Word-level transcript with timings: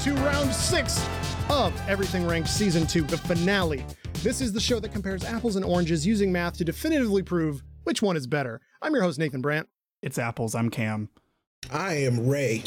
to 0.00 0.14
round 0.14 0.50
six 0.54 1.06
of 1.50 1.78
Everything 1.86 2.26
Ranked 2.26 2.48
Season 2.48 2.86
2, 2.86 3.02
the 3.02 3.18
finale. 3.18 3.84
This 4.22 4.40
is 4.40 4.50
the 4.50 4.58
show 4.58 4.80
that 4.80 4.92
compares 4.92 5.26
apples 5.26 5.56
and 5.56 5.64
oranges 5.64 6.06
using 6.06 6.32
math 6.32 6.56
to 6.56 6.64
definitively 6.64 7.22
prove 7.22 7.62
which 7.84 8.00
one 8.00 8.16
is 8.16 8.26
better. 8.26 8.62
I'm 8.80 8.94
your 8.94 9.02
host, 9.02 9.18
Nathan 9.18 9.42
Brandt. 9.42 9.68
It's 10.00 10.16
apples. 10.16 10.54
I'm 10.54 10.70
Cam. 10.70 11.10
I 11.70 11.98
am 11.98 12.26
Ray. 12.26 12.62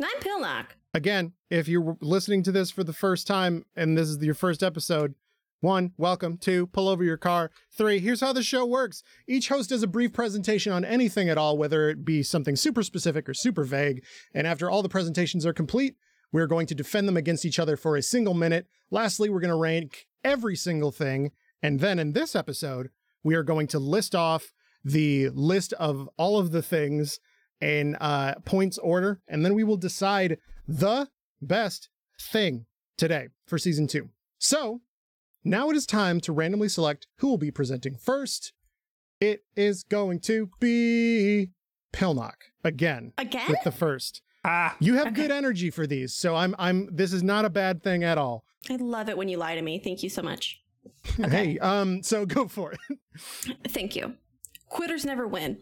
I'm 0.00 0.20
Pillknock. 0.20 0.66
Again, 0.94 1.32
if 1.50 1.66
you're 1.66 1.96
listening 2.00 2.44
to 2.44 2.52
this 2.52 2.70
for 2.70 2.84
the 2.84 2.92
first 2.92 3.26
time 3.26 3.64
and 3.74 3.98
this 3.98 4.08
is 4.08 4.22
your 4.22 4.34
first 4.34 4.62
episode, 4.62 5.16
one, 5.60 5.92
welcome. 5.96 6.38
Two, 6.38 6.68
pull 6.68 6.88
over 6.88 7.02
your 7.02 7.16
car. 7.16 7.50
Three, 7.76 7.98
here's 7.98 8.20
how 8.20 8.32
the 8.32 8.44
show 8.44 8.64
works. 8.64 9.02
Each 9.26 9.48
host 9.48 9.70
does 9.70 9.82
a 9.82 9.88
brief 9.88 10.12
presentation 10.12 10.72
on 10.72 10.84
anything 10.84 11.28
at 11.28 11.38
all, 11.38 11.58
whether 11.58 11.90
it 11.90 12.04
be 12.04 12.22
something 12.22 12.54
super 12.54 12.84
specific 12.84 13.28
or 13.28 13.34
super 13.34 13.64
vague. 13.64 14.04
And 14.32 14.46
after 14.46 14.70
all 14.70 14.84
the 14.84 14.88
presentations 14.88 15.44
are 15.44 15.52
complete, 15.52 15.96
we're 16.36 16.46
going 16.46 16.66
to 16.66 16.74
defend 16.74 17.08
them 17.08 17.16
against 17.16 17.46
each 17.46 17.58
other 17.58 17.78
for 17.78 17.96
a 17.96 18.02
single 18.02 18.34
minute. 18.34 18.66
Lastly, 18.90 19.30
we're 19.30 19.40
going 19.40 19.48
to 19.48 19.56
rank 19.56 20.06
every 20.22 20.54
single 20.54 20.92
thing. 20.92 21.30
And 21.62 21.80
then 21.80 21.98
in 21.98 22.12
this 22.12 22.36
episode, 22.36 22.90
we 23.24 23.34
are 23.34 23.42
going 23.42 23.68
to 23.68 23.78
list 23.78 24.14
off 24.14 24.52
the 24.84 25.30
list 25.30 25.72
of 25.72 26.10
all 26.18 26.38
of 26.38 26.50
the 26.50 26.60
things 26.60 27.20
in 27.62 27.94
uh, 28.02 28.34
points 28.44 28.76
order. 28.76 29.22
And 29.26 29.46
then 29.46 29.54
we 29.54 29.64
will 29.64 29.78
decide 29.78 30.36
the 30.68 31.08
best 31.40 31.88
thing 32.20 32.66
today 32.98 33.28
for 33.46 33.56
season 33.56 33.86
two. 33.86 34.10
So 34.36 34.82
now 35.42 35.70
it 35.70 35.76
is 35.76 35.86
time 35.86 36.20
to 36.20 36.32
randomly 36.34 36.68
select 36.68 37.06
who 37.16 37.28
will 37.28 37.38
be 37.38 37.50
presenting 37.50 37.96
first. 37.96 38.52
It 39.22 39.40
is 39.56 39.84
going 39.84 40.20
to 40.20 40.50
be 40.60 41.48
Pillknock 41.94 42.52
again. 42.62 43.14
Again? 43.16 43.46
With 43.48 43.64
the 43.64 43.72
first. 43.72 44.20
Ah, 44.48 44.76
You 44.78 44.94
have 44.94 45.08
Okay. 45.08 45.22
good 45.22 45.30
energy 45.32 45.70
for 45.70 45.86
these, 45.86 46.14
so 46.14 46.36
I'm 46.36 46.54
I'm 46.58 46.88
this 46.94 47.12
is 47.12 47.22
not 47.22 47.44
a 47.44 47.50
bad 47.50 47.82
thing 47.82 48.04
at 48.04 48.16
all. 48.16 48.44
I 48.70 48.76
love 48.76 49.08
it 49.08 49.16
when 49.16 49.28
you 49.28 49.38
lie 49.38 49.56
to 49.56 49.62
me. 49.62 49.78
Thank 49.80 50.02
you 50.02 50.08
so 50.10 50.22
much. 50.22 50.60
Hey, 51.16 51.58
um, 51.58 52.02
so 52.02 52.24
go 52.26 52.46
for 52.46 52.72
it. 52.72 52.98
Thank 53.68 53.96
you. 53.96 54.14
Quitters 54.68 55.04
never 55.04 55.26
win. 55.26 55.58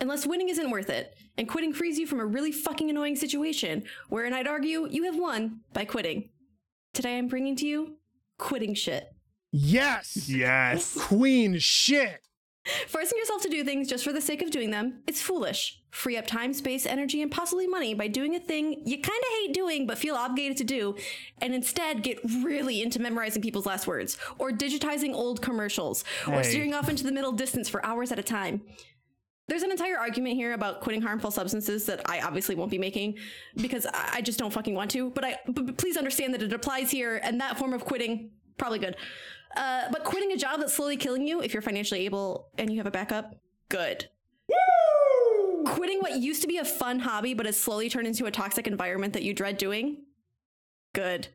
Unless 0.00 0.26
winning 0.26 0.48
isn't 0.48 0.70
worth 0.70 0.88
it, 0.90 1.14
and 1.36 1.48
quitting 1.48 1.72
frees 1.72 1.98
you 1.98 2.06
from 2.06 2.20
a 2.20 2.24
really 2.26 2.52
fucking 2.52 2.88
annoying 2.88 3.16
situation, 3.16 3.84
wherein 4.08 4.32
I'd 4.32 4.46
argue 4.46 4.86
you 4.90 5.04
have 5.04 5.18
won 5.18 5.60
by 5.72 5.84
quitting. 5.84 6.30
Today 6.94 7.18
I'm 7.18 7.28
bringing 7.28 7.56
to 7.56 7.66
you 7.66 7.96
quitting 8.38 8.74
shit. 8.74 9.08
Yes. 9.52 10.28
yes. 10.28 10.94
Queen 10.98 11.58
shit. 11.58 12.20
Forcing 12.86 13.18
yourself 13.18 13.42
to 13.42 13.48
do 13.48 13.64
things 13.64 13.88
just 13.88 14.04
for 14.04 14.12
the 14.12 14.20
sake 14.20 14.42
of 14.42 14.50
doing 14.50 14.70
them, 14.70 15.02
it's 15.06 15.22
foolish. 15.22 15.80
Free 15.90 16.16
up 16.16 16.26
time, 16.26 16.52
space, 16.52 16.86
energy, 16.86 17.22
and 17.22 17.30
possibly 17.30 17.66
money 17.66 17.94
by 17.94 18.08
doing 18.08 18.34
a 18.34 18.40
thing 18.40 18.82
you 18.84 18.98
kind 18.98 19.20
of 19.20 19.38
hate 19.40 19.54
doing 19.54 19.86
but 19.86 19.98
feel 19.98 20.14
obligated 20.14 20.56
to 20.58 20.64
do, 20.64 20.96
and 21.40 21.54
instead 21.54 22.02
get 22.02 22.20
really 22.42 22.82
into 22.82 23.00
memorizing 23.00 23.42
people's 23.42 23.66
last 23.66 23.86
words, 23.86 24.18
or 24.38 24.50
digitizing 24.50 25.14
old 25.14 25.40
commercials, 25.40 26.04
or 26.26 26.42
steering 26.44 26.74
off 26.74 26.88
into 26.88 27.04
the 27.04 27.12
middle 27.12 27.32
distance 27.32 27.68
for 27.68 27.84
hours 27.84 28.12
at 28.12 28.18
a 28.18 28.22
time. 28.22 28.62
There's 29.48 29.62
an 29.62 29.70
entire 29.70 29.98
argument 29.98 30.34
here 30.34 30.52
about 30.52 30.82
quitting 30.82 31.00
harmful 31.00 31.30
substances 31.30 31.86
that 31.86 32.02
I 32.08 32.20
obviously 32.20 32.54
won't 32.54 32.70
be 32.70 32.76
making 32.76 33.16
because 33.56 33.86
I 33.86 34.20
just 34.20 34.38
don't 34.38 34.52
fucking 34.52 34.74
want 34.74 34.90
to. 34.90 35.08
But 35.10 35.24
I, 35.24 35.38
but 35.46 35.78
please 35.78 35.96
understand 35.96 36.34
that 36.34 36.42
it 36.42 36.52
applies 36.52 36.90
here, 36.90 37.18
and 37.22 37.40
that 37.40 37.56
form 37.58 37.72
of 37.72 37.86
quitting 37.86 38.32
probably 38.58 38.78
good. 38.78 38.96
Uh, 39.56 39.90
but 39.90 40.04
quitting 40.04 40.32
a 40.32 40.36
job 40.36 40.60
that's 40.60 40.74
slowly 40.74 40.96
killing 40.96 41.26
you, 41.26 41.40
if 41.40 41.52
you're 41.52 41.62
financially 41.62 42.04
able 42.04 42.48
and 42.58 42.70
you 42.70 42.78
have 42.78 42.86
a 42.86 42.90
backup, 42.90 43.34
good. 43.68 44.08
Woo! 44.48 45.64
Quitting 45.64 46.00
what 46.00 46.16
used 46.16 46.42
to 46.42 46.48
be 46.48 46.58
a 46.58 46.64
fun 46.64 47.00
hobby 47.00 47.34
but 47.34 47.46
has 47.46 47.58
slowly 47.58 47.88
turned 47.88 48.06
into 48.06 48.26
a 48.26 48.30
toxic 48.30 48.66
environment 48.66 49.12
that 49.14 49.22
you 49.22 49.34
dread 49.34 49.58
doing, 49.58 50.04
good. 50.94 51.28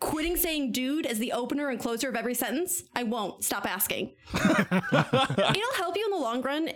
Quitting 0.00 0.36
saying 0.36 0.72
dude 0.72 1.04
as 1.04 1.18
the 1.18 1.32
opener 1.32 1.68
and 1.68 1.78
closer 1.78 2.08
of 2.08 2.16
every 2.16 2.34
sentence, 2.34 2.82
I 2.96 3.02
won't. 3.02 3.44
Stop 3.44 3.70
asking. 3.70 4.14
It'll 4.34 5.74
help 5.76 5.96
you 5.96 6.06
in 6.06 6.10
the 6.10 6.18
long 6.18 6.40
run. 6.40 6.70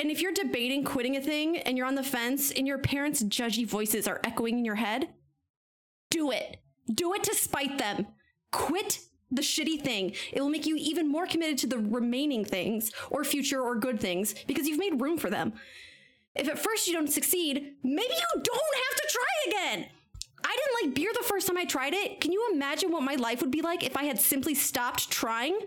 And 0.00 0.10
if 0.10 0.20
you're 0.20 0.32
debating 0.32 0.84
quitting 0.84 1.16
a 1.16 1.20
thing 1.20 1.58
and 1.58 1.78
you're 1.78 1.86
on 1.86 1.94
the 1.94 2.02
fence 2.02 2.50
and 2.50 2.66
your 2.66 2.78
parents' 2.78 3.22
judgy 3.22 3.64
voices 3.64 4.08
are 4.08 4.20
echoing 4.24 4.58
in 4.58 4.64
your 4.64 4.74
head, 4.74 5.08
do 6.10 6.32
it. 6.32 6.58
Do 6.92 7.14
it 7.14 7.22
to 7.24 7.34
spite 7.34 7.78
them. 7.78 8.08
Quit 8.50 8.98
the 9.36 9.42
shitty 9.42 9.80
thing. 9.80 10.14
It 10.32 10.40
will 10.40 10.48
make 10.48 10.66
you 10.66 10.76
even 10.76 11.08
more 11.08 11.26
committed 11.26 11.58
to 11.58 11.66
the 11.66 11.78
remaining 11.78 12.44
things 12.44 12.92
or 13.10 13.24
future 13.24 13.60
or 13.60 13.76
good 13.76 14.00
things 14.00 14.34
because 14.46 14.66
you've 14.66 14.78
made 14.78 15.00
room 15.00 15.18
for 15.18 15.30
them. 15.30 15.54
If 16.34 16.48
at 16.48 16.58
first 16.58 16.86
you 16.86 16.94
don't 16.94 17.10
succeed, 17.10 17.74
maybe 17.82 18.14
you 18.14 18.42
don't 18.42 18.76
have 18.88 18.96
to 18.96 19.08
try 19.08 19.50
again. 19.50 19.86
I 20.44 20.56
didn't 20.56 20.88
like 20.88 20.94
beer 20.94 21.10
the 21.14 21.26
first 21.26 21.46
time 21.46 21.56
I 21.56 21.64
tried 21.64 21.94
it. 21.94 22.20
Can 22.20 22.32
you 22.32 22.50
imagine 22.52 22.90
what 22.90 23.02
my 23.02 23.14
life 23.14 23.40
would 23.40 23.50
be 23.50 23.62
like 23.62 23.82
if 23.82 23.96
I 23.96 24.04
had 24.04 24.20
simply 24.20 24.54
stopped 24.54 25.10
trying? 25.10 25.58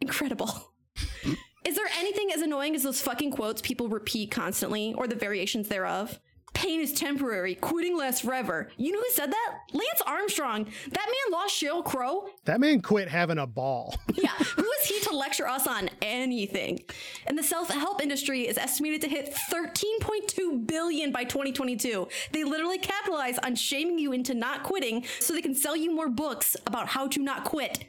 Incredible. 0.00 0.72
Is 1.64 1.76
there 1.76 1.86
anything 1.98 2.30
as 2.34 2.42
annoying 2.42 2.74
as 2.74 2.82
those 2.82 3.00
fucking 3.00 3.32
quotes 3.32 3.60
people 3.60 3.88
repeat 3.88 4.30
constantly 4.30 4.94
or 4.94 5.06
the 5.06 5.14
variations 5.14 5.68
thereof? 5.68 6.18
Pain 6.54 6.80
is 6.80 6.92
temporary, 6.92 7.54
quitting 7.54 7.96
lasts 7.96 8.20
forever. 8.20 8.70
You 8.76 8.92
know 8.92 9.00
who 9.00 9.10
said 9.10 9.32
that? 9.32 9.58
Lance 9.72 10.02
Armstrong. 10.06 10.64
That 10.90 11.06
man 11.06 11.32
lost 11.32 11.60
Sheryl 11.60 11.84
Crow. 11.84 12.26
That 12.44 12.60
man 12.60 12.80
quit 12.82 13.08
having 13.08 13.38
a 13.38 13.46
ball. 13.46 13.94
Yeah, 14.14 14.28
who 14.28 14.70
is 14.80 14.86
he 14.86 15.00
to 15.00 15.16
lecture 15.16 15.48
us 15.48 15.66
on 15.66 15.90
anything? 16.00 16.78
And 17.26 17.36
the 17.36 17.42
self-help 17.42 18.00
industry 18.00 18.46
is 18.46 18.56
estimated 18.56 19.00
to 19.00 19.08
hit 19.08 19.34
13.2 19.50 20.64
billion 20.66 21.10
by 21.10 21.24
2022. 21.24 22.06
They 22.30 22.44
literally 22.44 22.78
capitalize 22.78 23.38
on 23.38 23.56
shaming 23.56 23.98
you 23.98 24.12
into 24.12 24.34
not 24.34 24.62
quitting 24.62 25.04
so 25.18 25.32
they 25.32 25.42
can 25.42 25.54
sell 25.56 25.74
you 25.74 25.92
more 25.92 26.08
books 26.08 26.56
about 26.66 26.86
how 26.88 27.08
to 27.08 27.20
not 27.20 27.44
quit. 27.44 27.84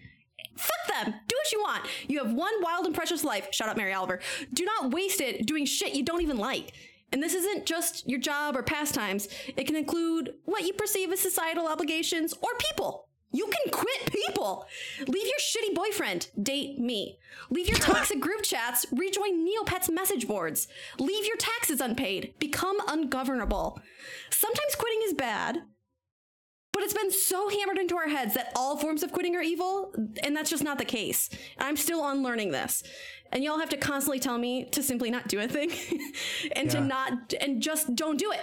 Fuck 0.58 0.88
them. 1.06 1.14
Do 1.28 1.36
what 1.36 1.52
you 1.52 1.60
want. 1.60 1.86
You 2.08 2.24
have 2.24 2.34
one 2.34 2.54
wild 2.62 2.86
and 2.86 2.96
precious 2.96 3.24
life. 3.24 3.50
Shout 3.52 3.70
out 3.70 3.78
Mary 3.78 3.94
Oliver. 3.94 4.20
Do 4.54 4.66
not 4.66 4.92
waste 4.92 5.22
it 5.22 5.46
doing 5.46 5.66
shit 5.66 5.94
you 5.94 6.04
don't 6.04 6.22
even 6.22 6.38
like. 6.38 6.74
And 7.14 7.22
this 7.22 7.36
isn't 7.36 7.68
just 7.68 8.10
your 8.10 8.20
job 8.20 8.58
or 8.58 8.64
pastimes. 8.64 9.30
It 9.56 9.68
can 9.68 9.76
include 9.76 10.34
what 10.46 10.64
you 10.64 10.74
perceive 10.74 11.12
as 11.12 11.20
societal 11.20 11.68
obligations 11.68 12.34
or 12.42 12.50
people. 12.58 13.08
You 13.32 13.46
can 13.46 13.72
quit 13.72 14.12
people. 14.12 14.66
Leave 15.08 15.26
your 15.26 15.40
shitty 15.40 15.76
boyfriend. 15.76 16.30
Date 16.42 16.80
me. 16.80 17.18
Leave 17.50 17.68
your 17.68 17.78
toxic 17.78 18.20
group 18.20 18.44
chats. 18.44 18.86
Rejoin 18.92 19.48
Neopets 19.48 19.92
message 19.92 20.28
boards. 20.28 20.68
Leave 21.00 21.26
your 21.26 21.38
taxes 21.38 21.82
unpaid. 21.82 22.34
Become 22.40 22.78
ungovernable. 22.88 23.80
Sometimes 24.30 24.76
quitting 24.76 25.02
is 25.06 25.14
bad, 25.14 25.64
but 26.74 26.84
it's 26.84 26.94
been 26.94 27.12
so 27.12 27.50
hammered 27.50 27.78
into 27.78 27.96
our 27.96 28.10
heads 28.10 28.34
that 28.34 28.52
all 28.56 28.78
forms 28.78 29.04
of 29.04 29.12
quitting 29.12 29.36
are 29.36 29.42
evil, 29.42 29.94
and 30.24 30.36
that's 30.36 30.50
just 30.50 30.64
not 30.64 30.80
the 30.80 30.86
case. 30.86 31.30
I'm 31.60 31.78
still 31.78 32.06
unlearning 32.06 32.52
this. 32.52 32.84
And 33.32 33.44
y'all 33.44 33.60
have 33.60 33.70
to 33.70 33.78
constantly 33.78 34.20
tell 34.20 34.38
me 34.38 34.66
to 34.66 34.84
simply 34.84 35.10
not 35.10 35.28
do 35.28 35.40
a 35.40 35.48
thing 35.48 35.72
and 36.56 36.70
to 36.72 36.82
not 36.82 37.34
and 37.40 37.62
just 37.62 37.96
don't 37.96 38.18
do 38.18 38.32
it. 38.32 38.42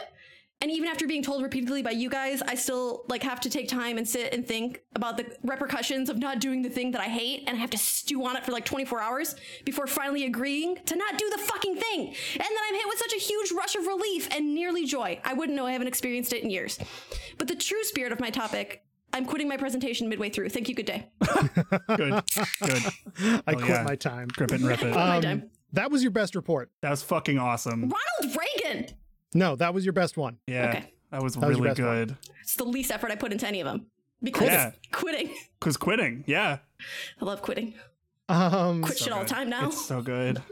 And 0.62 0.71
even 0.71 0.88
after 0.88 1.06
being 1.06 1.22
told 1.22 1.43
repeatedly 1.43 1.82
by 1.82 1.93
you 1.93 2.10
guys, 2.10 2.43
I 2.43 2.54
still 2.54 3.04
like 3.09 3.22
have 3.22 3.41
to 3.41 3.50
take 3.50 3.66
time 3.69 3.97
and 3.97 4.06
sit 4.06 4.34
and 4.34 4.47
think 4.47 4.82
about 4.94 5.16
the 5.16 5.25
repercussions 5.43 6.10
of 6.10 6.19
not 6.19 6.38
doing 6.38 6.60
the 6.60 6.69
thing 6.69 6.91
that 6.91 7.00
I 7.00 7.06
hate 7.06 7.44
and 7.47 7.56
I 7.56 7.60
have 7.60 7.71
to 7.71 7.78
stew 7.78 8.25
on 8.26 8.37
it 8.37 8.44
for 8.44 8.53
like 8.53 8.66
24 8.66 9.00
hours 9.00 9.37
before 9.65 9.87
finally 9.87 10.25
agreeing 10.26 10.76
to 10.84 10.97
not 10.97 11.16
do 11.16 11.31
the 11.31 11.38
fucking 11.38 11.76
thing. 11.76 12.00
And 12.34 12.41
then 12.43 12.59
I'm 12.69 12.75
hit 12.75 12.84
with 12.88 12.99
such 12.99 13.15
a 13.15 13.19
huge 13.19 13.53
rush 13.53 13.75
of 13.75 13.87
relief 13.87 14.28
and 14.34 14.54
nearly 14.54 14.84
joy. 14.84 15.19
I 15.25 15.32
wouldn't 15.32 15.56
know 15.56 15.65
I 15.66 15.72
haven't 15.72 15.88
experienced 15.88 16.32
it 16.34 16.43
in 16.44 16.50
years. 16.50 16.78
But 17.38 17.49
the 17.49 17.56
true 17.56 17.82
spirit 17.84 18.12
of 18.12 18.20
my 18.20 18.28
topic, 18.28 18.84
I'm 19.15 19.25
quitting 19.25 19.49
my 19.49 19.56
presentation 19.56 20.09
midway 20.10 20.28
through. 20.28 20.50
Thank 20.50 20.69
you, 20.69 20.75
good 20.75 20.87
day. 20.87 21.09
Good. 21.96 22.23
Good. 22.62 22.82
I 23.19 23.40
Oh, 23.49 23.55
quit 23.55 23.69
yeah. 23.69 23.82
my 23.82 23.96
time. 23.96 24.29
Grip 24.29 24.52
it 24.52 24.61
and 24.61 24.64
rip 24.69 24.82
it. 24.82 24.94
my 24.94 25.17
Um, 25.17 25.23
time. 25.23 25.50
that 25.73 25.90
was 25.90 26.02
your 26.02 26.12
best 26.12 26.35
report. 26.35 26.70
that 26.82 26.90
was 26.90 27.02
fucking 27.02 27.38
awesome. 27.38 27.81
Ronald 27.82 28.37
Reagan! 28.37 28.50
No, 29.35 29.56
that 29.56 29.73
was 29.75 29.85
your 29.85 29.93
best 29.93 30.17
one. 30.17 30.38
Yeah. 30.47 30.69
Okay. 30.71 30.93
That 31.11 31.23
was 31.23 31.35
That 31.35 31.47
was 31.49 31.56
your 31.56 31.65
really 31.65 31.75
best 31.75 31.81
one. 31.87 31.97
good. 32.06 32.17
It's 32.43 32.56
the 32.56 32.65
least 32.65 32.91
effort 32.91 33.11
I 33.11 33.17
put 33.17 33.32
into 33.32 33.47
any 33.47 33.61
of 33.61 33.67
them. 33.67 33.87
Because 34.23 34.49
Yeah. 34.49 34.73
quitting. 34.93 35.35
Cause 35.61 35.77
quitting. 35.77 36.25
Yeah. 36.27 36.59
I 37.21 37.25
love 37.25 37.43
quitting. 37.43 37.75
Um, 38.29 38.82
Quit 38.82 38.99
shit 38.99 39.12
all 39.12 39.23
the 39.23 39.29
time 39.29 39.49
now. 39.49 39.69
It's 39.69 39.87
so 39.87 40.03
good. 40.03 40.43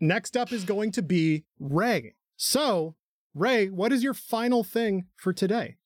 next 0.00 0.36
up 0.36 0.52
is 0.52 0.64
going 0.64 0.92
to 0.92 1.02
be 1.02 1.44
Ray. 1.60 2.14
So, 2.36 2.94
Ray, 3.34 3.68
what 3.68 3.92
is 3.92 4.02
your 4.02 4.14
final 4.14 4.62
thing 4.64 5.06
for 5.16 5.32
today? 5.32 5.76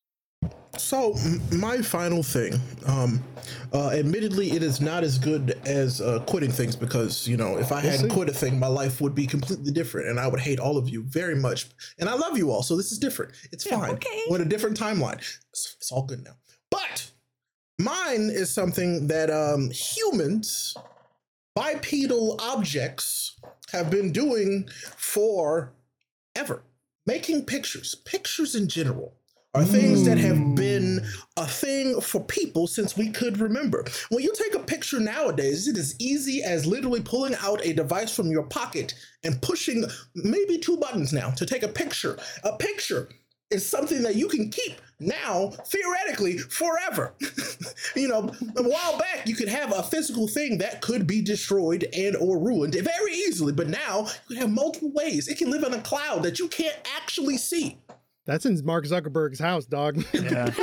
So 0.81 1.15
m- 1.25 1.41
my 1.61 1.83
final 1.83 2.23
thing, 2.23 2.59
um, 2.87 3.23
uh, 3.73 3.91
admittedly, 3.91 4.53
it 4.53 4.63
is 4.63 4.81
not 4.81 5.05
as 5.05 5.19
good 5.19 5.61
as 5.67 6.01
uh, 6.01 6.21
quitting 6.21 6.51
things 6.51 6.75
because 6.75 7.29
you 7.29 7.37
know 7.37 7.59
if 7.59 7.71
I 7.71 7.83
We'll 7.83 7.91
hadn't 7.93 8.09
see. 8.11 8.15
quit 8.15 8.29
a 8.29 8.33
thing, 8.33 8.59
my 8.59 8.67
life 8.67 9.01
would 9.01 9.15
be 9.15 9.27
completely 9.27 9.73
different, 9.73 10.09
and 10.09 10.19
I 10.19 10.27
would 10.27 10.41
hate 10.41 10.59
all 10.59 10.77
of 10.79 10.89
you 10.89 11.03
very 11.05 11.37
much. 11.37 11.67
And 11.99 12.09
I 12.09 12.15
love 12.15 12.37
you 12.39 12.51
all, 12.51 12.63
so 12.63 12.77
this 12.77 12.93
is 12.93 12.99
different. 12.99 13.33
It's 13.53 13.65
fine. 13.65 13.91
okay. 13.93 14.23
We're 14.29 14.37
in 14.41 14.47
a 14.47 14.49
different 14.49 14.79
timeline. 14.79 15.19
It's, 15.51 15.77
it's 15.79 15.93
all 15.93 16.03
good 16.03 16.25
now. 16.25 16.37
But 16.71 17.11
mine 17.79 18.31
is 18.33 18.51
something 18.53 19.07
that 19.09 19.31
um, 19.31 19.71
humans, 19.71 20.75
bipedal 21.55 22.37
objects, 22.41 23.39
have 23.73 23.91
been 23.91 24.13
doing 24.13 24.69
for 24.97 25.73
ever. 26.35 26.63
Making 27.07 27.45
pictures, 27.45 27.95
pictures 28.05 28.55
in 28.55 28.69
general 28.69 29.15
are 29.55 29.65
things 29.65 30.05
that 30.05 30.19
have 30.19 30.37
hmm. 30.37 30.55
been 30.55 31.05
a 31.37 31.47
thing 31.47 32.01
for 32.01 32.21
people 32.21 32.67
since 32.67 32.97
we 32.97 33.11
could 33.11 33.39
remember. 33.39 33.85
When 34.11 34.23
you 34.23 34.33
take 34.35 34.55
a 34.55 34.61
picture 34.61 35.01
nowadays, 35.01 35.67
it 35.67 35.77
is 35.77 35.97
easy 35.99 36.43
as 36.43 36.67
literally 36.67 37.01
pulling 37.01 37.35
out 37.43 37.65
a 37.65 37.73
device 37.73 38.15
from 38.15 38.31
your 38.31 38.45
pocket 38.45 38.95
and 39.25 39.43
pushing 39.43 39.85
maybe 40.15 40.59
two 40.59 40.77
buttons 40.77 41.13
now 41.13 41.31
to 41.31 41.47
take 41.47 41.65
a 41.65 41.69
picture. 41.69 42.17
A 42.45 42.57
picture 42.57 43.09
is 43.51 43.67
something 43.67 44.03
that 44.05 44.15
you 44.15 44.29
can 44.29 44.49
keep 44.51 44.81
now 45.01 45.49
theoretically 45.67 46.39
forever. 46.39 47.13
you 47.97 48.07
know, 48.07 48.33
a 48.57 48.63
while 48.63 48.99
back 48.99 49.27
you 49.27 49.35
could 49.35 49.49
have 49.49 49.73
a 49.73 49.83
physical 49.83 50.29
thing 50.29 50.59
that 50.59 50.81
could 50.81 51.09
be 51.09 51.21
destroyed 51.21 51.89
and 51.93 52.15
or 52.17 52.39
ruined 52.39 52.75
very 52.75 53.13
easily, 53.13 53.53
but 53.53 53.69
now 53.69 54.07
you 54.29 54.37
have 54.37 54.51
multiple 54.51 54.93
ways. 54.93 55.27
It 55.27 55.39
can 55.39 55.51
live 55.51 55.65
in 55.65 55.75
a 55.75 55.81
cloud 55.81 56.23
that 56.23 56.39
you 56.39 56.47
can't 56.47 56.77
actually 56.97 57.37
see. 57.37 57.79
That's 58.31 58.47
in 58.47 58.65
Mark 58.65 58.85
Zuckerberg's 58.85 59.41
house, 59.41 59.67
dog. 59.67 60.05
Yeah. 60.13 60.55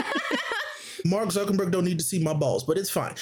Mark 1.06 1.28
Zuckerberg 1.28 1.69
don't 1.69 1.84
need 1.84 2.00
to 2.00 2.04
see 2.04 2.18
my 2.18 2.34
balls, 2.34 2.64
but 2.64 2.78
it's 2.78 2.90
fine. 2.90 3.14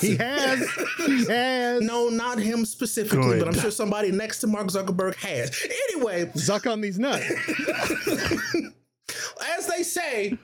he 0.00 0.16
has. 0.16 0.68
He 1.06 1.24
has. 1.26 1.80
No, 1.80 2.08
not 2.08 2.40
him 2.40 2.64
specifically, 2.64 3.38
but 3.38 3.46
I'm 3.46 3.54
sure 3.54 3.70
somebody 3.70 4.10
next 4.10 4.40
to 4.40 4.48
Mark 4.48 4.66
Zuckerberg 4.66 5.14
has. 5.16 5.64
Anyway, 5.90 6.26
Zuck 6.34 6.70
on 6.70 6.80
these 6.80 6.98
nuts. 6.98 7.24
as 9.56 9.68
they 9.68 9.84
say, 9.84 10.36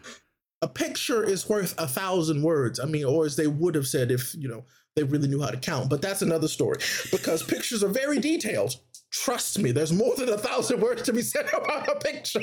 a 0.62 0.68
picture 0.68 1.24
is 1.24 1.48
worth 1.48 1.74
a 1.76 1.88
thousand 1.88 2.42
words. 2.42 2.78
I 2.78 2.84
mean, 2.84 3.04
or 3.04 3.24
as 3.24 3.34
they 3.34 3.48
would 3.48 3.74
have 3.74 3.88
said 3.88 4.12
if, 4.12 4.32
you 4.36 4.48
know, 4.48 4.64
they 4.94 5.02
really 5.02 5.26
knew 5.26 5.42
how 5.42 5.50
to 5.50 5.56
count. 5.56 5.90
But 5.90 6.02
that's 6.02 6.22
another 6.22 6.48
story 6.48 6.78
because 7.10 7.42
pictures 7.42 7.82
are 7.82 7.88
very 7.88 8.20
detailed. 8.20 8.76
Trust 9.10 9.58
me, 9.58 9.72
there's 9.72 9.92
more 9.92 10.14
than 10.14 10.28
a 10.28 10.38
thousand 10.38 10.80
words 10.80 11.02
to 11.02 11.12
be 11.12 11.22
said 11.22 11.46
about 11.56 11.88
a 11.88 11.96
picture. 11.98 12.40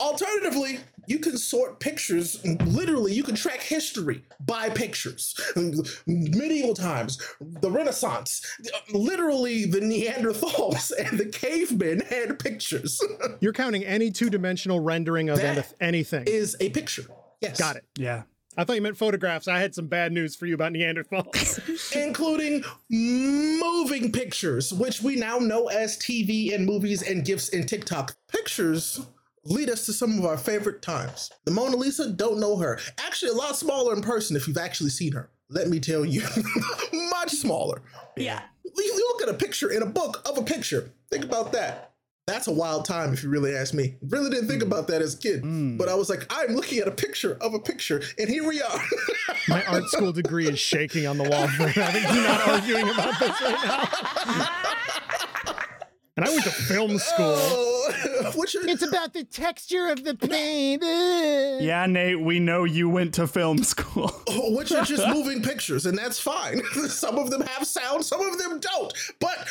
Alternatively, 0.00 0.78
you 1.06 1.18
can 1.18 1.38
sort 1.38 1.80
pictures. 1.80 2.44
Literally, 2.64 3.14
you 3.14 3.22
can 3.22 3.34
track 3.34 3.60
history 3.62 4.22
by 4.40 4.68
pictures. 4.68 5.34
Medieval 6.06 6.74
times, 6.74 7.18
the 7.40 7.70
Renaissance, 7.70 8.42
literally 8.92 9.64
the 9.64 9.80
Neanderthals 9.80 10.92
and 10.98 11.18
the 11.18 11.26
cavemen 11.26 12.00
had 12.00 12.38
pictures. 12.38 13.00
You're 13.40 13.52
counting 13.54 13.84
any 13.84 14.10
two 14.10 14.28
dimensional 14.28 14.80
rendering 14.80 15.30
of 15.30 15.38
That 15.40 15.56
anyth- 15.58 15.74
anything. 15.80 16.24
Is 16.26 16.56
a 16.60 16.70
picture. 16.70 17.04
Yes. 17.40 17.58
Got 17.58 17.76
it. 17.76 17.84
Yeah. 17.96 18.22
I 18.56 18.64
thought 18.64 18.76
you 18.76 18.82
meant 18.82 18.96
photographs. 18.96 19.48
I 19.48 19.58
had 19.58 19.74
some 19.74 19.86
bad 19.86 20.12
news 20.12 20.34
for 20.34 20.46
you 20.46 20.54
about 20.54 20.72
Neanderthals. 20.72 21.96
including 21.96 22.64
moving 22.90 24.10
pictures, 24.12 24.72
which 24.72 25.02
we 25.02 25.16
now 25.16 25.38
know 25.38 25.68
as 25.68 25.98
TV 25.98 26.54
and 26.54 26.64
movies 26.64 27.02
and 27.02 27.24
GIFs 27.24 27.50
and 27.50 27.68
TikTok. 27.68 28.16
Pictures 28.28 29.06
lead 29.44 29.68
us 29.70 29.86
to 29.86 29.92
some 29.92 30.18
of 30.18 30.24
our 30.24 30.36
favorite 30.36 30.82
times. 30.82 31.30
The 31.44 31.50
Mona 31.50 31.76
Lisa, 31.76 32.10
don't 32.10 32.40
know 32.40 32.56
her. 32.56 32.78
Actually, 32.98 33.32
a 33.32 33.34
lot 33.34 33.56
smaller 33.56 33.94
in 33.94 34.02
person 34.02 34.36
if 34.36 34.48
you've 34.48 34.58
actually 34.58 34.90
seen 34.90 35.12
her. 35.12 35.30
Let 35.48 35.68
me 35.68 35.78
tell 35.78 36.04
you, 36.04 36.22
much 36.92 37.30
smaller. 37.30 37.82
Yeah. 38.16 38.42
You 38.64 38.72
you 38.76 39.08
look 39.12 39.22
at 39.22 39.28
a 39.28 39.38
picture 39.38 39.70
in 39.70 39.82
a 39.82 39.86
book 39.86 40.22
of 40.28 40.38
a 40.38 40.42
picture. 40.42 40.90
Think 41.10 41.24
about 41.24 41.52
that. 41.52 41.92
That's 42.26 42.48
a 42.48 42.52
wild 42.52 42.84
time 42.84 43.12
if 43.12 43.22
you 43.22 43.28
really 43.28 43.54
ask 43.54 43.72
me. 43.72 43.94
Really 44.02 44.30
didn't 44.30 44.48
think 44.48 44.62
hmm. 44.62 44.66
about 44.66 44.88
that 44.88 45.00
as 45.00 45.14
a 45.14 45.18
kid. 45.18 45.42
Hmm. 45.42 45.76
But 45.76 45.88
I 45.88 45.94
was 45.94 46.10
like, 46.10 46.26
I'm 46.28 46.56
looking 46.56 46.80
at 46.80 46.88
a 46.88 46.90
picture 46.90 47.38
of 47.40 47.54
a 47.54 47.60
picture, 47.60 48.02
and 48.18 48.28
here 48.28 48.44
we 48.44 48.60
are. 48.60 48.80
My 49.48 49.64
art 49.66 49.84
school 49.84 50.12
degree 50.12 50.48
is 50.48 50.58
shaking 50.58 51.06
on 51.06 51.18
the 51.18 51.30
wall 51.30 51.46
for 51.46 51.68
having 51.68 52.02
you 52.02 52.22
not 52.22 52.48
arguing 52.48 52.88
about 52.88 53.20
this 53.20 53.40
right 53.40 53.64
now. 53.64 55.54
And 56.16 56.24
I 56.24 56.30
went 56.30 56.44
to 56.44 56.50
film 56.50 56.98
school. 56.98 57.36
Oh, 57.36 58.32
which 58.36 58.56
are, 58.56 58.66
It's 58.66 58.82
about 58.82 59.12
the 59.12 59.22
texture 59.22 59.88
of 59.88 60.02
the 60.02 60.14
paint. 60.14 60.82
Yeah, 61.62 61.84
Nate, 61.84 62.18
we 62.18 62.40
know 62.40 62.64
you 62.64 62.88
went 62.88 63.12
to 63.14 63.26
film 63.26 63.62
school. 63.62 64.10
Oh, 64.26 64.56
which 64.56 64.72
are 64.72 64.84
just 64.84 65.06
moving 65.08 65.42
pictures, 65.42 65.84
and 65.84 65.96
that's 65.96 66.18
fine. 66.18 66.62
some 66.88 67.18
of 67.18 67.30
them 67.30 67.42
have 67.42 67.66
sound, 67.66 68.04
some 68.04 68.22
of 68.22 68.38
them 68.38 68.60
don't. 68.60 68.94
But 69.20 69.46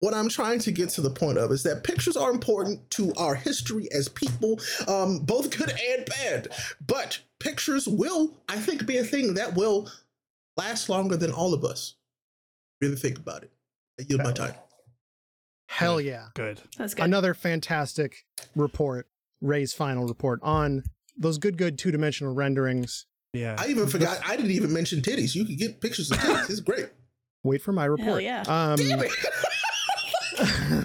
what 0.00 0.14
I'm 0.14 0.28
trying 0.28 0.58
to 0.60 0.72
get 0.72 0.88
to 0.90 1.00
the 1.02 1.10
point 1.10 1.38
of 1.38 1.52
is 1.52 1.62
that 1.62 1.84
pictures 1.84 2.16
are 2.16 2.30
important 2.30 2.90
to 2.92 3.12
our 3.16 3.34
history 3.34 3.88
as 3.92 4.08
people, 4.08 4.58
um, 4.88 5.20
both 5.20 5.56
good 5.56 5.70
and 5.70 6.06
bad. 6.06 6.48
But 6.86 7.20
pictures 7.38 7.86
will, 7.86 8.36
I 8.48 8.56
think, 8.56 8.86
be 8.86 8.96
a 8.96 9.04
thing 9.04 9.34
that 9.34 9.54
will 9.54 9.90
last 10.56 10.88
longer 10.88 11.16
than 11.16 11.30
all 11.30 11.54
of 11.54 11.64
us. 11.64 11.94
Really 12.80 12.96
think 12.96 13.18
about 13.18 13.42
it. 13.42 13.52
I 14.00 14.04
yield 14.08 14.22
my 14.22 14.32
time. 14.32 14.54
Hell 15.68 16.00
yeah. 16.00 16.28
Good. 16.34 16.60
That's 16.78 16.94
good. 16.94 17.04
Another 17.04 17.34
fantastic 17.34 18.24
report, 18.56 19.06
Ray's 19.40 19.72
final 19.72 20.06
report 20.06 20.40
on 20.42 20.82
those 21.16 21.38
good, 21.38 21.58
good 21.58 21.78
two 21.78 21.90
dimensional 21.90 22.34
renderings. 22.34 23.06
Yeah. 23.34 23.54
I 23.58 23.68
even 23.68 23.86
forgot. 23.86 24.18
I 24.26 24.34
didn't 24.34 24.50
even 24.52 24.72
mention 24.72 25.02
titties. 25.02 25.34
You 25.34 25.44
can 25.44 25.56
get 25.56 25.80
pictures 25.80 26.10
of 26.10 26.16
titties. 26.16 26.50
It's 26.50 26.60
great. 26.60 26.88
Wait 27.44 27.62
for 27.62 27.72
my 27.72 27.84
report. 27.84 28.22
yeah. 28.22 28.42
Um, 28.48 28.76
Damn 28.76 29.00
it. 29.00 29.10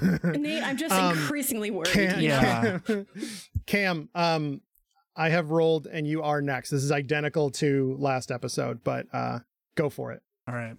Nate, 0.23 0.63
I'm 0.63 0.77
just 0.77 0.93
Um, 0.93 1.17
increasingly 1.17 1.71
worried. 1.71 1.87
Cam, 1.93 2.19
Yeah. 2.19 2.79
Cam, 2.79 3.07
Cam, 3.65 4.09
um, 4.15 4.61
I 5.15 5.29
have 5.29 5.49
rolled 5.51 5.87
and 5.87 6.05
you 6.07 6.21
are 6.23 6.41
next. 6.41 6.69
This 6.71 6.83
is 6.83 6.91
identical 6.91 7.49
to 7.51 7.95
last 7.99 8.31
episode, 8.31 8.83
but 8.83 9.07
uh, 9.13 9.39
go 9.75 9.89
for 9.89 10.11
it. 10.11 10.21
All 10.47 10.55
right. 10.55 10.75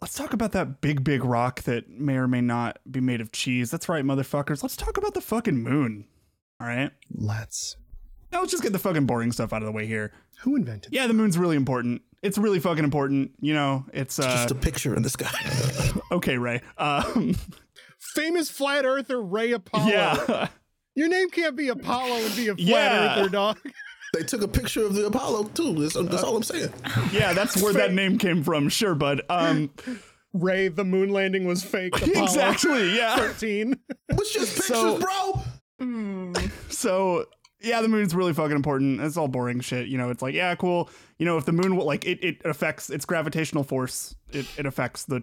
Let's 0.00 0.14
talk 0.14 0.32
about 0.32 0.52
that 0.52 0.80
big, 0.80 1.04
big 1.04 1.24
rock 1.24 1.62
that 1.64 1.90
may 1.90 2.16
or 2.16 2.26
may 2.26 2.40
not 2.40 2.78
be 2.90 3.00
made 3.00 3.20
of 3.20 3.32
cheese. 3.32 3.70
That's 3.70 3.88
right, 3.88 4.02
motherfuckers. 4.04 4.62
Let's 4.62 4.76
talk 4.76 4.96
about 4.96 5.12
the 5.12 5.20
fucking 5.20 5.56
moon. 5.62 6.06
All 6.60 6.66
right. 6.66 6.90
Let's. 7.14 7.76
Now 8.32 8.40
let's 8.40 8.50
just 8.52 8.62
get 8.62 8.72
the 8.72 8.78
fucking 8.78 9.04
boring 9.06 9.32
stuff 9.32 9.52
out 9.52 9.60
of 9.60 9.66
the 9.66 9.72
way 9.72 9.86
here. 9.86 10.12
Who 10.42 10.56
invented? 10.56 10.94
Yeah, 10.94 11.06
the 11.06 11.12
moon's 11.12 11.36
really 11.36 11.56
important. 11.56 12.00
It's 12.22 12.38
really 12.38 12.60
fucking 12.60 12.84
important. 12.84 13.32
You 13.40 13.52
know, 13.54 13.84
it's 13.92 14.18
uh 14.18 14.22
Just 14.22 14.50
a 14.52 14.54
picture 14.54 14.94
in 14.94 15.02
the 15.02 15.10
sky. 15.10 15.30
okay, 16.12 16.38
Ray. 16.38 16.62
Um 16.78 17.34
Famous 18.14 18.50
flat 18.50 18.84
earther 18.84 19.20
Ray 19.22 19.52
Apollo. 19.52 19.86
yeah. 19.86 20.48
Your 20.94 21.08
name 21.08 21.30
can't 21.30 21.56
be 21.56 21.68
Apollo 21.68 22.16
and 22.16 22.36
be 22.36 22.48
a 22.48 22.54
flat 22.54 22.66
Yeah. 22.66 23.18
earther, 23.20 23.28
dog. 23.28 23.58
they 24.12 24.22
took 24.24 24.42
a 24.42 24.48
picture 24.48 24.84
of 24.84 24.94
the 24.94 25.06
Apollo 25.06 25.44
too. 25.54 25.74
That's, 25.74 25.94
that's 26.10 26.22
all 26.24 26.36
I'm 26.36 26.42
saying. 26.42 26.72
yeah, 27.12 27.32
that's 27.32 27.62
where 27.62 27.72
that 27.74 27.92
name 27.92 28.18
came 28.18 28.42
from. 28.42 28.68
Sure, 28.68 28.94
bud. 28.94 29.22
Um 29.30 29.70
Ray, 30.32 30.68
the 30.68 30.84
moon 30.84 31.10
landing 31.10 31.44
was 31.44 31.62
fake. 31.64 31.96
Apollo 32.02 32.24
exactly. 32.24 32.96
Yeah. 32.96 33.16
13. 33.16 33.76
It's 34.10 34.32
just 34.32 34.56
pictures, 34.56 34.76
So- 34.76 34.98
bro. 34.98 36.34
So 36.68 37.26
yeah, 37.62 37.82
the 37.82 37.88
moon's 37.88 38.14
really 38.14 38.32
fucking 38.32 38.56
important. 38.56 39.00
It's 39.00 39.16
all 39.16 39.28
boring 39.28 39.60
shit. 39.60 39.88
You 39.88 39.98
know, 39.98 40.10
it's 40.10 40.22
like, 40.22 40.34
yeah, 40.34 40.54
cool. 40.54 40.88
You 41.18 41.26
know, 41.26 41.36
if 41.36 41.44
the 41.44 41.52
moon 41.52 41.76
like 41.76 42.06
it, 42.06 42.22
it 42.24 42.40
affects 42.44 42.88
its 42.90 43.04
gravitational 43.04 43.64
force, 43.64 44.14
it, 44.32 44.46
it 44.58 44.66
affects 44.66 45.04
the 45.04 45.22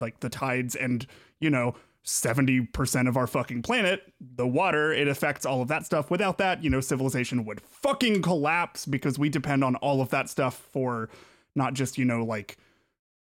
like 0.00 0.20
the 0.20 0.28
tides 0.28 0.74
and, 0.74 1.06
you 1.40 1.48
know, 1.50 1.74
70% 2.04 3.08
of 3.08 3.16
our 3.16 3.26
fucking 3.26 3.62
planet, 3.62 4.12
the 4.20 4.46
water, 4.46 4.92
it 4.92 5.06
affects 5.06 5.46
all 5.46 5.62
of 5.62 5.68
that 5.68 5.86
stuff. 5.86 6.10
Without 6.10 6.38
that, 6.38 6.62
you 6.62 6.68
know, 6.68 6.80
civilization 6.80 7.44
would 7.44 7.60
fucking 7.60 8.22
collapse 8.22 8.86
because 8.86 9.18
we 9.18 9.28
depend 9.28 9.62
on 9.62 9.76
all 9.76 10.00
of 10.00 10.08
that 10.10 10.28
stuff 10.28 10.56
for 10.72 11.08
not 11.54 11.74
just, 11.74 11.98
you 11.98 12.04
know, 12.04 12.24
like 12.24 12.56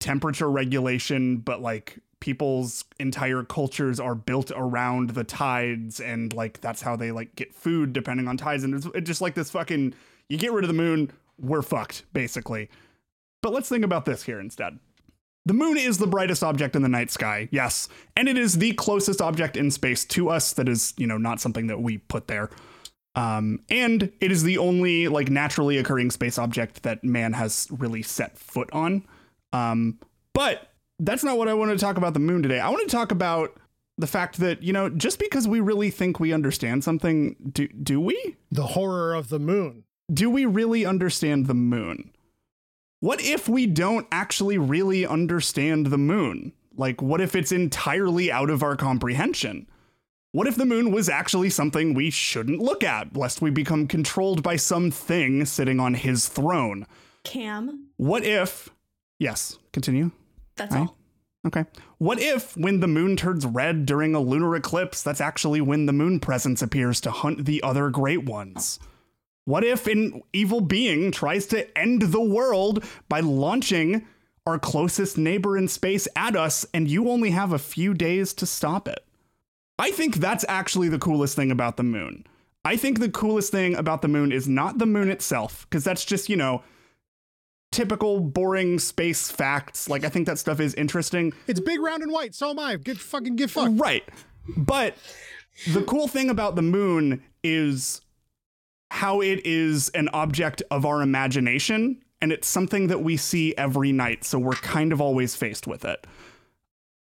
temperature 0.01 0.51
regulation, 0.51 1.39
but 1.39 1.63
like 1.63 1.99
people's 2.21 2.85
entire 2.99 3.43
cultures 3.43 3.99
are 4.01 4.15
built 4.15 4.51
around 4.55 5.11
the 5.11 5.25
tides 5.25 6.01
and 6.01 6.33
like 6.35 6.61
that's 6.61 6.83
how 6.83 6.97
they 6.97 7.13
like 7.13 7.35
get 7.37 7.55
food 7.55 7.93
depending 7.93 8.29
on 8.29 8.37
tides. 8.37 8.65
And 8.65 8.75
it's, 8.75 8.87
it's 8.95 9.07
just 9.07 9.21
like 9.21 9.35
this 9.35 9.51
fucking 9.51 9.95
you 10.29 10.37
get 10.37 10.53
rid 10.53 10.65
of 10.65 10.69
the 10.69 10.75
moon 10.75 11.11
we're 11.39 11.63
fucked 11.63 12.05
basically. 12.13 12.69
But 13.41 13.53
let's 13.53 13.69
think 13.69 13.85
about 13.85 14.05
this 14.05 14.25
here 14.25 14.41
instead 14.41 14.79
the 15.49 15.55
moon 15.55 15.77
is 15.77 15.99
the 15.99 16.07
brightest 16.07 16.45
object 16.45 16.77
in 16.77 16.83
the 16.83 16.89
night 16.89 17.11
sky 17.11 17.49
yes 17.51 17.89
and 18.17 18.29
it 18.29 18.39
is 18.39 18.59
the 18.59 18.73
closest 18.75 19.21
object 19.21 19.57
in 19.57 19.71
space 19.71 20.05
to 20.05 20.29
us 20.29 20.53
that 20.53 20.69
is 20.69 20.95
you 20.97 21.07
know 21.07 21.19
not 21.19 21.41
something 21.41 21.67
that 21.67 21.81
we 21.81 21.99
put 21.99 22.29
there 22.29 22.51
um, 23.15 23.59
and 23.69 24.13
it 24.21 24.31
is 24.31 24.45
the 24.45 24.59
only 24.59 25.09
like 25.09 25.29
naturally 25.29 25.77
occurring 25.79 26.11
space 26.11 26.39
object 26.39 26.83
that 26.85 27.03
man 27.03 27.33
has 27.33 27.67
really 27.71 28.03
set 28.03 28.39
foot 28.39 28.69
on 28.73 29.05
um, 29.53 29.99
but 30.33 30.69
that's 30.99 31.25
not 31.25 31.39
what 31.39 31.49
I 31.49 31.55
want 31.55 31.71
to 31.71 31.79
talk 31.79 31.97
about 31.97 32.15
the 32.15 32.21
moon 32.21 32.43
today. 32.43 32.61
I 32.61 32.69
want 32.71 32.89
to 32.89 32.97
talk 32.97 33.13
about 33.13 33.57
the 33.97 34.07
fact 34.07 34.39
that, 34.39 34.63
you 34.63 34.73
know, 34.73 34.89
just 34.89 35.19
because 35.19 35.47
we 35.47 35.61
really 35.61 35.91
think 35.91 36.21
we 36.21 36.33
understand 36.33 36.85
something, 36.85 37.37
do, 37.53 37.69
do 37.69 38.01
we? 38.01 38.37
The 38.51 38.69
horror 38.69 39.15
of 39.15 39.29
the 39.29 39.39
moon. 39.39 39.85
Do 40.13 40.31
we 40.31 40.47
really 40.47 40.87
understand 40.87 41.47
the 41.47 41.55
moon? 41.55 42.13
What 43.01 43.21
if 43.21 43.49
we 43.49 43.67
don't 43.67 44.07
actually 44.11 44.59
really 44.59 45.07
understand 45.07 45.87
the 45.87 45.99
moon? 45.99 46.53
Like, 46.77 47.01
what 47.01 47.21
if 47.21 47.35
it's 47.37 47.53
entirely 47.53 48.31
out 48.31 48.51
of 48.51 48.63
our 48.63 48.77
comprehension? 48.77 49.69
What 50.33 50.47
if 50.47 50.57
the 50.57 50.67
moon 50.67 50.91
was 50.93 51.09
actually 51.09 51.51
something 51.51 51.95
we 51.95 52.11
shouldn't 52.11 52.61
look 52.61 52.85
at, 52.85 53.17
lest 53.17 53.41
we 53.41 53.51
become 53.51 53.87
controlled 53.87 54.43
by 54.43 54.57
some 54.57 54.91
thing 54.91 55.45
sitting 55.45 55.81
on 55.81 55.95
his 55.95 56.29
throne? 56.29 56.87
Cam, 57.25 57.89
What 57.97 58.25
if. 58.25 58.69
Yes, 59.19 59.59
continue. 59.73 60.11
that's 60.57 60.75
Right. 60.75 60.81
all. 60.83 60.97
Okay. 61.47 61.65
What 61.99 62.21
if, 62.21 62.57
when 62.57 62.81
the 62.81 62.89
moon 62.89 63.17
turns 63.17 63.47
red 63.47 63.87
during 63.87 64.15
a 64.15 64.21
lunar 64.21 64.55
eclipse, 64.57 65.03
that's 65.03 65.21
actually 65.21 65.61
when 65.61 65.87
the 65.87 65.93
moon 65.93 66.21
presence 66.21 66.63
appears 66.63 67.01
to 67.03 67.11
hunt 67.11 67.45
the 67.45 67.63
other 67.63 67.91
great 67.91 68.25
ones? 68.25 68.79
What 69.49 69.65
if 69.65 69.87
an 69.87 70.21
evil 70.35 70.61
being 70.61 71.11
tries 71.11 71.47
to 71.47 71.79
end 71.79 72.03
the 72.03 72.21
world 72.21 72.85
by 73.09 73.21
launching 73.21 74.07
our 74.47 74.59
closest 74.59 75.17
neighbor 75.17 75.57
in 75.57 75.69
space 75.69 76.07
at 76.15 76.37
us 76.37 76.67
and 76.75 76.87
you 76.87 77.09
only 77.09 77.31
have 77.31 77.55
a 77.55 77.59
few 77.59 77.95
days 77.95 78.35
to 78.35 78.45
stop 78.45 78.87
it? 78.87 79.03
I 79.79 79.91
think 79.91 80.17
that's 80.17 80.45
actually 80.51 80.91
the 80.91 80.99
coolest 80.99 81.35
thing 81.35 81.51
about 81.51 81.79
the 81.79 81.83
moon. 81.83 82.27
I 82.63 82.77
think 82.77 83.01
the 83.01 83.09
coolest 83.09 83.51
thing 83.51 83.75
about 83.75 84.03
the 84.03 84.09
moon 84.09 84.33
is 84.33 84.47
not 84.47 84.77
the 84.77 84.85
moon 84.85 85.11
itself, 85.11 85.67
because 85.71 85.83
that's 85.83 86.05
just, 86.05 86.29
you 86.29 86.37
know, 86.37 86.63
typical 87.73 88.21
boring 88.21 88.79
space 88.79 89.31
facts. 89.31 89.89
Like, 89.89 90.05
I 90.05 90.11
think 90.11 90.27
that 90.27 90.39
stuff 90.39 90.61
is 90.61 90.75
interesting. 90.75 91.33
It's 91.47 91.59
big, 91.59 91.81
round, 91.81 92.03
and 92.03 92.13
white. 92.13 92.35
So 92.35 92.51
am 92.51 92.59
I. 92.59 92.77
Get 92.77 92.99
fucking 92.99 93.37
get 93.37 93.49
fucked. 93.49 93.81
Right. 93.81 94.05
But 94.59 94.95
the 95.73 95.81
cool 95.85 96.07
thing 96.07 96.29
about 96.29 96.55
the 96.55 96.61
moon 96.61 97.23
is 97.43 98.03
how 98.91 99.21
it 99.21 99.45
is 99.45 99.89
an 99.91 100.09
object 100.09 100.63
of 100.71 100.87
our 100.87 101.03
imagination 101.03 102.03
and 102.21 102.33
it's 102.33 102.49
something 102.49 102.89
that 102.89 103.03
we 103.03 103.17
see 103.17 103.55
every 103.57 103.93
night 103.93 104.25
so 104.25 104.39
we're 104.39 104.53
kind 104.53 104.93
of 104.93 105.01
always 105.01 105.37
faced 105.37 105.67
with 105.67 105.85
it. 105.85 106.07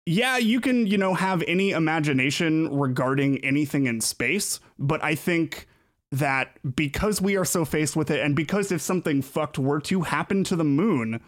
Yeah 0.06 0.36
you 0.36 0.60
can 0.60 0.86
you 0.86 0.98
know 0.98 1.14
have 1.14 1.42
any 1.46 1.70
imagination 1.70 2.68
regarding 2.76 3.38
anything 3.44 3.86
in 3.86 4.00
space 4.00 4.60
but 4.78 5.02
i 5.02 5.14
think 5.14 5.66
that 6.12 6.58
because 6.74 7.20
we 7.20 7.36
are 7.36 7.44
so 7.44 7.64
faced 7.64 7.96
with 7.96 8.10
it 8.10 8.20
and 8.20 8.34
because 8.34 8.72
if 8.72 8.80
something 8.80 9.22
fucked 9.22 9.58
were 9.58 9.80
to 9.80 10.02
happen 10.02 10.42
to 10.44 10.56
the 10.56 10.64
moon 10.64 11.20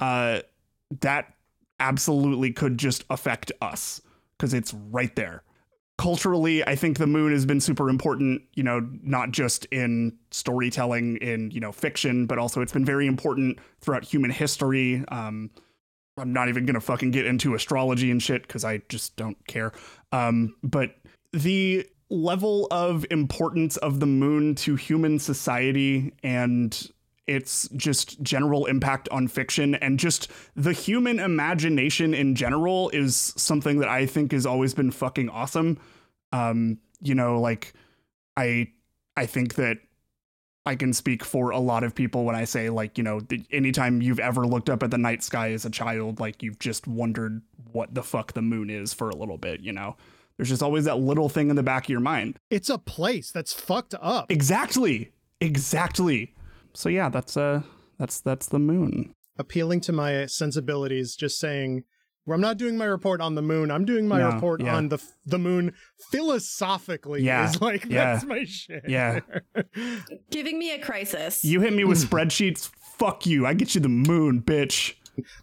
uh 0.00 0.40
that 1.00 1.34
absolutely 1.80 2.52
could 2.52 2.78
just 2.78 3.04
affect 3.10 3.52
us 3.60 4.00
because 4.36 4.52
it's 4.54 4.74
right 4.74 5.14
there 5.16 5.42
culturally 5.96 6.66
i 6.66 6.74
think 6.74 6.98
the 6.98 7.06
moon 7.06 7.32
has 7.32 7.46
been 7.46 7.60
super 7.60 7.88
important 7.88 8.42
you 8.54 8.62
know 8.62 8.86
not 9.02 9.30
just 9.30 9.64
in 9.66 10.16
storytelling 10.30 11.16
in 11.18 11.50
you 11.52 11.60
know 11.60 11.70
fiction 11.70 12.26
but 12.26 12.38
also 12.38 12.60
it's 12.60 12.72
been 12.72 12.84
very 12.84 13.06
important 13.06 13.58
throughout 13.80 14.04
human 14.04 14.30
history. 14.30 15.04
Um 15.08 15.50
i'm 16.18 16.32
not 16.32 16.48
even 16.48 16.66
gonna 16.66 16.80
fucking 16.80 17.12
get 17.12 17.26
into 17.26 17.54
astrology 17.54 18.10
and 18.10 18.22
shit 18.22 18.42
because 18.42 18.64
i 18.64 18.78
just 18.88 19.16
don't 19.16 19.46
care. 19.46 19.72
Um 20.10 20.56
but 20.62 20.96
the 21.32 21.86
level 22.10 22.66
of 22.70 23.06
importance 23.10 23.76
of 23.78 24.00
the 24.00 24.06
moon 24.06 24.54
to 24.54 24.76
human 24.76 25.18
society 25.18 26.12
and 26.22 26.90
its 27.26 27.68
just 27.76 28.22
general 28.22 28.66
impact 28.66 29.08
on 29.10 29.28
fiction 29.28 29.74
and 29.76 29.98
just 29.98 30.30
the 30.54 30.72
human 30.72 31.18
imagination 31.18 32.12
in 32.12 32.34
general 32.34 32.90
is 32.90 33.32
something 33.36 33.78
that 33.78 33.88
I 33.88 34.06
think 34.06 34.32
has 34.32 34.44
always 34.44 34.74
been 34.74 34.90
fucking 34.90 35.30
awesome. 35.30 35.78
Um, 36.32 36.78
you 37.00 37.14
know, 37.14 37.40
like 37.40 37.72
I 38.36 38.68
I 39.16 39.26
think 39.26 39.54
that 39.54 39.78
I 40.66 40.76
can 40.76 40.92
speak 40.92 41.22
for 41.24 41.50
a 41.50 41.58
lot 41.58 41.84
of 41.84 41.94
people 41.94 42.24
when 42.24 42.34
I 42.34 42.44
say 42.44 42.70
like, 42.70 42.96
you 42.96 43.04
know, 43.04 43.20
anytime 43.50 44.00
you've 44.00 44.18
ever 44.18 44.46
looked 44.46 44.70
up 44.70 44.82
at 44.82 44.90
the 44.90 44.98
night 44.98 45.22
sky 45.22 45.52
as 45.52 45.64
a 45.64 45.70
child, 45.70 46.20
like 46.20 46.42
you've 46.42 46.58
just 46.58 46.86
wondered 46.86 47.42
what 47.72 47.94
the 47.94 48.02
fuck 48.02 48.32
the 48.32 48.42
moon 48.42 48.70
is 48.70 48.94
for 48.94 49.10
a 49.10 49.16
little 49.16 49.36
bit, 49.36 49.60
you 49.60 49.72
know. 49.72 49.96
There's 50.36 50.48
just 50.48 50.62
always 50.62 50.84
that 50.86 50.98
little 50.98 51.28
thing 51.28 51.50
in 51.50 51.56
the 51.56 51.62
back 51.62 51.84
of 51.84 51.90
your 51.90 52.00
mind. 52.00 52.38
It's 52.50 52.68
a 52.68 52.78
place 52.78 53.30
that's 53.30 53.52
fucked 53.52 53.94
up. 54.00 54.30
Exactly. 54.30 55.12
Exactly. 55.40 56.34
So 56.74 56.88
yeah, 56.88 57.08
that's 57.08 57.36
uh 57.36 57.62
that's 57.98 58.20
that's 58.20 58.48
the 58.48 58.58
moon. 58.58 59.14
Appealing 59.38 59.80
to 59.82 59.92
my 59.92 60.26
sensibilities, 60.26 61.16
just 61.16 61.38
saying, 61.40 61.84
well, 62.26 62.36
I'm 62.36 62.40
not 62.40 62.56
doing 62.56 62.76
my 62.78 62.84
report 62.84 63.20
on 63.20 63.34
the 63.34 63.42
moon. 63.42 63.70
I'm 63.70 63.84
doing 63.84 64.06
my 64.08 64.18
No, 64.18 64.30
report 64.32 64.60
yeah. 64.62 64.76
on 64.76 64.88
the 64.88 64.98
the 65.26 65.38
moon 65.38 65.72
philosophically. 66.10 67.22
Yeah, 67.22 67.48
is 67.48 67.60
like 67.60 67.84
yeah. 67.84 68.14
that's 68.14 68.24
my 68.24 68.44
shit. 68.44 68.84
Yeah. 68.88 69.20
Giving 70.30 70.58
me 70.58 70.72
a 70.72 70.78
crisis. 70.78 71.44
You 71.44 71.60
hit 71.60 71.72
me 71.72 71.84
with 71.84 71.98
spreadsheets, 72.10 72.70
fuck 72.98 73.26
you. 73.26 73.46
I 73.46 73.54
get 73.54 73.74
you 73.74 73.80
the 73.80 73.88
moon, 73.88 74.42
bitch. 74.42 74.94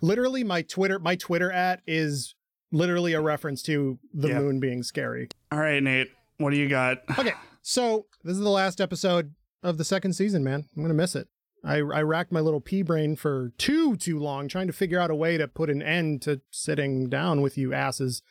literally, 0.02 0.44
my 0.44 0.62
Twitter 0.64 1.00
my 1.00 1.16
Twitter 1.16 1.52
at 1.52 1.82
is 1.88 2.36
literally 2.72 3.14
a 3.14 3.22
reference 3.22 3.62
to 3.64 4.00
the 4.14 4.30
Yeah. 4.30 4.40
moon 4.40 4.60
being 4.60 4.84
scary. 4.84 5.28
All 5.52 5.60
right, 5.60 5.82
Nate. 5.84 6.10
What 6.38 6.52
do 6.52 6.58
you 6.58 6.68
got? 6.70 7.00
Okay, 7.20 7.34
so 7.62 8.06
this 8.24 8.34
is 8.34 8.40
the 8.40 8.50
last 8.50 8.82
episode 8.82 9.34
of 9.64 9.78
the 9.78 9.84
second 9.86 10.14
season, 10.14 10.44
man. 10.44 10.68
I'm 10.76 10.82
gonna 10.82 10.94
miss 10.94 11.16
it. 11.16 11.28
I, 11.64 11.76
I 11.78 12.02
racked 12.02 12.32
my 12.32 12.40
little 12.40 12.60
pea 12.62 12.82
brain 12.82 13.16
for 13.16 13.52
too 13.58 13.96
too 13.96 14.18
long 14.20 14.48
trying 14.48 14.68
to 14.68 14.74
figure 14.74 15.00
out 15.00 15.12
a 15.12 15.16
way 15.16 15.38
to 15.38 15.48
put 15.48 15.70
an 15.70 15.82
end 15.82 16.24
to 16.24 16.42
sitting 16.50 17.08
down 17.10 17.42
with 17.42 17.58
you 17.58 17.74
asses. 17.74 18.24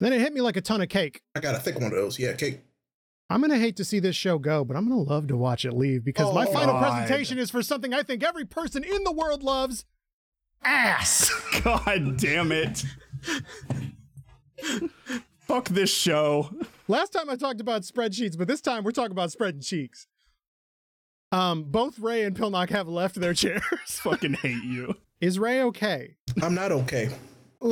And 0.00 0.06
Then 0.06 0.12
it 0.18 0.20
hit 0.22 0.32
me 0.32 0.40
like 0.40 0.56
a 0.56 0.60
ton 0.60 0.80
of 0.80 0.88
cake. 0.88 1.22
I 1.36 1.40
got 1.40 1.54
a 1.54 1.60
thick 1.60 1.76
one 1.76 1.84
of 1.84 1.90
those. 1.92 2.18
Yeah, 2.18 2.32
cake. 2.32 2.60
I'm 3.30 3.40
gonna 3.40 3.58
hate 3.58 3.76
to 3.76 3.84
see 3.84 4.00
this 4.00 4.16
show 4.16 4.38
go, 4.38 4.64
but 4.64 4.76
I'm 4.76 4.88
gonna 4.88 5.00
love 5.00 5.28
to 5.28 5.36
watch 5.36 5.64
it 5.64 5.72
leave 5.72 6.04
because 6.04 6.34
my 6.34 6.44
Oh, 6.46 6.52
final 6.52 6.74
God. 6.74 6.82
presentation 7.06 7.38
is 7.38 7.50
for 7.50 7.62
something 7.62 7.94
I 7.94 8.02
think 8.02 8.22
every 8.24 8.44
person 8.44 8.82
in 8.84 9.04
the 9.04 9.12
world 9.12 9.42
loves: 9.44 9.84
ass. 10.64 11.30
God 11.62 12.18
damn 12.18 12.50
it. 12.52 12.84
Fuck 15.40 15.68
this 15.68 15.92
show. 15.94 16.50
Last 16.88 17.10
time 17.10 17.28
I 17.30 17.36
talked 17.36 17.60
about 17.60 17.82
spreadsheets, 17.82 18.36
but 18.38 18.48
this 18.48 18.60
time 18.60 18.84
we're 18.84 18.90
talking 18.92 19.12
about 19.12 19.30
spreading 19.32 19.60
cheeks. 19.60 20.06
Um, 21.32 21.64
both 21.64 21.98
Ray 21.98 22.24
and 22.24 22.36
Pilnock 22.36 22.68
have 22.70 22.86
left 22.88 23.16
their 23.16 23.34
chairs. 23.34 23.62
Fucking 23.86 24.34
hate 24.34 24.62
you. 24.62 24.94
Is 25.20 25.38
Ray 25.38 25.62
okay? 25.62 26.16
I'm 26.42 26.54
not 26.54 26.70
okay. 26.72 27.08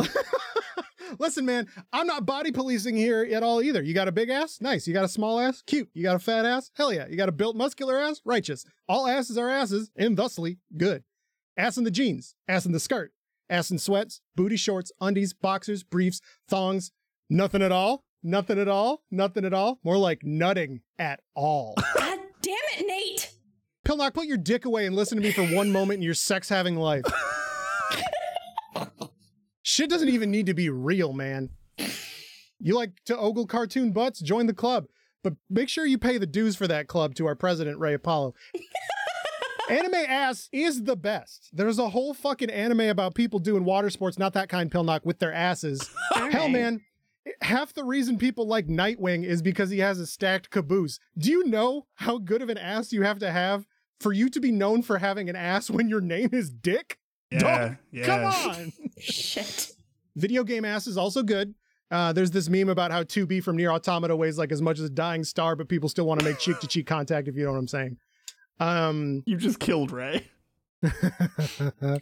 Listen, 1.19 1.45
man, 1.45 1.67
I'm 1.93 2.07
not 2.07 2.25
body 2.25 2.52
policing 2.52 2.97
here 2.97 3.29
at 3.31 3.43
all 3.43 3.61
either. 3.61 3.83
You 3.83 3.93
got 3.93 4.09
a 4.09 4.12
big 4.12 4.31
ass? 4.31 4.61
Nice. 4.61 4.87
You 4.87 4.95
got 4.95 5.05
a 5.05 5.09
small 5.09 5.40
ass? 5.40 5.62
Cute. 5.67 5.90
You 5.93 6.02
got 6.05 6.14
a 6.17 6.21
fat 6.21 6.47
ass? 6.47 6.71
Hell 6.75 6.93
yeah. 6.93 7.07
You 7.09 7.17
got 7.17 7.29
a 7.29 7.33
built 7.33 7.57
muscular 7.57 7.99
ass? 7.99 8.21
Righteous. 8.25 8.64
All 8.88 9.09
asses 9.09 9.37
are 9.37 9.50
asses, 9.50 9.90
and 9.97 10.17
thusly 10.17 10.59
good. 10.76 11.02
Ass 11.57 11.76
in 11.76 11.85
the 11.85 11.90
jeans, 11.90 12.37
ass 12.49 12.64
in 12.64 12.73
the 12.73 12.81
skirt, 12.81 13.12
ass 13.50 13.71
in 13.73 13.79
sweats, 13.79 14.21
booty 14.37 14.57
shorts, 14.57 14.93
undies, 15.00 15.33
boxers, 15.33 15.83
briefs, 15.83 16.21
thongs. 16.49 16.93
Nothing 17.29 17.62
at 17.62 17.73
all. 17.73 18.05
Nothing 18.23 18.59
at 18.61 18.69
all. 18.69 19.02
Nothing 19.11 19.45
at 19.45 19.52
all. 19.52 19.81
More 19.83 19.99
like 19.99 20.21
nutting 20.23 20.81
at 20.99 21.21
all. 21.35 21.75
God 21.99 22.19
damn 22.40 22.55
it, 22.79 22.87
Nate! 22.87 23.33
Pilnock, 23.85 24.15
put 24.15 24.27
your 24.27 24.37
dick 24.37 24.65
away 24.65 24.87
and 24.87 24.95
listen 24.95 25.17
to 25.19 25.23
me 25.23 25.33
for 25.33 25.45
one 25.55 25.73
moment 25.73 25.99
in 25.99 26.03
your 26.03 26.15
sex 26.15 26.49
having 26.49 26.77
life. 26.77 27.05
Shit 29.63 29.91
doesn't 29.91 30.09
even 30.09 30.31
need 30.31 30.47
to 30.47 30.55
be 30.55 30.69
real, 30.69 31.13
man. 31.13 31.51
You 32.59 32.75
like 32.75 32.93
to 33.07 33.17
ogle 33.17 33.47
cartoon 33.47 33.93
butts? 33.93 34.21
Join 34.21 34.47
the 34.47 34.55
club. 34.55 34.87
But 35.23 35.35
make 35.49 35.69
sure 35.69 35.85
you 35.87 35.99
pay 35.99 36.19
the 36.19 36.27
dues 36.27 36.57
for 36.57 36.67
that 36.67 36.89
club 36.89 37.15
to 37.17 37.27
our 37.27 37.35
president, 37.35 37.79
Ray 37.79 37.95
Apollo. 37.95 38.35
anime 39.69 39.95
ass 39.95 40.49
is 40.53 40.85
the 40.85 40.97
best. 40.97 41.51
There's 41.53 41.79
a 41.79 41.91
whole 41.91 42.15
fucking 42.15 42.51
anime 42.51 42.81
about 42.81 43.15
people 43.15 43.39
doing 43.39 43.65
water 43.65 43.91
sports, 43.91 44.19
not 44.19 44.33
that 44.35 44.49
kind, 44.49 44.71
Pilnock, 44.71 45.05
with 45.05 45.19
their 45.19 45.33
asses. 45.33 45.89
Hell, 46.15 46.49
man, 46.49 46.81
half 47.43 47.73
the 47.75 47.85
reason 47.85 48.19
people 48.19 48.47
like 48.47 48.67
Nightwing 48.67 49.25
is 49.25 49.43
because 49.43 49.71
he 49.71 49.79
has 49.79 50.01
a 50.01 50.07
stacked 50.07 50.51
caboose. 50.51 50.99
Do 51.19 51.31
you 51.31 51.47
know 51.47 51.87
how 51.97 52.19
good 52.19 52.43
of 52.43 52.49
an 52.49 52.59
ass 52.59 52.93
you 52.93 53.03
have 53.03 53.19
to 53.21 53.31
have 53.31 53.67
for 54.00 54.12
you 54.12 54.28
to 54.30 54.40
be 54.40 54.50
known 54.50 54.83
for 54.83 54.99
having 54.99 55.28
an 55.28 55.37
ass 55.37 55.71
when 55.71 55.88
your 55.88 56.00
name 56.00 56.30
is 56.33 56.50
Dick? 56.50 56.99
Yeah, 57.30 57.38
Dog, 57.38 57.76
yeah. 57.92 58.07
Come 58.07 58.25
on. 58.25 58.73
Shit. 58.99 59.71
Video 60.16 60.42
game 60.42 60.64
ass 60.64 60.87
is 60.87 60.97
also 60.97 61.23
good. 61.23 61.54
Uh, 61.90 62.12
there's 62.12 62.30
this 62.30 62.49
meme 62.49 62.69
about 62.69 62.90
how 62.92 63.02
2B 63.02 63.42
from 63.42 63.57
Nier 63.57 63.71
Automata 63.71 64.14
weighs 64.16 64.38
like 64.38 64.52
as 64.52 64.62
much 64.62 64.78
as 64.78 64.85
a 64.85 64.90
dying 64.90 65.25
star, 65.25 65.57
but 65.57 65.69
people 65.69 65.88
still 65.88 66.07
want 66.07 66.21
to 66.21 66.26
make 66.26 66.38
cheek 66.38 66.59
to 66.61 66.66
cheek 66.66 66.87
contact, 66.87 67.28
if 67.28 67.37
you 67.37 67.45
know 67.45 67.52
what 67.52 67.59
I'm 67.59 67.69
saying. 67.69 67.97
Um, 68.59 69.23
You 69.26 69.37
just 69.37 69.59
killed 69.59 69.90
Ray. 69.90 70.28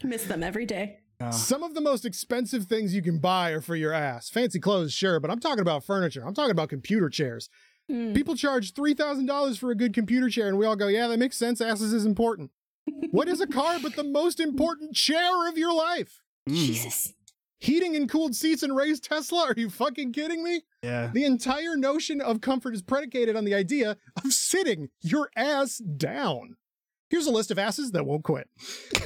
Miss 0.03 0.25
them 0.25 0.43
every 0.43 0.67
day. 0.67 0.99
Some 1.33 1.65
of 1.65 1.75
the 1.75 1.81
most 1.81 2.05
expensive 2.05 2.67
things 2.67 2.95
you 2.95 3.03
can 3.03 3.19
buy 3.19 3.51
are 3.51 3.61
for 3.61 3.75
your 3.75 3.93
ass. 3.93 4.29
Fancy 4.31 4.61
clothes, 4.61 4.93
sure, 4.93 5.19
but 5.19 5.33
I'm 5.33 5.41
talking 5.41 5.61
about 5.61 5.83
furniture. 5.83 6.25
I'm 6.25 6.35
talking 6.35 6.53
about 6.53 6.69
computer 6.69 7.09
chairs. 7.09 7.49
Hmm. 7.89 8.13
People 8.13 8.37
charge 8.37 8.75
$3,000 8.75 9.59
for 9.59 9.71
a 9.71 9.75
good 9.75 9.95
computer 9.95 10.29
chair, 10.29 10.49
and 10.49 10.59
we 10.59 10.67
all 10.67 10.77
go, 10.77 10.89
yeah, 10.89 11.07
that 11.09 11.19
makes 11.19 11.37
sense. 11.37 11.61
Asses 11.61 11.93
is 11.93 12.05
important. 12.05 12.51
what 13.11 13.29
is 13.29 13.41
a 13.41 13.47
car 13.47 13.79
but 13.83 13.97
the 13.97 14.05
most 14.05 14.41
important 14.41 14.95
chair 14.95 15.49
of 15.49 15.57
your 15.57 15.73
life? 15.73 16.21
Mm, 16.49 16.55
Jesus. 16.55 17.15
Heating 17.61 17.97
and 17.97 18.09
cooled 18.09 18.35
seats 18.37 18.63
and 18.63 18.77
raised 18.77 19.05
Tesla? 19.05 19.47
Are 19.49 19.55
you 19.57 19.69
fucking 19.69 20.13
kidding 20.13 20.45
me? 20.45 20.63
Yeah. 20.83 21.11
The 21.13 21.25
entire 21.25 21.77
notion 21.77 22.21
of 22.21 22.41
comfort 22.41 22.75
is 22.75 22.83
predicated 22.83 23.35
on 23.37 23.45
the 23.45 23.55
idea 23.55 23.97
of 24.25 24.33
sitting 24.33 24.91
your 25.01 25.29
ass 25.35 25.79
down. 25.79 26.57
Here's 27.11 27.27
a 27.27 27.33
list 27.33 27.51
of 27.51 27.59
asses 27.59 27.91
that 27.93 28.05
won't 28.07 28.23
quit. 28.23 28.49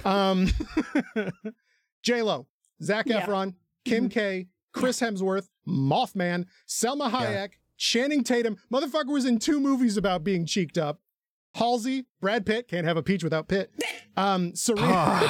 Um, 0.04 0.48
J 2.02 2.22
Lo, 2.22 2.46
Zac 2.82 3.06
Yeah. 3.06 3.24
Efron, 3.24 3.54
Kim 3.84 4.08
K, 4.08 4.48
Chris 4.72 5.00
Hemsworth, 5.00 5.48
Mothman, 5.66 6.46
Salma 6.68 7.10
Hayek, 7.10 7.52
Channing 7.82 8.22
Tatum. 8.22 8.56
Motherfucker 8.72 9.08
was 9.12 9.24
in 9.24 9.40
two 9.40 9.58
movies 9.58 9.96
about 9.96 10.22
being 10.22 10.46
cheeked 10.46 10.78
up. 10.78 11.00
Halsey, 11.56 12.06
Brad 12.20 12.46
Pitt, 12.46 12.68
can't 12.68 12.86
have 12.86 12.96
a 12.96 13.02
peach 13.02 13.24
without 13.24 13.48
Pitt. 13.48 13.72
Um, 14.16 14.54
Serena, 14.54 15.20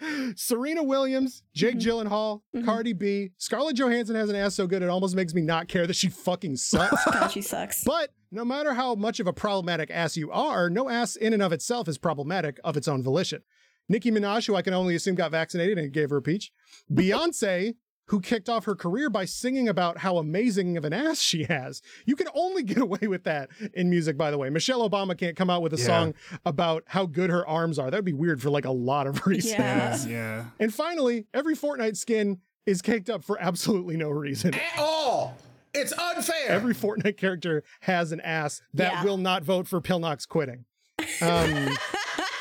Serena 0.34 0.82
Williams, 0.82 1.42
Jake 1.54 1.76
Mhm. 1.76 1.80
Gyllenhaal, 2.08 2.40
Mhm. 2.56 2.64
Cardi 2.64 2.92
B, 2.94 3.32
Scarlett 3.36 3.76
Johansson 3.76 4.16
has 4.16 4.30
an 4.30 4.36
ass 4.36 4.54
so 4.54 4.66
good 4.66 4.82
it 4.82 4.88
almost 4.88 5.14
makes 5.14 5.34
me 5.34 5.42
not 5.42 5.68
care 5.68 5.86
that 5.86 5.94
she 5.94 6.08
fucking 6.08 6.56
sucks. 6.56 7.04
God, 7.12 7.28
she 7.28 7.42
sucks. 7.42 7.84
but 7.84 8.10
no 8.32 8.46
matter 8.46 8.72
how 8.72 8.94
much 8.94 9.20
of 9.20 9.26
a 9.26 9.32
problematic 9.34 9.90
ass 9.90 10.16
you 10.16 10.32
are, 10.32 10.70
no 10.70 10.88
ass 10.88 11.16
in 11.16 11.34
and 11.34 11.42
of 11.42 11.52
itself 11.52 11.86
is 11.86 11.98
problematic 11.98 12.58
of 12.64 12.76
its 12.78 12.88
own 12.88 13.02
volition. 13.02 13.42
Nicki 13.90 14.10
Minaj, 14.10 14.46
who 14.46 14.54
I 14.56 14.62
can 14.62 14.72
only 14.72 14.94
assume 14.94 15.14
got 15.16 15.30
vaccinated 15.30 15.76
and 15.78 15.92
gave 15.92 16.08
her 16.08 16.16
a 16.16 16.22
peach. 16.22 16.50
Beyonce, 16.92 17.74
who 18.08 18.20
kicked 18.20 18.48
off 18.48 18.64
her 18.66 18.74
career 18.74 19.08
by 19.10 19.24
singing 19.24 19.68
about 19.68 19.98
how 19.98 20.18
amazing 20.18 20.76
of 20.76 20.84
an 20.84 20.92
ass 20.92 21.20
she 21.20 21.44
has. 21.44 21.80
You 22.04 22.16
can 22.16 22.28
only 22.34 22.62
get 22.62 22.78
away 22.82 23.06
with 23.08 23.24
that 23.24 23.48
in 23.72 23.88
music, 23.90 24.16
by 24.18 24.30
the 24.30 24.38
way. 24.38 24.50
Michelle 24.50 24.88
Obama 24.88 25.16
can't 25.16 25.36
come 25.36 25.50
out 25.50 25.62
with 25.62 25.72
a 25.74 25.78
Yeah. 25.78 25.84
song 25.86 26.14
about 26.44 26.84
how 26.86 27.06
good 27.06 27.30
her 27.30 27.46
arms 27.46 27.78
are. 27.78 27.90
That 27.90 27.98
would 27.98 28.04
be 28.04 28.12
weird 28.12 28.42
for 28.42 28.50
like 28.50 28.64
a 28.66 28.70
lot 28.72 29.06
of 29.06 29.26
reasons. 29.26 29.52
Yeah. 29.58 29.96
Yeah, 29.96 30.06
yeah. 30.08 30.44
And 30.60 30.72
finally, 30.74 31.26
every 31.32 31.56
Fortnite 31.56 31.96
skin 31.96 32.40
is 32.66 32.80
caked 32.82 33.10
up 33.10 33.24
for 33.24 33.40
absolutely 33.40 33.96
no 33.96 34.10
reason. 34.10 34.54
At 34.54 34.78
all. 34.78 35.36
It's 35.72 35.92
unfair. 35.92 36.48
Every 36.50 36.74
Fortnite 36.74 37.16
character 37.16 37.64
has 37.80 38.12
an 38.12 38.20
ass 38.20 38.62
that 38.74 38.92
Yeah. 38.92 39.04
will 39.04 39.16
not 39.18 39.42
vote 39.42 39.66
for 39.66 39.80
Pilnox 39.80 40.26
quitting. 40.28 40.64
Um, 41.20 41.76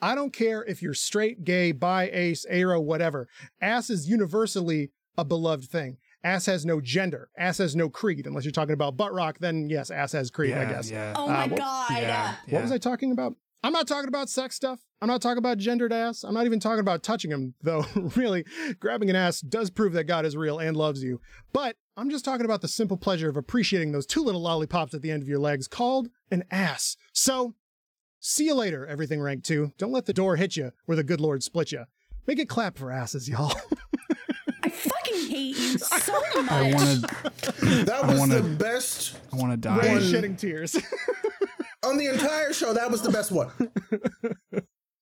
I 0.00 0.14
don't 0.14 0.32
care 0.32 0.64
if 0.64 0.82
you're 0.82 0.94
straight, 0.94 1.44
gay, 1.44 1.72
bi, 1.72 2.08
ace, 2.12 2.46
aro, 2.50 2.82
whatever. 2.82 3.28
Ass 3.60 3.90
is 3.90 4.08
universally 4.08 4.90
a 5.16 5.24
beloved 5.24 5.68
thing. 5.68 5.98
Ass 6.24 6.46
has 6.46 6.64
no 6.66 6.80
gender. 6.80 7.30
Ass 7.38 7.58
has 7.58 7.74
no 7.76 7.88
creed. 7.88 8.26
Unless 8.26 8.44
you're 8.44 8.52
talking 8.52 8.72
about 8.74 8.96
butt 8.96 9.12
rock, 9.12 9.38
then 9.40 9.68
yes, 9.70 9.90
ass 9.90 10.12
has 10.12 10.30
creed, 10.30 10.54
I 10.54 10.64
guess. 10.64 10.90
Yeah. 10.90 11.14
oh 11.16 11.28
my 11.28 11.44
Uh, 11.44 11.48
what- 11.48 11.58
god. 11.58 11.90
yeah. 11.90 12.34
What 12.50 12.62
was 12.62 12.72
I 12.72 12.78
talking 12.78 13.12
about? 13.12 13.34
I'm 13.64 13.72
not 13.72 13.88
talking 13.88 14.06
about 14.08 14.28
sex 14.28 14.54
stuff. 14.54 14.78
I'm 15.02 15.08
not 15.08 15.20
talking 15.20 15.38
about 15.38 15.58
gendered 15.58 15.92
ass. 15.92 16.22
I'm 16.22 16.32
not 16.34 16.46
even 16.46 16.60
talking 16.60 16.78
about 16.80 17.02
touching 17.02 17.30
him, 17.32 17.54
though. 17.62 17.84
really, 18.16 18.44
grabbing 18.78 19.10
an 19.10 19.16
ass 19.16 19.40
does 19.40 19.68
prove 19.70 19.92
that 19.94 20.04
God 20.04 20.24
is 20.24 20.36
real 20.36 20.58
and 20.60 20.76
loves 20.76 21.02
you. 21.02 21.20
But 21.52 21.76
I'm 21.96 22.08
just 22.08 22.24
talking 22.24 22.44
about 22.44 22.60
the 22.62 22.68
simple 22.68 22.96
pleasure 22.96 23.28
of 23.28 23.36
appreciating 23.36 23.90
those 23.90 24.06
two 24.06 24.22
little 24.22 24.40
lollipops 24.42 24.94
at 24.94 25.02
the 25.02 25.10
end 25.10 25.22
of 25.22 25.28
your 25.28 25.40
legs 25.40 25.66
called 25.66 26.08
an 26.30 26.44
ass. 26.52 26.96
So, 27.12 27.54
see 28.28 28.44
you 28.44 28.54
later, 28.54 28.86
everything 28.86 29.20
rank 29.20 29.44
two. 29.44 29.72
Don't 29.78 29.92
let 29.92 30.06
the 30.06 30.12
door 30.12 30.36
hit 30.36 30.56
you 30.56 30.72
where 30.86 30.96
the 30.96 31.04
good 31.04 31.20
Lord 31.20 31.42
split 31.42 31.72
you. 31.72 31.84
Make 32.26 32.38
it 32.38 32.48
clap 32.48 32.76
for 32.78 32.90
asses, 32.92 33.28
y'all. 33.28 33.54
I 34.62 34.68
fucking 34.68 35.28
hate 35.30 35.56
you 35.56 35.78
so 35.78 36.12
much. 36.42 36.50
I 36.50 36.72
want 36.74 37.04
to. 37.04 37.84
that 37.84 37.90
I 38.04 38.06
was 38.06 38.18
wanna- 38.20 38.40
the 38.40 38.48
best 38.56 39.16
I 39.32 39.36
want 39.36 39.52
to 39.52 39.56
die. 39.56 39.92
One- 39.94 40.02
shedding 40.02 40.36
tears. 40.36 40.76
on 41.84 41.96
the 41.96 42.06
entire 42.06 42.52
show. 42.52 42.74
That 42.74 42.90
was 42.90 43.02
the 43.02 43.10
best 43.10 43.30
one. 43.32 43.50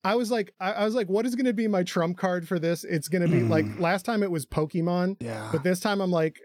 I 0.04 0.14
was 0.14 0.30
like, 0.30 0.52
I, 0.60 0.72
I 0.72 0.84
was 0.84 0.94
like, 0.94 1.08
what 1.08 1.26
is 1.26 1.34
going 1.34 1.46
to 1.46 1.52
be 1.52 1.66
my 1.66 1.82
trump 1.82 2.16
card 2.16 2.46
for 2.46 2.58
this? 2.60 2.84
It's 2.84 3.08
going 3.08 3.22
to 3.22 3.28
be 3.28 3.42
like 3.42 3.64
Mm. 3.64 3.80
last 3.80 4.04
time 4.04 4.22
it 4.22 4.30
was 4.30 4.46
Pokemon. 4.46 5.16
Yeah. 5.20 5.48
but 5.50 5.64
this 5.64 5.80
time 5.80 6.00
I'm 6.00 6.12
like, 6.12 6.38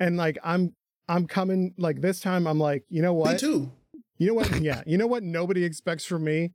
and 0.00 0.16
like 0.18 0.36
I'm 0.44 0.74
I'm 1.08 1.26
coming 1.26 1.72
like 1.78 2.00
this 2.02 2.20
time 2.20 2.46
I'm 2.46 2.58
like, 2.58 2.84
you 2.90 3.00
know 3.00 3.14
what? 3.14 3.32
Me 3.34 3.38
too. 3.38 3.72
You 4.18 4.28
know 4.28 4.34
what? 4.34 4.60
Yeah, 4.60 4.82
you 4.86 4.96
know 4.98 5.06
what? 5.06 5.22
Nobody 5.22 5.64
expects 5.64 6.04
from 6.04 6.24
me 6.24 6.52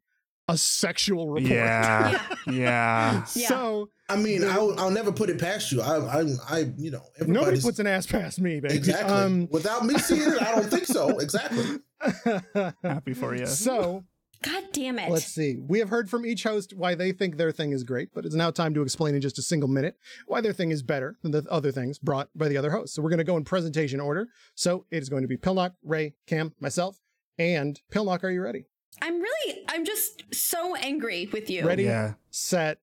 a 0.47 0.57
sexual 0.57 1.29
report. 1.29 1.51
Yeah. 1.51 2.21
Yeah. 2.49 3.25
Yeah. 3.35 3.47
so 3.47 3.89
I 4.09 4.15
mean, 4.15 4.43
I'll, 4.43 4.73
I'll 4.79 4.89
never 4.89 5.11
put 5.11 5.29
it 5.29 5.39
past 5.39 5.71
you. 5.71 5.81
I, 5.81 6.21
I, 6.21 6.25
I 6.49 6.59
you 6.77 6.89
know, 6.89 7.03
nobody 7.21 7.61
puts 7.61 7.77
an 7.77 7.85
ass 7.85 8.07
past 8.07 8.41
me, 8.41 8.59
baby. 8.59 8.75
exactly. 8.75 9.13
Um, 9.13 9.47
Without 9.51 9.85
me 9.85 9.95
seeing 9.99 10.21
it, 10.31 10.41
I 10.41 10.55
don't 10.55 10.65
think 10.65 10.87
so. 10.87 11.19
Exactly. 11.19 11.77
Happy 12.83 13.13
for 13.13 13.35
you. 13.35 13.45
so 13.45 14.03
God 14.41 14.63
damn 14.71 14.97
it. 14.97 15.11
let's 15.11 15.25
see. 15.25 15.57
We 15.59 15.77
have 15.79 15.89
heard 15.89 16.09
from 16.09 16.25
each 16.25 16.41
host 16.43 16.73
why 16.75 16.95
they 16.95 17.11
think 17.11 17.37
their 17.37 17.51
thing 17.51 17.71
is 17.71 17.83
great, 17.83 18.09
but 18.15 18.25
it's 18.25 18.33
now 18.35 18.49
time 18.49 18.73
to 18.73 18.81
explain 18.81 19.13
in 19.13 19.21
just 19.21 19.37
a 19.37 19.43
single 19.43 19.69
minute 19.69 19.95
why 20.25 20.41
their 20.41 20.53
thing 20.53 20.71
is 20.71 20.81
better 20.81 21.17
than 21.21 21.31
the 21.31 21.45
other 21.51 21.71
things 21.71 21.99
brought 21.99 22.29
by 22.35 22.47
the 22.47 22.57
other 22.57 22.71
hosts. 22.71 22.95
So 22.95 23.03
we're 23.03 23.09
going 23.09 23.19
to 23.19 23.23
go 23.25 23.37
in 23.37 23.43
presentation 23.43 23.99
order. 23.99 24.27
So 24.55 24.85
it 24.89 25.03
is 25.03 25.09
going 25.09 25.21
to 25.21 25.27
be 25.27 25.37
Pilnock, 25.37 25.73
Ray, 25.83 26.15
Cam, 26.25 26.53
myself, 26.59 26.97
and 27.39 27.79
Pilnock. 27.91 28.23
Are 28.23 28.29
you 28.29 28.41
ready? 28.41 28.65
I'm 29.01 29.19
really 29.19 29.63
I'm 29.69 29.85
just 29.85 30.23
so 30.33 30.75
angry 30.75 31.29
with 31.31 31.49
you. 31.49 31.65
Ready? 31.65 31.83
Yeah. 31.83 32.13
Set, 32.31 32.79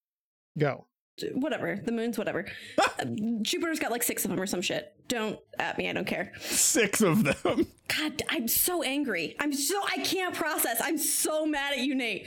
go. 0.59 0.87
Whatever. 1.33 1.81
The 1.83 1.93
moon's 1.93 2.19
whatever. 2.19 2.47
Uh, 2.99 3.05
Jupiter's 3.43 3.79
got 3.79 3.91
like 3.91 4.03
six 4.03 4.25
of 4.25 4.31
them 4.31 4.41
or 4.41 4.47
some 4.47 4.63
shit. 4.63 4.95
Don't 5.07 5.39
at 5.59 5.77
me. 5.77 5.91
I 5.91 5.93
don't 5.93 6.07
care. 6.07 6.33
Six 6.41 7.03
of 7.03 7.25
them. 7.25 7.67
God, 7.89 8.23
I'm 8.31 8.49
so 8.49 8.83
angry. 8.83 9.37
I'm 9.39 9.53
so 9.53 9.79
I 9.95 9.99
can't 9.99 10.35
process. 10.35 10.81
I'm 10.83 10.97
so 10.97 11.45
mad 11.45 11.75
at 11.75 11.81
you, 11.81 11.95
Nate. 11.95 12.27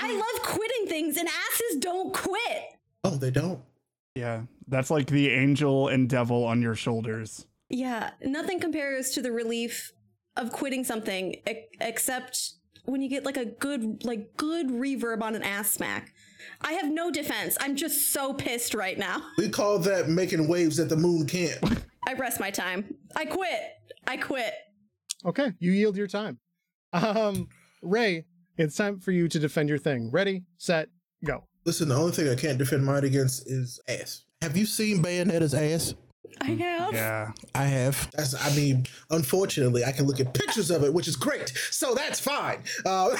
I 0.00 0.12
love 0.16 0.42
quitting 0.42 0.88
things, 0.88 1.16
and 1.16 1.28
asses 1.28 1.78
don't 1.78 2.12
quit. 2.12 2.64
Oh, 3.04 3.14
they 3.14 3.30
don't. 3.30 3.60
Yeah. 4.16 4.42
That's 4.66 4.90
like 4.90 5.06
the 5.06 5.30
angel 5.30 5.86
and 5.86 6.08
devil 6.08 6.44
on 6.44 6.60
your 6.60 6.74
shoulders. 6.74 7.46
Yeah, 7.70 8.10
nothing 8.24 8.58
compares 8.58 9.10
to 9.10 9.22
the 9.22 9.30
relief 9.32 9.92
of 10.36 10.52
quitting 10.52 10.84
something 10.84 11.34
e- 11.48 11.66
except 11.80 12.54
when 12.84 13.00
you 13.00 13.08
get 13.08 13.24
like 13.24 13.36
a 13.36 13.44
good 13.44 14.04
like 14.04 14.36
good 14.36 14.68
reverb 14.68 15.22
on 15.22 15.34
an 15.34 15.42
ass 15.42 15.70
smack. 15.70 16.12
I 16.60 16.74
have 16.74 16.90
no 16.90 17.10
defense. 17.10 17.56
I'm 17.60 17.74
just 17.76 18.12
so 18.12 18.34
pissed 18.34 18.74
right 18.74 18.98
now. 18.98 19.22
We 19.38 19.48
call 19.48 19.78
that 19.80 20.08
making 20.08 20.46
waves 20.48 20.76
that 20.76 20.88
the 20.88 20.96
moon 20.96 21.26
can't. 21.26 21.58
I 22.08 22.12
rest 22.14 22.38
my 22.40 22.50
time. 22.50 22.94
I 23.16 23.24
quit. 23.24 23.60
I 24.06 24.16
quit. 24.18 24.52
Okay, 25.24 25.52
you 25.58 25.72
yield 25.72 25.96
your 25.96 26.06
time. 26.06 26.38
Um, 26.92 27.48
Ray, 27.82 28.26
it's 28.58 28.76
time 28.76 29.00
for 29.00 29.10
you 29.10 29.26
to 29.28 29.38
defend 29.38 29.70
your 29.70 29.78
thing. 29.78 30.10
Ready, 30.10 30.44
set, 30.58 30.88
go. 31.24 31.44
Listen, 31.64 31.88
the 31.88 31.94
only 31.96 32.12
thing 32.12 32.28
I 32.28 32.34
can't 32.34 32.58
defend 32.58 32.84
mine 32.84 33.04
against 33.04 33.50
is 33.50 33.80
ass. 33.88 34.24
Have 34.42 34.56
you 34.56 34.66
seen 34.66 35.02
Bayonetta's 35.02 35.54
ass? 35.54 35.94
I 36.40 36.50
have. 36.50 36.92
Yeah. 36.92 37.32
I 37.54 37.64
have. 37.64 38.10
That's. 38.12 38.34
I 38.34 38.54
mean, 38.54 38.86
unfortunately, 39.10 39.84
I 39.84 39.92
can 39.92 40.06
look 40.06 40.20
at 40.20 40.34
pictures 40.34 40.70
of 40.70 40.84
it, 40.84 40.92
which 40.92 41.08
is 41.08 41.16
great. 41.16 41.48
So 41.70 41.94
that's 41.94 42.20
fine. 42.20 42.62
Uh, 42.84 43.16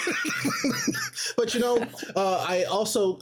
but 1.36 1.54
you 1.54 1.60
know, 1.60 1.86
uh, 2.16 2.44
I 2.48 2.64
also 2.64 3.18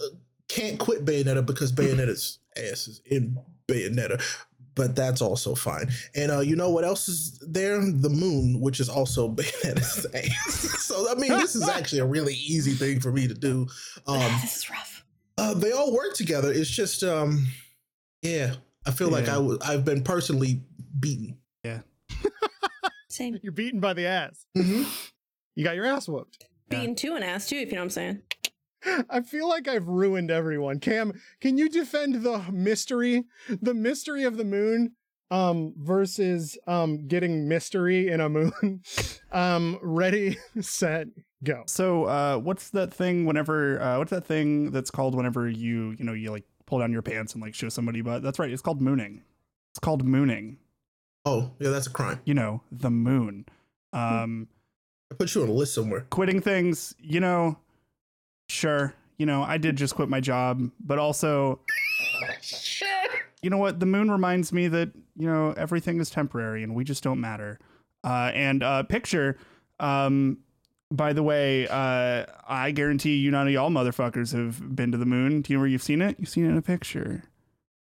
can't 0.48 0.78
quit 0.78 1.04
Bayonetta 1.04 1.44
because 1.44 1.72
Bayonetta's 1.72 2.38
ass 2.56 2.88
is 2.88 3.00
in 3.06 3.38
Bayonetta. 3.68 4.22
But 4.74 4.96
that's 4.96 5.20
also 5.20 5.54
fine. 5.54 5.90
And 6.14 6.32
uh, 6.32 6.40
you 6.40 6.56
know 6.56 6.70
what 6.70 6.84
else 6.84 7.06
is 7.06 7.38
there? 7.40 7.78
The 7.78 8.08
moon, 8.08 8.58
which 8.58 8.80
is 8.80 8.88
also 8.88 9.28
Bayonetta's 9.34 10.06
ass. 10.14 10.82
so 10.82 11.10
I 11.10 11.14
mean, 11.14 11.30
this 11.32 11.54
is 11.54 11.68
actually 11.68 11.98
a 11.98 12.06
really 12.06 12.34
easy 12.34 12.72
thing 12.72 12.98
for 12.98 13.12
me 13.12 13.28
to 13.28 13.34
do. 13.34 13.66
Um, 14.06 14.18
this 14.40 14.56
is 14.56 14.70
rough. 14.70 15.04
uh, 15.36 15.52
they 15.54 15.72
all 15.72 15.94
work 15.94 16.14
together. 16.14 16.50
It's 16.50 16.70
just, 16.70 17.02
um, 17.02 17.46
yeah, 18.22 18.54
I 18.86 18.90
feel 18.90 19.08
like 19.10 19.26
Yeah. 19.26 19.32
I 19.32 19.36
w- 19.36 19.58
I've 19.62 19.84
been 19.84 20.02
personally 20.02 20.62
beaten. 20.98 21.38
Yeah. 21.64 21.80
Same. 23.08 23.38
You're 23.42 23.52
beaten 23.52 23.80
by 23.80 23.92
the 23.92 24.06
ass. 24.06 24.46
Mhm. 24.56 24.86
You 25.54 25.64
got 25.64 25.76
your 25.76 25.86
ass 25.86 26.08
whooped. 26.08 26.46
Beating 26.68 26.94
to 26.96 27.14
an 27.14 27.22
ass 27.22 27.48
too, 27.48 27.56
if 27.56 27.68
you 27.68 27.74
know 27.74 27.80
what 27.82 27.84
I'm 27.84 27.90
saying. 27.90 28.22
I 29.10 29.20
feel 29.20 29.48
like 29.48 29.68
I've 29.68 29.86
ruined 29.86 30.30
everyone. 30.30 30.80
Cam, 30.80 31.12
can 31.40 31.56
you 31.58 31.68
defend 31.68 32.22
the 32.24 32.38
mystery, 32.50 33.24
the 33.48 33.74
mystery 33.74 34.24
of 34.24 34.36
the 34.38 34.44
moon, 34.44 34.92
um, 35.30 35.72
versus 35.76 36.58
um 36.66 37.06
getting 37.06 37.46
mystery 37.48 38.08
in 38.08 38.20
a 38.20 38.28
moon? 38.28 38.80
um, 39.32 39.78
ready, 39.82 40.38
set, 40.60 41.06
go. 41.44 41.62
So, 41.66 42.04
uh, 42.04 42.38
what's 42.38 42.70
that 42.70 42.92
thing 42.92 43.24
whenever, 43.26 43.80
uh, 43.80 43.98
what's 43.98 44.10
that 44.10 44.24
thing 44.26 44.70
that's 44.72 44.90
called 44.90 45.14
whenever 45.14 45.48
you, 45.48 45.94
you 45.98 46.04
know, 46.04 46.12
you 46.14 46.30
like 46.32 46.44
pull 46.72 46.78
down 46.78 46.90
your 46.90 47.02
pants 47.02 47.34
and 47.34 47.42
like 47.42 47.54
show 47.54 47.68
somebody, 47.68 48.00
but 48.00 48.22
that's 48.22 48.38
right. 48.38 48.50
It's 48.50 48.62
called 48.62 48.80
mooning. 48.80 49.20
It's 49.72 49.78
called 49.78 50.06
mooning. 50.06 50.56
Oh, 51.26 51.50
yeah, 51.58 51.68
that's 51.68 51.86
a 51.86 51.90
crime. 51.90 52.18
You 52.24 52.32
know, 52.32 52.62
the 52.72 52.88
moon. 52.88 53.44
Um, 53.92 54.48
I 55.10 55.16
put 55.16 55.34
you 55.34 55.42
on 55.42 55.50
a 55.50 55.52
list 55.52 55.74
somewhere. 55.74 56.06
quitting 56.08 56.40
things, 56.40 56.94
you 56.98 57.20
know, 57.20 57.58
sure. 58.48 58.94
You 59.18 59.26
know, 59.26 59.42
I 59.42 59.58
did 59.58 59.76
just 59.76 59.94
quit 59.94 60.08
my 60.08 60.18
job, 60.18 60.70
but 60.80 60.98
also, 60.98 61.60
you 63.42 63.50
know 63.50 63.58
what? 63.58 63.78
The 63.78 63.84
moon 63.84 64.10
reminds 64.10 64.50
me 64.50 64.68
that, 64.68 64.92
you 65.14 65.26
know, 65.26 65.52
everything 65.58 66.00
is 66.00 66.08
temporary 66.08 66.62
and 66.62 66.74
we 66.74 66.84
just 66.84 67.02
don't 67.04 67.20
matter. 67.20 67.60
Uh, 68.02 68.30
and 68.32 68.62
uh, 68.62 68.82
picture, 68.84 69.36
um, 69.78 70.38
by 70.92 71.12
the 71.12 71.22
way, 71.22 71.66
uh, 71.68 72.26
I 72.48 72.70
guarantee 72.70 73.16
you 73.16 73.30
none 73.30 73.46
of 73.46 73.52
y'all 73.52 73.70
motherfuckers 73.70 74.32
have 74.32 74.74
been 74.76 74.92
to 74.92 74.98
the 74.98 75.06
moon. 75.06 75.42
Do 75.42 75.52
you 75.52 75.58
know 75.58 75.62
where 75.62 75.68
you've 75.68 75.82
seen 75.82 76.02
it? 76.02 76.16
You've 76.18 76.28
seen 76.28 76.44
it 76.44 76.48
in 76.50 76.58
a 76.58 76.62
picture 76.62 77.24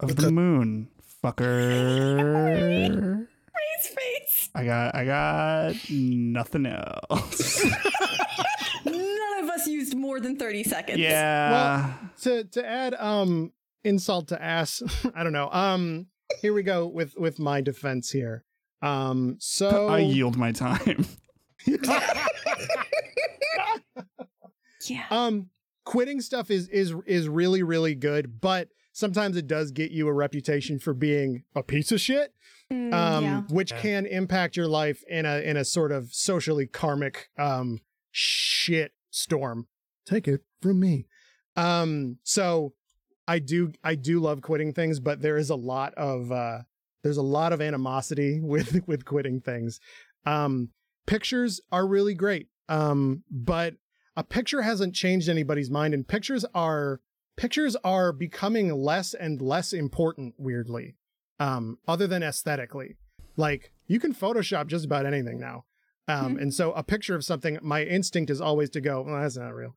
of 0.01 0.09
the 0.11 0.15
Because- 0.17 0.33
moon, 0.33 0.89
fucker. 1.25 3.27
Ray's 3.27 3.89
face. 3.89 4.51
I 4.55 4.65
got, 4.65 4.95
I 4.95 5.05
got 5.05 5.75
nothing 5.91 6.67
else. 6.67 7.65
None 8.85 9.45
of 9.45 9.51
us 9.51 9.67
used 9.67 9.97
more 9.97 10.21
than 10.21 10.37
30 10.37 10.65
seconds. 10.65 10.99
yeah. 10.99 11.51
Well, 11.51 11.99
To 12.23 12.45
to 12.45 12.67
add 12.67 12.95
um 12.95 13.53
insult 13.85 14.29
to 14.29 14.43
ass, 14.43 14.83
I 15.15 15.23
don't 15.23 15.33
know. 15.33 15.49
Um, 15.51 16.07
here 16.43 16.53
we 16.53 16.63
go 16.63 16.87
with 16.87 17.15
with 17.17 17.39
my 17.39 17.61
defense 17.61 18.11
here. 18.11 18.45
Um, 18.83 19.37
so 19.41 19.89
I 19.89 19.99
yield 19.99 20.37
my 20.37 20.53
time. 20.53 21.07
Yeah. 24.87 25.05
Um, 25.11 25.51
quitting 25.85 26.21
stuff 26.21 26.51
is 26.51 26.69
is 26.69 26.95
is 27.07 27.29
really 27.29 27.63
really 27.63 27.95
good, 27.95 28.41
but 28.41 28.69
sometimes 28.93 29.37
it 29.37 29.47
does 29.47 29.71
get 29.73 29.91
you 29.91 30.09
a 30.09 30.13
reputation 30.13 30.79
for 30.79 30.95
being 30.95 31.43
a 31.55 31.63
piece 31.63 31.93
of 31.93 32.01
shit, 32.01 32.33
Mm, 32.73 32.93
um, 32.95 33.25
yeah. 33.25 33.41
which 33.51 33.73
Yeah. 33.73 33.81
can 33.81 34.07
impact 34.07 34.57
your 34.57 34.69
life 34.69 35.03
in 35.09 35.27
a 35.27 35.41
in 35.43 35.57
a 35.57 35.65
sort 35.65 35.91
of 35.93 36.13
socially 36.15 36.67
karmic 36.67 37.29
um 37.39 37.81
shit 38.13 38.93
storm. 39.11 39.67
Take 40.07 40.29
it 40.29 40.43
from 40.63 40.79
me. 40.81 41.07
Um, 41.57 42.19
so 42.23 42.75
I 43.27 43.41
do 43.41 43.73
I 43.83 43.95
do 43.97 44.21
love 44.21 44.43
quitting 44.43 44.73
things, 44.73 45.01
but 45.01 45.21
there 45.21 45.37
is 45.37 45.51
a 45.51 45.57
lot 45.57 45.93
of 45.95 46.31
uh 46.31 46.61
there's 47.03 47.17
a 47.17 47.23
lot 47.23 47.53
of 47.53 47.61
animosity 47.61 48.41
with 48.43 48.87
with 48.87 49.05
quitting 49.05 49.41
things. 49.41 49.81
Um 50.25 50.71
pictures 51.09 51.61
are 51.73 51.87
really 51.87 52.15
great. 52.15 52.47
Um 52.69 53.25
but 53.31 53.75
a 54.17 54.23
picture 54.23 54.63
hasn't 54.63 54.95
changed 54.95 55.29
anybody's 55.29 55.71
mind 55.71 55.95
and 55.95 56.07
pictures 56.07 56.45
are 56.55 57.01
pictures 57.37 57.77
are 57.85 58.13
becoming 58.13 58.67
less 58.75 59.15
and 59.15 59.41
less 59.41 59.73
important 59.73 60.35
weirdly. 60.39 60.95
Um 61.41 61.79
other 61.87 62.07
than 62.07 62.23
aesthetically. 62.23 62.97
Like 63.37 63.73
you 63.87 63.99
can 63.99 64.15
photoshop 64.15 64.67
just 64.67 64.85
about 64.85 65.07
anything 65.07 65.39
now. 65.41 65.65
Um 66.07 66.33
Hmm. 66.33 66.43
and 66.43 66.55
so 66.55 66.73
a 66.73 66.83
picture 66.83 67.15
of 67.17 67.25
something 67.25 67.59
my 67.63 67.83
instinct 67.85 68.31
is 68.31 68.41
always 68.41 68.71
to 68.71 68.81
go, 68.81 69.03
well 69.03 69.21
that's 69.21 69.37
not 69.37 69.55
real. 69.55 69.75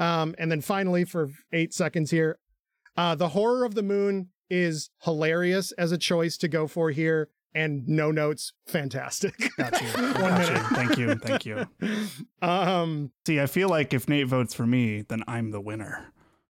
Um, 0.00 0.34
and 0.40 0.50
then 0.50 0.60
finally, 0.60 1.04
for 1.04 1.30
eight 1.52 1.72
seconds 1.72 2.10
here, 2.10 2.32
uh, 2.96 3.14
the 3.14 3.28
horror 3.28 3.64
of 3.64 3.74
the 3.76 3.82
moon 3.82 4.30
is 4.50 4.90
hilarious 5.02 5.70
as 5.72 5.92
a 5.92 5.98
choice 6.10 6.36
to 6.38 6.48
go 6.48 6.66
for 6.66 6.90
here, 6.90 7.28
and 7.54 7.86
no 7.86 8.10
notes, 8.10 8.52
fantastic. 8.66 9.50
Got 9.56 9.80
you. 9.80 9.88
One 9.88 10.14
Got 10.18 10.50
you. 10.50 10.76
Thank 10.76 10.98
you. 10.98 11.14
Thank 11.14 11.46
you. 11.46 11.66
Um, 12.42 13.12
See, 13.26 13.40
I 13.40 13.46
feel 13.46 13.68
like 13.68 13.94
if 13.94 14.08
Nate 14.08 14.26
votes 14.26 14.54
for 14.54 14.66
me, 14.66 15.02
then 15.02 15.22
I'm 15.28 15.50
the 15.50 15.60
winner. 15.60 16.12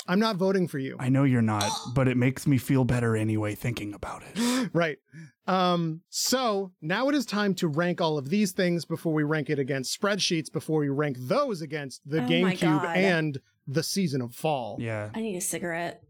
I'm 0.07 0.19
not 0.19 0.37
voting 0.37 0.67
for 0.67 0.79
you. 0.79 0.97
I 0.99 1.09
know 1.09 1.23
you're 1.23 1.41
not, 1.43 1.69
but 1.93 2.07
it 2.07 2.17
makes 2.17 2.47
me 2.47 2.57
feel 2.57 2.83
better 2.83 3.15
anyway 3.15 3.53
thinking 3.53 3.93
about 3.93 4.23
it. 4.23 4.69
right. 4.73 4.97
Um, 5.45 6.01
so 6.09 6.71
now 6.81 7.09
it 7.09 7.15
is 7.15 7.27
time 7.27 7.53
to 7.55 7.67
rank 7.67 8.01
all 8.01 8.17
of 8.17 8.29
these 8.29 8.51
things 8.51 8.85
before 8.85 9.13
we 9.13 9.23
rank 9.23 9.51
it 9.51 9.59
against 9.59 9.99
spreadsheets, 9.99 10.51
before 10.51 10.79
we 10.79 10.89
rank 10.89 11.17
those 11.19 11.61
against 11.61 12.01
the 12.09 12.23
Oh 12.23 12.27
GameCube 12.27 12.85
and 12.95 13.39
the 13.67 13.83
season 13.83 14.21
of 14.21 14.33
fall. 14.33 14.77
Yeah. 14.79 15.11
I 15.13 15.21
need 15.21 15.35
a 15.35 15.41
cigarette. 15.41 16.01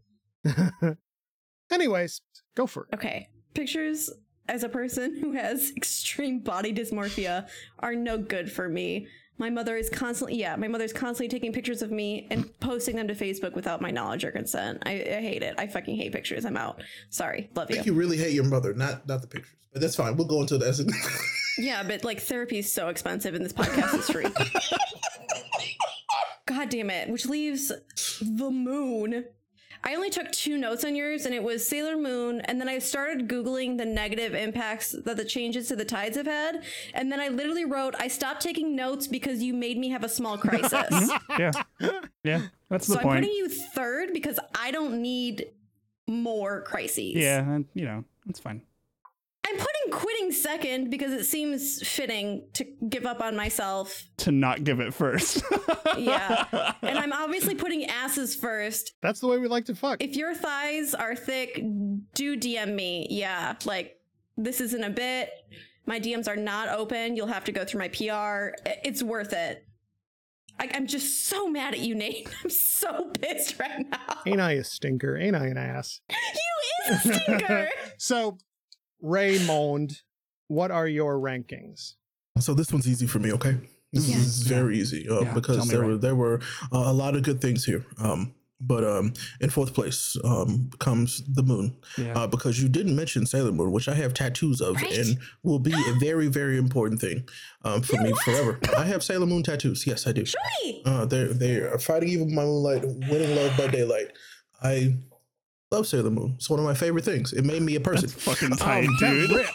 Anyways, 1.70 2.22
go 2.54 2.66
for 2.66 2.84
it. 2.90 2.94
Okay. 2.94 3.28
Pictures 3.52 4.10
as 4.48 4.64
a 4.64 4.68
person 4.68 5.16
who 5.18 5.32
has 5.32 5.72
extreme 5.76 6.40
body 6.40 6.72
dysmorphia 6.72 7.48
are 7.78 7.94
no 7.94 8.18
good 8.18 8.50
for 8.50 8.68
me. 8.68 9.06
My 9.38 9.48
mother 9.48 9.76
is 9.76 9.88
constantly, 9.88 10.36
yeah, 10.36 10.54
my 10.56 10.68
mother's 10.68 10.92
constantly 10.92 11.28
taking 11.28 11.50
pictures 11.52 11.80
of 11.80 11.90
me 11.90 12.26
and 12.30 12.58
posting 12.60 12.96
them 12.96 13.08
to 13.08 13.14
Facebook 13.14 13.54
without 13.54 13.80
my 13.80 13.90
knowledge 13.90 14.22
or 14.22 14.30
consent. 14.32 14.82
I, 14.84 14.90
I 14.90 15.20
hate 15.22 15.42
it. 15.42 15.54
I 15.56 15.66
fucking 15.66 15.96
hate 15.96 16.12
pictures. 16.12 16.44
I'm 16.44 16.58
out. 16.58 16.82
Sorry. 17.08 17.48
Love 17.54 17.68
I 17.70 17.72
think 17.74 17.86
you. 17.86 17.92
you 17.94 17.98
really 17.98 18.18
hate 18.18 18.34
your 18.34 18.44
mother, 18.44 18.74
not 18.74 19.08
not 19.08 19.22
the 19.22 19.26
pictures. 19.28 19.56
But 19.72 19.80
that's 19.80 19.96
fine. 19.96 20.16
We'll 20.16 20.26
go 20.26 20.40
into 20.40 20.58
that. 20.58 21.26
Yeah, 21.58 21.82
but 21.82 22.04
like 22.04 22.20
therapy 22.20 22.58
is 22.58 22.72
so 22.72 22.88
expensive 22.88 23.34
and 23.34 23.44
this 23.44 23.52
podcast 23.52 23.98
is 23.98 24.08
free. 24.08 24.24
God 26.46 26.68
damn 26.70 26.90
it. 26.90 27.08
Which 27.10 27.26
leaves 27.26 27.70
the 28.20 28.50
moon. 28.50 29.26
I 29.82 29.94
only 29.94 30.10
took 30.10 30.30
two 30.30 30.58
notes 30.58 30.84
on 30.84 30.94
yours 30.94 31.24
and 31.26 31.34
it 31.34 31.42
was 31.42 31.66
Sailor 31.66 31.96
Moon. 31.96 32.40
And 32.42 32.60
then 32.60 32.68
I 32.68 32.78
started 32.78 33.28
Googling 33.28 33.78
the 33.78 33.84
negative 33.84 34.34
impacts 34.34 34.92
that 34.92 35.16
the 35.16 35.24
changes 35.24 35.68
to 35.68 35.76
the 35.76 35.84
tides 35.84 36.16
have 36.16 36.26
had. 36.26 36.62
And 36.94 37.10
then 37.10 37.20
I 37.20 37.28
literally 37.28 37.64
wrote, 37.64 37.94
I 37.98 38.08
stopped 38.08 38.42
taking 38.42 38.76
notes 38.76 39.06
because 39.06 39.42
you 39.42 39.54
made 39.54 39.78
me 39.78 39.88
have 39.90 40.04
a 40.04 40.08
small 40.08 40.36
crisis. 40.46 41.10
Yeah. 41.38 41.52
Yeah. 42.22 42.42
That's 42.68 42.86
the 42.86 42.96
point. 42.96 43.02
so 43.02 43.08
I'm 43.10 43.16
putting 43.16 43.32
you 43.36 43.48
third 43.48 44.12
because 44.12 44.38
I 44.54 44.70
don't 44.70 45.00
need 45.00 45.46
more 46.06 46.62
crises. 46.62 47.14
Yeah. 47.14 47.38
And, 47.40 47.64
you 47.74 47.84
know, 47.84 48.04
it's 48.28 48.38
fine. 48.38 48.62
I'm 49.92 49.98
quitting 49.98 50.30
second 50.32 50.90
because 50.90 51.12
it 51.12 51.24
seems 51.24 51.86
fitting 51.86 52.44
to 52.54 52.64
give 52.88 53.06
up 53.06 53.20
on 53.20 53.36
myself 53.36 54.04
To 54.18 54.32
not 54.32 54.64
give 54.64 54.80
it 54.80 54.94
first. 54.94 55.42
Yeah. 55.98 56.74
And 56.82 56.96
I'm 56.98 57.12
obviously 57.12 57.54
putting 57.56 57.84
asses 57.86 58.34
first. 58.36 58.92
That's 59.02 59.18
the 59.20 59.26
way 59.26 59.38
we 59.38 59.48
like 59.48 59.64
to 59.66 59.74
fuck. 59.74 60.02
If 60.02 60.14
your 60.16 60.34
thighs 60.34 60.94
are 60.94 61.16
thick, 61.16 61.56
do 62.14 62.36
DM 62.38 62.74
me. 62.74 63.08
Yeah. 63.10 63.56
Like, 63.64 63.98
this 64.36 64.60
isn't 64.60 64.82
a 64.84 64.88
bit. 64.90 65.30
My 65.84 65.98
DMs 65.98 66.28
are 66.28 66.36
not 66.36 66.68
open. 66.68 67.16
You'll 67.16 67.26
have 67.26 67.44
to 67.44 67.52
go 67.52 67.64
through 67.64 67.80
my 67.80 67.88
PR. 67.88 68.54
It's 68.84 69.02
worth 69.02 69.32
it. 69.32 69.66
I- 70.60 70.70
I'm 70.74 70.86
just 70.86 71.26
so 71.26 71.48
mad 71.48 71.74
at 71.74 71.80
you, 71.80 71.94
Nate. 71.96 72.28
I'm 72.44 72.50
so 72.50 73.10
pissed 73.20 73.58
right 73.58 73.84
now. 73.90 74.20
Ain't 74.26 74.40
I 74.40 74.52
a 74.52 74.64
stinker? 74.64 75.16
Ain't 75.18 75.36
I 75.36 75.46
an 75.48 75.58
ass? 75.58 76.00
You 76.10 76.94
is 76.94 77.06
a 77.06 77.14
stinker. 77.14 77.68
So, 77.98 78.38
Raymond, 79.02 80.00
what 80.48 80.70
are 80.70 80.86
your 80.88 81.18
rankings? 81.18 81.94
so 82.38 82.54
this 82.54 82.72
one's 82.72 82.88
easy 82.88 83.06
for 83.06 83.18
me. 83.18 83.32
Okay, 83.32 83.56
this 83.92 84.08
Yeah. 84.08 84.16
is 84.16 84.42
very 84.42 84.78
easy 84.78 85.06
uh, 85.08 85.20
Yeah, 85.20 85.34
because 85.34 85.68
there 85.68 85.80
Ray. 85.82 85.86
were 85.88 85.98
there 85.98 86.14
were 86.14 86.40
uh, 86.72 86.84
a 86.86 86.92
lot 86.92 87.14
of 87.16 87.22
good 87.22 87.40
things 87.40 87.64
here. 87.64 87.84
Um, 87.98 88.34
but 88.62 88.84
um, 88.84 89.14
in 89.40 89.48
fourth 89.50 89.72
place 89.74 90.16
um, 90.22 90.68
comes 90.78 91.22
the 91.26 91.42
moon 91.42 91.76
yeah. 91.96 92.12
uh, 92.14 92.26
because 92.26 92.60
you 92.62 92.68
didn't 92.68 92.94
mention 92.94 93.24
Sailor 93.24 93.52
Moon, 93.52 93.72
which 93.72 93.88
I 93.88 93.94
have 93.94 94.12
tattoos 94.12 94.60
of 94.60 94.76
Right? 94.76 94.98
and 94.98 95.18
will 95.42 95.58
be 95.58 95.72
a 95.72 95.94
very 95.98 96.28
very 96.40 96.58
important 96.58 97.00
thing 97.00 97.26
um, 97.64 97.80
for 97.82 97.96
me 98.02 98.12
forever. 98.24 98.58
I 98.76 98.84
have 98.84 99.02
Sailor 99.02 99.26
Moon 99.26 99.42
tattoos. 99.42 99.86
Yes, 99.86 100.06
I 100.06 100.12
do. 100.12 100.24
Show 100.26 100.38
me. 100.62 100.82
Uh, 100.86 101.04
they 101.06 101.24
they 101.24 101.56
are 101.56 101.78
fighting 101.78 102.10
evil 102.10 102.26
by 102.26 102.32
moonlight, 102.44 102.82
winning 102.84 103.34
love 103.34 103.56
by 103.56 103.66
daylight. 103.68 104.12
I 104.62 104.94
love 105.70 105.86
Sailor 105.86 106.10
Moon. 106.10 106.34
It's 106.36 106.50
one 106.50 106.58
of 106.58 106.64
my 106.64 106.74
favorite 106.74 107.04
things. 107.04 107.32
It 107.32 107.44
made 107.44 107.62
me 107.62 107.76
a 107.76 107.80
person. 107.80 108.08
That's 108.08 108.22
fucking 108.22 108.56
tight, 108.56 108.88
Oh, 108.88 108.96
dude. 108.98 109.46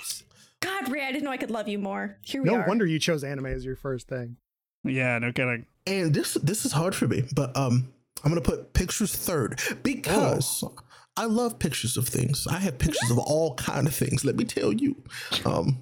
God, 0.61 0.89
Ray, 0.89 1.05
I 1.05 1.11
didn't 1.11 1.25
know 1.25 1.31
I 1.31 1.37
could 1.37 1.51
love 1.51 1.67
you 1.67 1.77
more. 1.77 2.17
Here 2.21 2.41
we 2.41 2.49
No 2.49 2.55
are. 2.57 2.67
wonder 2.67 2.85
you 2.85 2.99
chose 2.99 3.23
anime 3.23 3.47
as 3.47 3.65
your 3.65 3.75
first 3.75 4.07
thing. 4.07 4.37
Yeah, 4.83 5.17
no 5.19 5.31
kidding. 5.31 5.65
and 5.87 6.13
this 6.13 6.35
this 6.35 6.63
is 6.65 6.71
hard 6.71 6.95
for 6.95 7.07
me, 7.07 7.23
but 7.35 7.55
um, 7.57 7.91
I'm 8.23 8.31
gonna 8.31 8.41
put 8.41 8.73
pictures 8.73 9.13
third 9.15 9.59
because 9.83 10.63
I 11.17 11.25
love 11.25 11.59
pictures 11.59 11.97
of 11.97 12.07
things. 12.07 12.45
I 12.47 12.59
have 12.59 12.77
pictures 12.77 13.09
of 13.11 13.17
all 13.17 13.55
kind 13.55 13.87
of 13.87 13.95
things. 13.95 14.23
Let 14.23 14.35
me 14.35 14.43
tell 14.45 14.71
you, 14.71 14.95
um, 15.43 15.79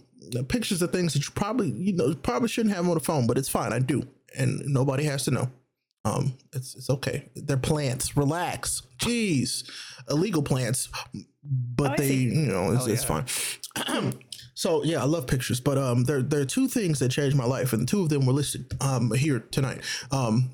pictures 0.47 0.81
of 0.81 0.91
things 0.91 1.13
that 1.13 1.25
you 1.25 1.31
probably 1.35 1.69
you 1.71 1.93
know 1.93 2.13
probably 2.15 2.47
shouldn't 2.47 2.73
have 2.75 2.87
on 2.87 2.93
the 2.95 2.99
phone, 3.01 3.27
but 3.27 3.37
it's 3.37 3.49
fine. 3.49 3.73
I 3.73 3.79
do, 3.79 4.03
and 4.37 4.61
nobody 4.65 5.03
has 5.03 5.25
to 5.25 5.31
know. 5.31 5.49
Um, 6.05 6.33
it's 6.53 6.75
it's 6.75 6.89
okay. 6.89 7.29
They're 7.35 7.57
plants. 7.57 8.17
Relax. 8.17 8.81
Jeez, 8.99 9.69
illegal 10.09 10.43
plants, 10.43 10.89
but 11.43 11.91
Oh, 11.91 11.95
they 11.97 12.13
you 12.13 12.47
know 12.51 12.71
it's, 12.71 12.85
Hell 12.85 12.93
it's 12.93 13.03
fine. 13.03 14.13
So 14.55 14.83
yeah, 14.83 15.01
I 15.01 15.05
love 15.05 15.25
pictures, 15.25 15.59
but 15.59 15.79
um, 15.79 16.03
there 16.03 16.21
there 16.21 16.41
are 16.41 16.45
two 16.45 16.67
things 16.67 16.99
that 16.99 17.09
changed 17.09 17.35
my 17.35 17.43
life, 17.45 17.73
and 17.73 17.87
two 17.87 18.03
of 18.03 18.09
them 18.09 18.25
were 18.27 18.33
listed 18.33 18.71
um 18.81 19.11
here 19.11 19.39
tonight. 19.39 19.81
Um, 20.11 20.51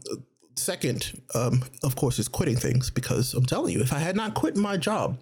second, 0.56 1.22
um, 1.36 1.64
of 1.84 1.96
course, 1.98 2.18
is 2.18 2.30
quitting 2.30 2.56
things 2.56 2.90
because 2.90 3.34
I'm 3.34 3.46
telling 3.46 3.74
you, 3.74 3.82
if 3.82 3.92
I 3.92 4.00
had 4.00 4.16
not 4.16 4.36
quit 4.36 4.56
my 4.56 4.78
job, 4.78 5.18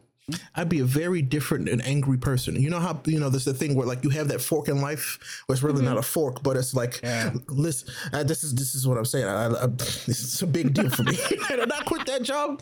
I'd 0.56 0.68
be 0.68 0.80
a 0.80 0.86
very 0.86 1.22
different 1.22 1.70
and 1.70 1.82
angry 1.86 2.18
person. 2.18 2.62
You 2.62 2.70
know 2.70 2.80
how 2.82 3.00
you 3.06 3.18
know 3.20 3.30
there's 3.30 3.46
the 3.46 3.54
thing 3.54 3.76
where 3.76 3.88
like 3.88 4.04
you 4.04 4.10
have 4.10 4.28
that 4.28 4.42
fork 4.42 4.68
in 4.68 4.82
life, 4.82 5.18
where 5.46 5.54
it's 5.54 5.64
really 5.64 5.84
not 5.86 5.98
a 5.98 6.02
fork, 6.02 6.44
but 6.44 6.58
it's 6.58 6.74
like, 6.74 7.00
Yeah. 7.02 7.34
listen, 7.48 7.94
uh, 8.12 8.24
this 8.24 8.44
is 8.44 8.54
this 8.54 8.76
is 8.76 8.86
what 8.86 8.98
I'm 8.98 9.06
saying. 9.06 9.26
I, 9.26 9.46
I, 9.48 9.68
this 9.68 10.22
is 10.22 10.42
a 10.42 10.48
big 10.48 10.74
deal 10.74 10.90
for 10.90 11.04
me. 11.04 11.16
Had 11.48 11.62
I 11.62 11.66
not 11.66 11.86
quit 11.86 12.06
that 12.08 12.24
job, 12.24 12.62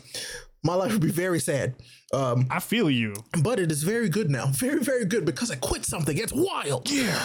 my 0.62 0.74
life 0.74 0.92
would 0.92 1.00
be 1.02 1.10
very 1.10 1.40
sad. 1.40 1.74
Um, 2.14 2.46
I 2.50 2.60
feel 2.60 2.88
you. 2.88 3.14
but 3.42 3.58
it 3.58 3.72
is 3.72 3.82
very 3.82 4.08
good 4.08 4.30
now. 4.30 4.46
Very, 4.46 4.78
very 4.78 5.04
good 5.04 5.24
because 5.24 5.50
I 5.50 5.56
quit 5.56 5.84
something. 5.84 6.16
It's 6.16 6.32
wild. 6.32 6.88
Yeah. 6.88 7.18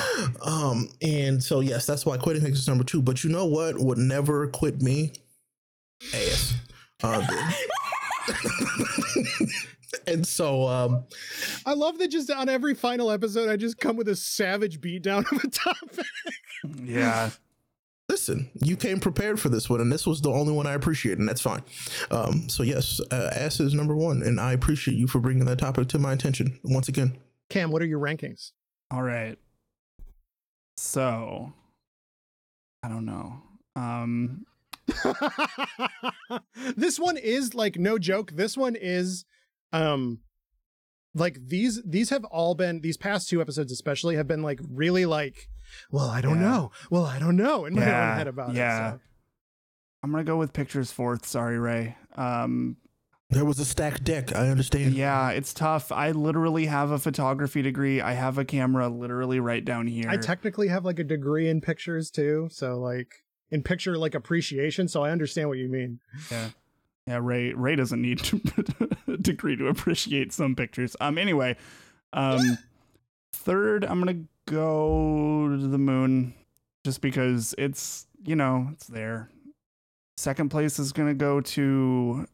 Um, 0.44 0.90
and 1.04 1.44
so 1.44 1.60
yes, 1.60 1.86
that's 1.86 2.04
why 2.04 2.18
quitting 2.18 2.42
things 2.42 2.58
is 2.58 2.68
number 2.68 2.84
two. 2.84 3.04
But 3.04 3.24
you 3.24 3.30
know 3.30 3.46
what 3.46 3.78
would 3.78 4.00
never 4.00 4.48
quit 4.48 4.82
me? 4.82 5.14
Ass. 6.14 6.56
Uh, 7.04 7.26
and 10.08 10.26
so 10.26 10.68
um 10.68 11.04
I 11.66 11.74
love 11.74 11.98
that 12.00 12.10
just 12.10 12.30
on 12.32 12.50
every 12.50 12.74
final 12.74 13.12
episode, 13.12 13.50
I 13.50 13.58
just 13.58 13.78
come 13.80 13.98
with 13.98 14.08
a 14.08 14.16
savage 14.16 14.80
beatdown 14.82 15.30
of 15.32 15.44
a 15.44 15.48
topic. 15.48 16.06
Yeah. 16.84 17.32
listen, 18.10 18.50
you 18.62 18.76
came 18.76 19.00
prepared 19.00 19.40
for 19.40 19.50
this 19.50 19.70
one, 19.70 19.82
and 19.82 19.92
this 19.92 20.06
was 20.06 20.22
the 20.22 20.30
only 20.30 20.54
one 20.54 20.68
I 20.68 20.74
appreciate, 20.74 21.18
and 21.18 21.28
that's 21.28 21.42
fine. 21.42 21.64
Um, 22.12 22.50
so 22.50 22.62
yes, 22.64 23.00
uh, 23.12 23.32
ass 23.36 23.60
is 23.60 23.74
number 23.74 23.96
one, 23.96 24.22
and 24.22 24.40
I 24.40 24.54
appreciate 24.54 24.96
you 24.98 25.08
for 25.08 25.20
bringing 25.20 25.46
that 25.46 25.60
topic 25.60 25.88
to 25.90 26.00
my 26.00 26.14
attention 26.14 26.60
once 26.64 26.88
again. 26.88 27.18
Cam, 27.50 27.72
what 27.72 27.82
are 27.82 27.86
your 27.86 28.00
rankings? 28.00 28.52
All 28.92 29.02
right. 29.02 29.38
So, 30.78 31.54
I 32.84 32.90
don't 32.90 33.06
know. 33.06 33.42
Um, 33.76 34.46
this 36.76 37.00
one 37.00 37.18
is 37.18 37.54
like 37.56 37.78
no 37.78 37.98
joke. 37.98 38.32
This 38.34 38.58
one 38.58 38.76
is 38.76 39.26
um 39.74 40.20
like 41.14 41.38
these 41.48 41.82
these 41.86 42.10
have 42.10 42.24
all 42.26 42.56
been 42.56 42.82
these 42.82 42.98
past 42.98 43.30
two 43.30 43.42
episodes 43.42 43.72
especially 43.72 44.16
have 44.16 44.28
been 44.28 44.42
like 44.44 44.60
really 44.70 45.06
like 45.06 45.50
well 45.92 46.10
I 46.10 46.22
don't 46.22 46.40
Yeah. 46.40 46.50
know. 46.50 46.72
Well, 46.90 47.06
I 47.06 47.20
don't 47.20 47.36
know 47.38 47.66
in 47.66 47.74
my 47.76 47.82
Yeah, 47.86 48.12
own 48.12 48.18
head 48.18 48.28
about 48.28 48.54
yeah. 48.54 48.88
it. 48.88 48.92
So. 48.94 49.00
I'm 50.04 50.12
gonna 50.12 50.24
go 50.24 50.38
with 50.38 50.52
pictures 50.54 50.92
fourth. 50.92 51.26
Sorry, 51.26 51.58
Ray. 51.60 51.96
Um, 52.16 52.78
There 53.30 53.46
was 53.46 53.60
a 53.60 53.66
stacked 53.66 54.04
deck. 54.04 54.36
I 54.36 54.50
understand. 54.50 54.94
yeah, 54.94 55.30
it's 55.30 55.54
tough. 55.54 55.92
I 55.92 56.12
literally 56.12 56.66
have 56.66 56.92
a 56.92 57.00
photography 57.00 57.62
degree. 57.62 58.02
I 58.02 58.14
have 58.14 58.38
a 58.38 58.44
camera 58.44 58.90
literally 58.90 59.40
right 59.40 59.64
down 59.64 59.88
here. 59.88 60.10
I 60.10 60.18
technically 60.18 60.68
have 60.68 60.84
like 60.84 61.00
a 61.00 61.04
degree 61.06 61.48
in 61.48 61.62
pictures 61.62 62.10
too, 62.12 62.50
so 62.52 62.78
like 62.80 63.08
in 63.52 63.64
picture 63.64 63.98
like 63.98 64.16
appreciation, 64.16 64.88
so 64.90 65.04
I 65.04 65.12
understand 65.12 65.48
what 65.48 65.58
you 65.60 65.70
mean. 65.70 66.00
yeah, 66.30 66.50
yeah. 67.08 67.20
Ray 67.22 67.54
Ray 67.54 67.76
doesn't 67.76 68.02
need 68.02 68.22
a 69.08 69.18
degree 69.22 69.56
to 69.56 69.68
appreciate 69.68 70.34
some 70.34 70.56
pictures. 70.56 70.96
Um. 71.00 71.18
Anyway, 71.18 71.58
um, 72.14 72.58
third, 73.34 73.84
I'm 73.86 74.00
gonna 74.00 74.24
go 74.48 75.48
to 75.50 75.68
the 75.68 75.78
moon, 75.78 76.34
just 76.86 77.02
because 77.02 77.56
it's 77.58 78.08
you 78.24 78.36
know 78.36 78.70
it's 78.74 78.88
there. 78.88 79.30
Second 80.18 80.50
place 80.50 80.80
is 80.80 80.92
gonna 80.92 81.14
go 81.14 81.42
to 81.42 82.26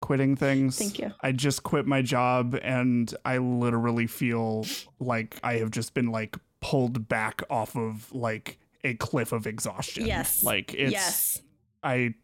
quitting 0.00 0.36
things. 0.36 0.78
Thank 0.78 0.98
you. 0.98 1.12
I 1.20 1.32
just 1.32 1.62
quit 1.62 1.86
my 1.86 2.02
job 2.02 2.58
and 2.62 3.14
I 3.24 3.38
literally 3.38 4.06
feel 4.06 4.66
like 4.98 5.38
I 5.44 5.54
have 5.58 5.70
just 5.70 5.94
been 5.94 6.10
like 6.10 6.36
pulled 6.60 7.08
back 7.08 7.42
off 7.50 7.76
of 7.76 8.12
like 8.12 8.58
a 8.82 8.94
cliff 8.94 9.32
of 9.32 9.46
exhaustion. 9.46 10.06
Yes. 10.06 10.42
Like 10.42 10.74
it's 10.74 10.92
yes. 10.92 11.42
I 11.82 12.14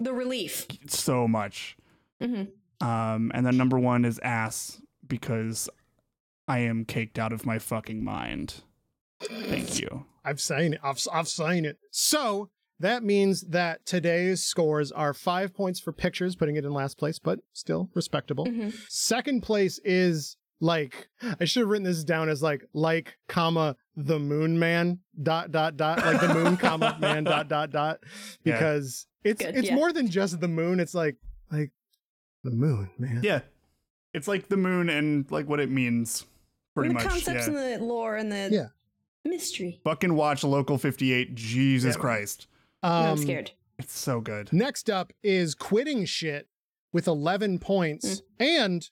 The 0.00 0.12
relief. 0.12 0.66
so 0.88 1.26
much. 1.28 1.76
hmm 2.20 2.44
Um 2.80 3.30
and 3.34 3.46
then 3.46 3.56
number 3.56 3.78
1 3.78 4.04
is 4.04 4.18
ass 4.20 4.80
because 5.06 5.68
I 6.48 6.58
am 6.60 6.84
caked 6.84 7.18
out 7.18 7.32
of 7.32 7.46
my 7.46 7.58
fucking 7.58 8.02
mind. 8.04 8.62
Thank 9.20 9.80
you. 9.80 10.04
I've 10.24 10.40
seen 10.40 10.74
it. 10.74 10.80
I've, 10.82 10.98
I've 11.12 11.28
seen 11.28 11.64
it. 11.64 11.78
So 11.90 12.50
that 12.80 13.02
means 13.02 13.42
that 13.42 13.86
today's 13.86 14.42
scores 14.42 14.90
are 14.92 15.14
five 15.14 15.54
points 15.54 15.78
for 15.80 15.92
pictures, 15.92 16.34
putting 16.36 16.56
it 16.56 16.64
in 16.64 16.72
last 16.72 16.98
place, 16.98 17.18
but 17.18 17.38
still 17.52 17.88
respectable. 17.94 18.44
hmm 18.46 18.70
Second 18.88 19.42
place 19.42 19.78
is 19.84 20.36
like 20.60 21.08
I 21.40 21.44
should 21.44 21.60
have 21.60 21.68
written 21.68 21.84
this 21.84 22.04
down 22.04 22.28
as 22.28 22.42
like 22.42 22.64
like 22.72 23.16
comma 23.28 23.76
the 23.96 24.18
moon 24.18 24.58
man 24.58 25.00
dot 25.22 25.50
dot 25.52 25.76
dot 25.76 25.98
like 25.98 26.20
the 26.20 26.32
moon 26.34 26.56
comma 26.56 26.96
man 27.00 27.24
dot 27.24 27.48
dot 27.48 27.70
dot 27.70 28.00
Yeah. 28.44 28.54
because 28.54 29.06
it's 29.24 29.42
Good, 29.44 29.56
it's 29.56 29.68
yeah. 29.68 29.74
more 29.74 29.92
than 29.92 30.08
just 30.10 30.40
the 30.40 30.48
moon. 30.48 30.80
It's 30.80 30.94
like 30.94 31.16
like 31.50 31.70
the 32.42 32.50
moon 32.50 32.90
man. 32.98 33.20
Yeah. 33.22 33.40
It's 34.12 34.28
like 34.28 34.48
the 34.48 34.56
moon 34.56 34.88
and 34.88 35.30
like 35.30 35.48
what 35.48 35.60
it 35.60 35.70
means 35.70 36.24
pretty 36.74 36.88
the 36.88 36.94
much. 36.94 37.04
concepts 37.04 37.48
yeah. 37.48 37.54
and 37.54 37.82
the 37.82 37.84
lore 37.84 38.16
and 38.16 38.30
the 38.30 38.48
Yeah. 38.52 38.66
mystery. 39.30 39.80
Fucking 39.84 40.14
watch 40.14 40.44
Local 40.44 40.78
58. 40.78 41.34
Jesus 41.34 41.94
Yeah. 41.96 42.00
Christ. 42.00 42.46
no, 42.82 42.88
I'm 42.90 43.10
Um, 43.12 43.18
scared. 43.18 43.50
It's 43.78 43.98
so 43.98 44.20
good. 44.20 44.52
Next 44.52 44.88
up 44.88 45.12
is 45.22 45.54
quitting 45.54 46.04
shit 46.04 46.48
with 46.92 47.08
11 47.08 47.58
points 47.58 48.22
and 48.38 48.88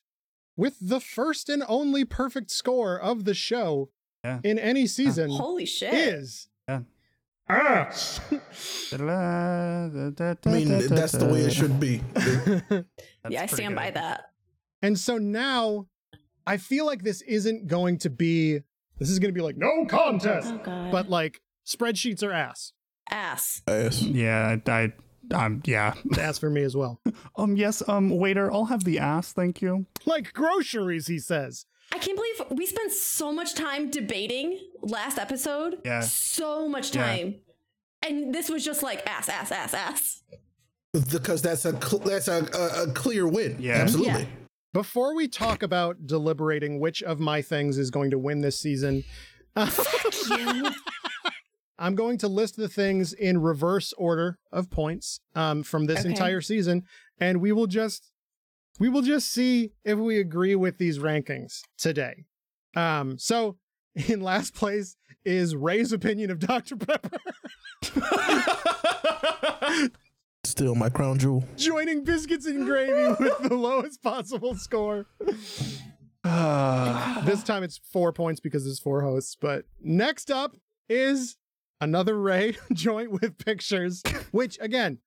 with 0.56 0.76
the 0.80 1.00
first 1.00 1.48
and 1.48 1.62
only 1.68 2.04
perfect 2.04 2.50
score 2.50 2.98
of 2.98 3.24
the 3.24 3.34
show 3.34 3.90
Yeah. 4.24 4.40
in 4.44 4.58
any 4.58 4.86
season 4.86 5.30
Holy 5.30 5.66
shit. 5.66 5.92
is 5.94 6.48
Yeah. 6.68 6.80
ass. 7.48 8.20
I 8.92 9.76
mean, 10.46 10.68
that's 10.88 11.12
the 11.12 11.28
way 11.30 11.40
it 11.42 11.52
should 11.52 11.78
be. 11.80 12.02
yeah, 13.28 13.42
I 13.42 13.46
stand 13.46 13.74
by 13.74 13.90
that. 13.90 14.30
and 14.82 14.98
so 14.98 15.18
now 15.18 15.86
I 16.46 16.56
feel 16.56 16.86
like 16.86 17.02
this 17.02 17.22
isn't 17.22 17.66
going 17.68 17.98
to 17.98 18.10
be 18.10 18.60
this 18.98 19.08
is 19.10 19.18
going 19.18 19.30
to 19.32 19.38
be 19.38 19.40
like 19.44 19.56
no 19.56 19.86
contest, 19.86 20.52
Oh 20.52 20.58
god. 20.58 20.92
but 20.92 21.08
like 21.08 21.40
spreadsheets 21.66 22.22
are 22.22 22.32
ass. 22.32 22.72
ass. 23.10 23.62
Ass. 23.66 24.02
Yeah, 24.02 24.56
I, 24.66 24.92
um, 25.32 25.62
yeah. 25.64 25.94
It's 26.06 26.18
ass 26.18 26.38
for 26.38 26.50
me 26.50 26.62
as 26.62 26.76
well. 26.76 27.00
Um, 27.36 27.56
yes, 27.56 27.82
um, 27.88 28.10
waiter, 28.10 28.52
I'll 28.52 28.66
have 28.66 28.84
the 28.84 28.98
ass, 28.98 29.32
thank 29.32 29.62
you. 29.62 29.86
like 30.04 30.34
groceries, 30.34 31.06
he 31.06 31.18
says. 31.18 31.64
I 31.90 31.98
can't 31.98 32.16
believe 32.16 32.58
we 32.58 32.66
spent 32.66 32.92
so 32.92 33.32
much 33.32 33.54
time 33.54 33.90
debating 33.90 34.58
last 34.82 35.18
episode. 35.18 35.78
Yeah. 35.84 36.00
So 36.00 36.68
much 36.68 36.90
time. 36.90 37.16
Yeah. 37.16 37.24
time. 37.24 37.34
And 38.02 38.34
this 38.34 38.50
was 38.50 38.64
just 38.64 38.82
like 38.82 39.06
ass, 39.08 39.28
ass, 39.30 39.50
ass, 39.50 39.72
ass. 39.72 40.22
Because 40.92 41.40
that's 41.40 41.64
a 41.64 41.72
cl- 41.80 42.02
that's 42.02 42.28
a, 42.28 42.46
a, 42.54 42.82
a 42.82 42.92
clear 42.92 43.26
win. 43.26 43.56
Yeah. 43.58 43.74
Absolutely. 43.74 44.22
Yeah. 44.22 44.26
Before 44.74 45.14
we 45.14 45.28
talk 45.28 45.62
about 45.62 46.06
deliberating 46.06 46.80
which 46.80 47.02
of 47.02 47.18
my 47.20 47.40
things 47.40 47.78
is 47.78 47.90
going 47.90 48.10
to 48.10 48.18
win 48.18 48.40
this 48.42 48.58
season, 48.60 49.04
I'm 51.82 51.94
going 51.96 52.16
to 52.18 52.28
list 52.28 52.56
the 52.56 52.68
things 52.68 53.12
in 53.12 53.42
reverse 53.42 53.92
order 53.98 54.38
of 54.52 54.70
points 54.70 55.18
um, 55.34 55.64
from 55.64 55.86
this 55.86 56.00
Okay. 56.00 56.10
entire 56.10 56.40
season, 56.40 56.84
and 57.18 57.40
we 57.40 57.50
will 57.52 57.66
just 57.66 58.10
we 58.78 58.88
will 58.88 59.02
just 59.02 59.30
see 59.32 59.72
if 59.84 59.98
we 59.98 60.18
agree 60.18 60.54
with 60.54 60.78
these 60.78 60.98
rankings 60.98 61.60
today. 61.76 62.24
Um, 62.76 63.18
so, 63.18 63.56
in 64.08 64.20
last 64.20 64.54
place 64.54 64.96
is 65.24 65.56
Ray's 65.56 65.92
opinion 65.92 66.30
of 66.30 66.38
Dr 66.38 66.76
Pepper, 66.76 67.18
Still 70.44 70.74
my 70.74 70.88
crown 70.88 71.18
jewel. 71.18 71.44
joining 71.56 72.04
biscuits 72.04 72.46
and 72.46 72.64
gravy 72.66 73.08
with 73.22 73.38
the 73.48 73.54
lowest 73.56 74.02
possible 74.02 74.54
score. 74.54 75.06
Uh, 76.24 77.22
This 77.24 77.42
time 77.42 77.62
it's 77.62 77.78
four 77.92 78.12
points 78.12 78.40
because 78.40 78.64
there's 78.64 78.80
four 78.80 79.02
hosts. 79.02 79.36
But 79.40 79.64
next 79.82 80.30
up 80.30 80.56
is 80.88 81.36
another 81.82 82.18
Ray 82.18 82.56
joint 82.72 83.10
with 83.10 83.36
pictures, 83.38 84.02
which 84.30 84.56
again, 84.60 84.98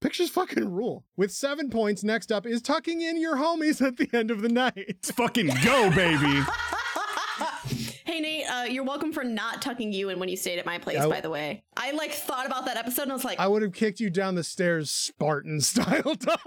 pictures 0.00 0.30
fucking 0.30 0.68
rule. 0.68 1.04
With 1.16 1.30
seven 1.30 1.70
points, 1.70 2.02
next 2.04 2.30
up 2.32 2.46
is 2.46 2.60
tucking 2.60 3.00
in 3.00 3.20
your 3.20 3.36
homies 3.36 3.80
at 3.80 3.96
the 3.96 4.08
end 4.12 4.30
of 4.30 4.42
the 4.42 4.48
night. 4.48 4.74
let's 4.88 5.10
fucking 5.12 5.50
go, 5.64 5.90
baby. 5.90 6.40
hey 8.04 8.20
Nate, 8.20 8.44
uh, 8.48 8.64
you're 8.68 8.84
welcome 8.84 9.12
for 9.12 9.24
not 9.24 9.60
tucking 9.62 9.92
you 9.92 10.08
in 10.10 10.18
when 10.18 10.28
you 10.28 10.36
stayed 10.36 10.58
at 10.58 10.66
my 10.66 10.78
place, 10.78 10.98
I- 11.00 11.08
by 11.08 11.20
the 11.20 11.30
way. 11.30 11.62
I 11.76 11.90
like 11.92 12.12
thought 12.12 12.46
about 12.46 12.66
that 12.66 12.76
episode 12.76 13.02
and 13.04 13.12
I 13.12 13.14
was 13.14 13.24
like, 13.24 13.38
I 13.40 13.46
would 13.48 13.62
have 13.62 13.72
kicked 13.72 14.00
you 14.00 14.10
down 14.10 14.34
the 14.36 14.44
stairs 14.44 14.90
Spartan 14.90 15.60
style, 15.60 16.02
dog. 16.14 16.38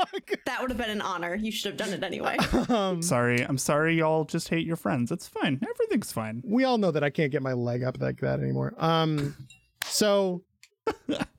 that 0.45 0.61
would 0.61 0.69
have 0.69 0.77
been 0.77 0.89
an 0.89 1.01
honor. 1.01 1.35
You 1.35 1.51
should 1.51 1.69
have 1.71 1.77
done 1.77 1.93
it 1.93 2.03
anyway. 2.03 2.37
Um, 2.69 3.01
sorry, 3.01 3.41
I'm 3.41 3.57
sorry 3.57 3.95
y'all 3.97 4.23
just 4.25 4.49
hate 4.49 4.65
your 4.65 4.75
friends. 4.77 5.11
It's 5.11 5.27
fine. 5.27 5.59
Everything's 5.67 6.11
fine. 6.11 6.41
we 6.45 6.63
all 6.63 6.77
know 6.77 6.91
that 6.91 7.03
I 7.03 7.09
can't 7.09 7.31
get 7.31 7.41
my 7.41 7.53
leg 7.53 7.83
up 7.83 7.99
like 7.99 8.19
that 8.21 8.39
anymore. 8.39 8.73
Um, 8.77 9.35
so, 9.89 10.43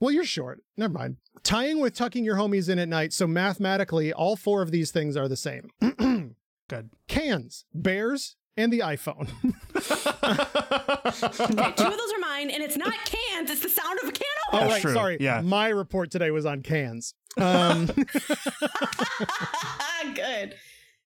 well, 0.00 0.10
you're 0.10 0.24
short. 0.24 0.62
Never 0.76 0.92
mind. 0.92 1.16
Tying 1.42 1.80
with 1.80 1.94
tucking 1.94 2.24
your 2.24 2.36
homies 2.36 2.68
in 2.68 2.78
at 2.78 2.88
night. 2.88 3.12
So 3.12 3.26
mathematically, 3.26 4.12
all 4.12 4.36
four 4.36 4.62
of 4.62 4.70
these 4.70 4.90
things 4.90 5.16
are 5.16 5.28
the 5.28 5.36
same. 5.36 5.70
Good. 6.68 6.90
Cans, 7.06 7.64
bears, 7.72 8.36
and 8.56 8.72
the 8.72 8.80
iPhone. 8.80 9.28
okay, 9.76 11.72
two 11.76 11.84
of 11.84 11.96
those 11.96 12.12
are 12.12 12.18
mine, 12.20 12.50
and 12.50 12.62
it's 12.62 12.76
not 12.76 12.92
cans, 13.04 13.50
it's 13.50 13.62
the 13.62 13.68
sound 13.68 13.98
of 14.02 14.08
a 14.08 14.12
can 14.12 14.24
oh, 14.52 14.56
opener. 14.56 14.60
That's 14.60 14.72
right. 14.72 14.82
true. 14.82 14.92
Sorry. 14.92 15.16
Yeah. 15.20 15.40
My 15.40 15.68
report 15.68 16.10
today 16.10 16.30
was 16.30 16.44
on 16.44 16.62
cans. 16.62 17.14
Um, 17.38 17.86
Good. 20.14 20.54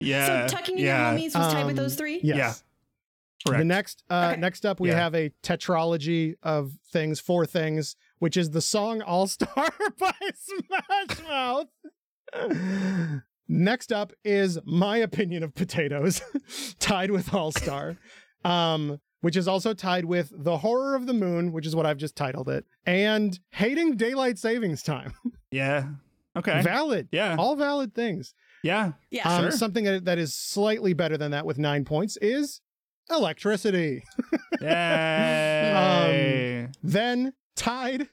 Yeah. 0.00 0.46
so 0.46 0.56
tucking 0.56 0.78
in 0.78 0.84
yeah. 0.84 1.12
your 1.12 1.20
homies 1.20 1.38
was 1.38 1.52
tied 1.52 1.66
with 1.66 1.78
Um, 1.78 1.84
those 1.84 1.94
three? 1.96 2.20
yes. 2.22 2.36
Yeah. 2.36 2.54
The 3.46 3.62
next, 3.64 4.02
uh, 4.08 4.30
Okay. 4.32 4.40
next 4.40 4.64
up, 4.64 4.80
we 4.80 4.88
Yeah. 4.88 4.96
have 4.96 5.14
a 5.14 5.30
tetralogy 5.42 6.34
of 6.42 6.72
things, 6.90 7.20
four 7.20 7.44
things, 7.44 7.94
which 8.18 8.36
is 8.38 8.50
the 8.50 8.62
song 8.62 9.02
"All 9.02 9.26
Star" 9.26 9.68
by 9.98 10.12
Smash 10.34 11.22
Mouth. 11.28 11.66
next 13.48 13.92
up 13.92 14.12
is 14.24 14.58
my 14.64 14.96
opinion 14.98 15.42
of 15.42 15.54
potatoes, 15.54 16.22
tied 16.78 17.10
with 17.10 17.34
All 17.34 17.52
Star, 17.52 17.96
um, 18.44 18.98
which 19.20 19.36
is 19.36 19.46
also 19.48 19.74
tied 19.74 20.04
with 20.06 20.32
the 20.34 20.58
horror 20.58 20.94
of 20.94 21.06
the 21.06 21.12
moon, 21.14 21.52
which 21.52 21.66
is 21.66 21.76
what 21.76 21.86
I've 21.86 21.96
just 21.98 22.16
titled 22.16 22.48
it, 22.48 22.64
and 22.86 23.38
hating 23.50 23.96
daylight 23.96 24.38
savings 24.38 24.82
time. 24.82 25.12
yeah. 25.50 25.88
Okay. 26.36 26.62
Valid, 26.62 27.08
yeah. 27.12 27.36
all 27.38 27.54
valid 27.56 27.94
things. 27.94 28.34
yeah. 28.62 28.92
Yeah. 29.10 29.28
Um, 29.28 29.42
Sure. 29.42 29.50
Something 29.52 29.84
that, 29.84 30.04
that 30.06 30.18
is 30.18 30.34
slightly 30.34 30.92
better 30.92 31.16
than 31.16 31.30
that 31.30 31.46
with 31.46 31.58
nine 31.58 31.84
points 31.84 32.16
is 32.20 32.60
electricity. 33.10 34.02
Yay. 34.60 36.68
Then 36.82 37.32
tied, 37.56 38.08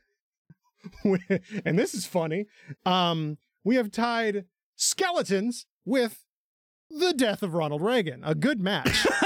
with, 1.05 1.21
and 1.65 1.77
this 1.77 1.93
is 1.93 2.05
funny. 2.05 2.45
Um, 2.85 3.37
we 3.63 3.75
have 3.75 3.91
tied 3.91 4.45
skeletons 4.75 5.65
with 5.85 6.25
the 6.89 7.13
death 7.13 7.43
of 7.43 7.53
Ronald 7.53 7.81
Reagan. 7.81 8.21
A 8.23 8.35
good 8.35 8.59
match. 8.59 9.05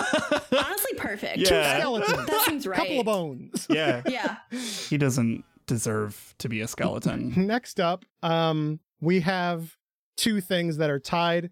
Honestly, 0.51 0.93
perfect. 0.97 1.38
Yeah. 1.38 1.73
Two 1.73 1.80
skeletons, 1.80 2.28
That 2.28 2.41
seems 2.45 2.67
right. 2.67 2.78
couple 2.78 2.99
of 2.99 3.06
bones. 3.06 3.67
yeah. 3.69 4.01
Yeah. 4.08 4.38
He 4.51 4.97
doesn't 4.97 5.43
deserve 5.65 6.36
to 6.39 6.49
be 6.49 6.62
a 6.62 6.67
skeleton. 6.67 7.47
Next 7.47 7.80
up, 7.80 8.06
um, 8.21 8.80
we 9.01 9.21
have 9.21 9.75
two 10.17 10.41
things 10.41 10.78
that 10.78 10.89
are 10.89 10.99
tied, 10.99 11.49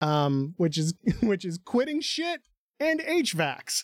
um, 0.00 0.54
which 0.56 0.78
is 0.78 0.94
which 1.22 1.44
is 1.44 1.58
quitting 1.64 2.00
shit 2.00 2.40
and 2.82 3.00
HVACs. 3.00 3.82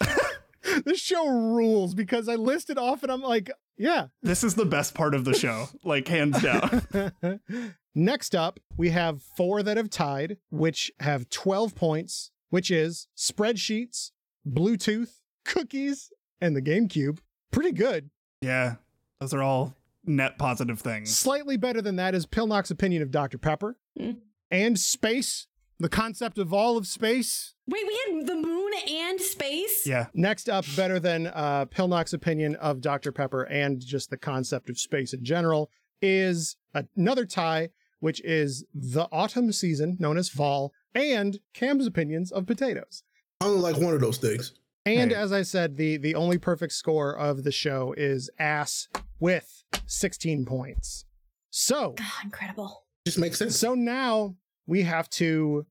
this 0.84 1.00
show 1.00 1.26
rules 1.28 1.94
because 1.94 2.28
I 2.28 2.34
listed 2.36 2.78
off 2.78 3.02
and 3.02 3.10
I'm 3.12 3.22
like, 3.22 3.50
Yeah. 3.76 4.06
This 4.22 4.42
is 4.44 4.54
the 4.54 4.64
best 4.66 4.94
part 4.94 5.14
of 5.14 5.24
the 5.24 5.34
show, 5.34 5.68
like 5.84 6.08
hands 6.08 6.40
down. 6.42 6.82
Next 7.94 8.34
up, 8.34 8.60
we 8.76 8.90
have 8.90 9.20
four 9.36 9.62
that 9.62 9.76
have 9.76 9.90
tied, 9.90 10.36
which 10.50 10.92
have 11.00 11.28
12 11.28 11.74
points, 11.74 12.30
which 12.50 12.70
is 12.70 13.08
spreadsheets, 13.16 14.12
Bluetooth, 14.48 15.10
cookies, 15.44 16.10
and 16.40 16.54
the 16.54 16.62
GameCube. 16.62 17.18
Pretty 17.50 17.72
good. 17.72 18.10
yeah, 18.40 18.76
those 19.18 19.34
are 19.34 19.42
all 19.42 19.74
net 20.04 20.38
positive 20.38 20.78
things. 20.80 21.14
Slightly 21.16 21.56
better 21.56 21.82
than 21.82 21.96
that 21.96 22.14
is 22.14 22.26
Pilnock's 22.26 22.70
opinion 22.70 23.02
of 23.02 23.10
Dr. 23.10 23.38
Pepper 23.38 23.76
Mm. 23.98 24.18
and 24.52 24.78
space, 24.78 25.46
the 25.80 25.88
concept 25.88 26.38
of 26.38 26.52
all 26.52 26.76
of 26.76 26.86
space. 26.86 27.54
Wait, 27.66 27.84
we 27.86 27.98
had 28.18 28.26
the 28.26 28.36
moon 28.36 28.72
and 28.88 29.20
space? 29.20 29.84
Yeah, 29.86 30.06
Next 30.14 30.48
up, 30.48 30.64
better 30.76 31.00
than 31.00 31.26
uh, 31.28 31.64
Pilnock's 31.66 32.12
opinion 32.12 32.54
of 32.56 32.80
Dr. 32.80 33.10
Pepper 33.12 33.42
and 33.44 33.80
just 33.80 34.10
the 34.10 34.16
concept 34.16 34.68
of 34.70 34.78
space 34.78 35.12
in 35.12 35.24
general, 35.24 35.70
is 36.02 36.56
another 36.74 37.24
tie, 37.26 37.70
which 38.00 38.20
is 38.22 38.64
the 38.74 39.08
autumn 39.10 39.52
season, 39.52 39.96
known 39.98 40.16
as 40.16 40.28
fall, 40.28 40.72
and 40.94 41.40
Cam's 41.54 41.86
opinions 41.86 42.30
of 42.30 42.46
potatoes. 42.46 43.02
I 43.40 43.46
only 43.46 43.60
like 43.60 43.76
one 43.82 43.94
of 43.94 44.00
those 44.00 44.18
things. 44.18 44.52
And 44.86 45.10
Hey. 45.12 45.16
as 45.16 45.32
I 45.32 45.42
said, 45.42 45.76
the 45.76 45.96
the 45.98 46.14
only 46.14 46.38
perfect 46.38 46.72
score 46.72 47.14
of 47.16 47.44
the 47.44 47.52
show 47.52 47.94
is 47.96 48.30
ass 48.38 48.88
with 49.18 49.62
16 49.86 50.46
points. 50.46 51.04
So, 51.50 51.94
God, 51.98 52.06
incredible. 52.24 52.84
Just 53.06 53.18
makes 53.18 53.38
sense. 53.38 53.56
so 53.58 53.74
now 53.74 54.36
we 54.66 54.82
have 54.82 55.08
to 55.10 55.66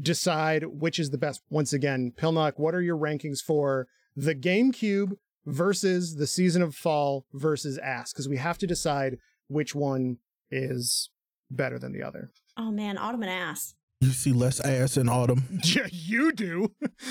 decide 0.00 0.64
which 0.64 0.98
is 0.98 1.10
the 1.10 1.18
best. 1.18 1.42
Once 1.50 1.72
again, 1.72 2.12
Pilnock, 2.16 2.54
what 2.56 2.74
are 2.74 2.82
your 2.82 2.96
rankings 2.96 3.40
for 3.40 3.86
the 4.16 4.34
GameCube 4.34 5.12
versus 5.46 6.16
the 6.16 6.26
season 6.26 6.62
of 6.62 6.74
fall 6.74 7.26
versus 7.32 7.78
ass? 7.78 8.12
Because 8.12 8.28
we 8.28 8.36
have 8.38 8.58
to 8.58 8.66
decide 8.66 9.18
which 9.48 9.74
one 9.74 10.18
is 10.50 11.10
better 11.50 11.78
than 11.78 11.92
the 11.92 12.02
other. 12.02 12.30
Oh 12.56 12.70
man, 12.70 12.98
autumn 12.98 13.22
and 13.22 13.30
ass. 13.30 13.74
You 14.00 14.10
see 14.10 14.32
less 14.32 14.58
ass 14.60 14.96
in 14.96 15.08
autumn. 15.08 15.44
Yeah, 15.64 15.86
you 15.90 16.32
do. 16.32 16.72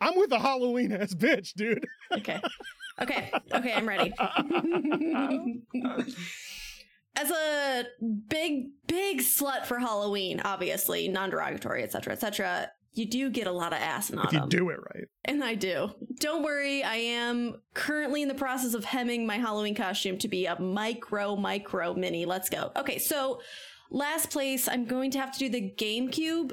I'm 0.00 0.16
with 0.16 0.30
the 0.30 0.38
Halloween 0.40 0.92
ass 0.92 1.12
bitch, 1.14 1.52
dude. 1.54 1.84
Okay. 2.12 2.40
Okay. 3.02 3.30
Okay, 3.52 3.72
I'm 3.74 3.86
ready. 3.86 4.14
As 7.16 7.30
a 7.30 7.84
big, 8.28 8.68
big 8.86 9.20
slut 9.20 9.64
for 9.64 9.78
Halloween, 9.78 10.40
obviously, 10.44 11.08
non-derogatory, 11.08 11.82
etc., 11.82 12.12
etc., 12.12 12.70
you 12.96 13.06
do 13.06 13.28
get 13.28 13.46
a 13.46 13.52
lot 13.52 13.72
of 13.74 13.78
ass 13.78 14.08
in 14.10 14.18
If 14.18 14.32
you 14.32 14.46
do 14.48 14.70
it 14.70 14.78
right. 14.78 15.04
And 15.26 15.44
I 15.44 15.54
do. 15.54 15.90
Don't 16.18 16.42
worry, 16.42 16.82
I 16.82 16.96
am 16.96 17.56
currently 17.74 18.22
in 18.22 18.28
the 18.28 18.34
process 18.34 18.72
of 18.72 18.86
hemming 18.86 19.26
my 19.26 19.36
Halloween 19.36 19.74
costume 19.74 20.16
to 20.18 20.28
be 20.28 20.46
a 20.46 20.58
micro, 20.58 21.36
micro 21.36 21.92
mini. 21.92 22.24
Let's 22.24 22.48
go. 22.48 22.72
Okay, 22.74 22.98
so 22.98 23.40
last 23.90 24.30
place, 24.30 24.66
I'm 24.66 24.86
going 24.86 25.10
to 25.10 25.18
have 25.18 25.30
to 25.32 25.38
do 25.38 25.48
the 25.50 25.74
GameCube, 25.76 26.52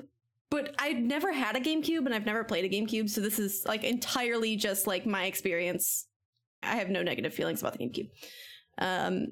but 0.49 0.75
I've 0.79 0.97
never 0.97 1.31
had 1.31 1.55
a 1.55 1.61
GameCube 1.61 2.05
and 2.05 2.13
I've 2.13 2.25
never 2.25 2.43
played 2.43 2.65
a 2.65 2.69
GameCube, 2.69 3.09
so 3.09 3.21
this 3.21 3.39
is 3.39 3.63
like 3.65 3.85
entirely 3.85 4.57
just 4.57 4.85
like 4.85 5.05
my 5.05 5.25
experience. 5.25 6.07
I 6.61 6.75
have 6.75 6.89
no 6.89 7.03
negative 7.03 7.33
feelings 7.33 7.61
about 7.61 7.77
the 7.77 7.85
GameCube. 7.85 8.09
Um, 8.79 9.27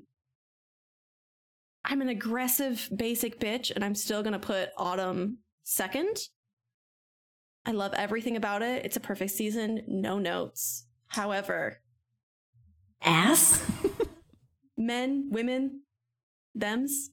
I'm 1.84 2.02
an 2.02 2.10
aggressive 2.10 2.90
basic 2.96 3.40
bitch, 3.40 3.72
and 3.72 3.84
I'm 3.84 3.96
still 3.96 4.22
gonna 4.24 4.40
put 4.40 4.70
Autumn 4.78 5.40
second. 5.64 6.18
I 7.66 7.72
love 7.72 7.94
everything 7.94 8.36
about 8.38 8.62
it. 8.62 8.86
It's 8.86 8.98
a 8.98 9.02
perfect 9.02 9.32
season, 9.32 9.84
no 9.88 10.18
notes. 10.20 10.86
However, 11.08 11.80
ass, 13.02 13.62
men, 14.78 15.30
women, 15.32 15.82
thems, 16.58 17.12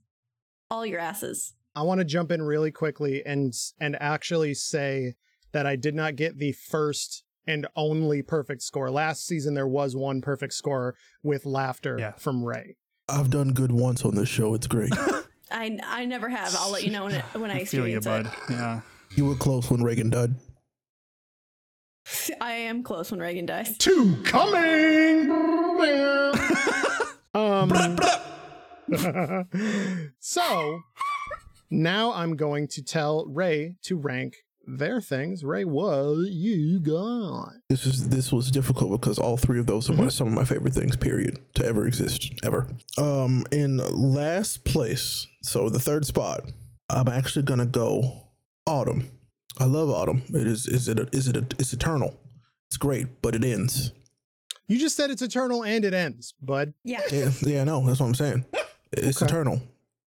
all 0.71 0.87
your 0.87 1.01
asses. 1.01 1.55
I 1.75 1.83
want 1.83 1.99
to 2.01 2.05
jump 2.05 2.31
in 2.33 2.43
really 2.43 2.71
quickly 2.71 3.25
and 3.25 3.53
and 3.81 3.97
actually 4.01 4.55
say 4.55 5.15
that 5.53 5.67
I 5.67 5.77
did 5.77 5.95
not 5.95 6.17
get 6.17 6.39
the 6.39 6.53
first 6.53 7.25
and 7.47 7.67
only 7.77 8.21
perfect 8.23 8.63
score. 8.63 8.91
Last 8.91 9.25
season 9.27 9.55
there 9.55 9.67
was 9.69 9.97
one 9.97 10.21
perfect 10.21 10.53
score 10.53 10.95
with 11.23 11.47
laughter 11.47 11.97
Yeah. 11.99 12.13
from 12.19 12.45
Ray. 12.45 12.77
I've 13.09 13.31
done 13.31 13.53
good 13.53 13.73
once 13.73 14.05
on 14.05 14.15
this 14.15 14.29
show. 14.29 14.55
It's 14.55 14.67
great. 14.67 14.93
I 15.51 15.79
I 15.83 16.05
never 16.05 16.29
have. 16.29 16.55
I'll 16.59 16.71
let 16.71 16.85
you 16.85 16.91
know 16.91 17.05
when 17.05 17.15
it, 17.15 17.25
when 17.35 17.51
I 17.51 17.61
I 17.61 17.65
feel 17.65 17.89
you, 17.89 17.97
experience 17.97 18.27
bud. 18.27 18.27
it. 18.27 18.33
Yeah. 18.55 18.81
you 19.15 19.27
were 19.27 19.35
close 19.35 19.71
when 19.71 19.83
Reagan 19.83 20.11
died. 20.11 20.35
I 22.41 22.53
am 22.53 22.83
close 22.83 23.11
when 23.11 23.21
Reagan 23.21 23.47
dies. 23.47 23.77
Two 23.79 24.17
coming. 24.25 25.31
um. 27.35 27.73
so 30.19 30.81
now 31.71 32.13
I'm 32.13 32.37
going 32.37 32.69
to 32.69 32.83
tell 32.83 33.27
Ray 33.27 33.77
to 33.83 33.97
rank 33.97 34.37
their 34.69 35.01
things. 35.01 35.43
Ray, 35.45 35.65
what 35.65 36.15
you 36.29 36.79
got? 36.81 37.53
This 37.69 37.87
is 37.87 38.09
this 38.09 38.31
was 38.33 38.51
difficult 38.51 38.91
because 39.01 39.19
all 39.19 39.37
three 39.37 39.59
of 39.59 39.67
those 39.67 39.89
are 39.89 39.95
my, 39.95 40.09
some 40.09 40.27
of 40.29 40.33
my 40.35 40.45
favorite 40.45 40.75
things. 40.75 40.97
Period 40.97 41.39
to 41.55 41.65
ever 41.65 41.87
exist 41.87 42.33
ever. 42.45 42.67
Um, 42.99 43.45
in 43.51 43.79
last 43.79 44.65
place, 44.65 45.27
so 45.43 45.69
the 45.69 45.81
third 45.81 46.05
spot, 46.07 46.43
I'm 46.91 47.09
actually 47.09 47.45
gonna 47.45 47.67
go 47.67 48.29
Autumn. 48.67 49.11
I 49.59 49.65
love 49.65 49.91
Autumn. 49.91 50.23
It 50.29 50.47
is 50.47 50.67
is 50.67 50.89
it 50.89 50.99
a, 50.99 51.09
is 51.13 51.29
it 51.29 51.37
a, 51.37 51.47
it's 51.59 51.73
eternal. 51.73 52.15
It's 52.69 52.77
great, 52.77 53.23
but 53.23 53.35
it 53.35 53.45
ends. 53.45 53.93
You 54.67 54.79
just 54.79 54.95
said 54.97 55.11
it's 55.11 55.23
eternal 55.23 55.65
and 55.65 55.83
it 55.87 55.95
ends, 55.95 56.35
bud. 56.43 56.75
Yeah. 56.85 57.01
Yeah, 57.11 57.31
yeah, 57.41 57.65
no, 57.65 57.87
that's 57.87 58.01
what 58.01 58.07
I'm 58.07 58.15
saying. 58.15 58.45
It's 58.93 59.23
Okay. 59.23 59.31
eternal, 59.31 59.63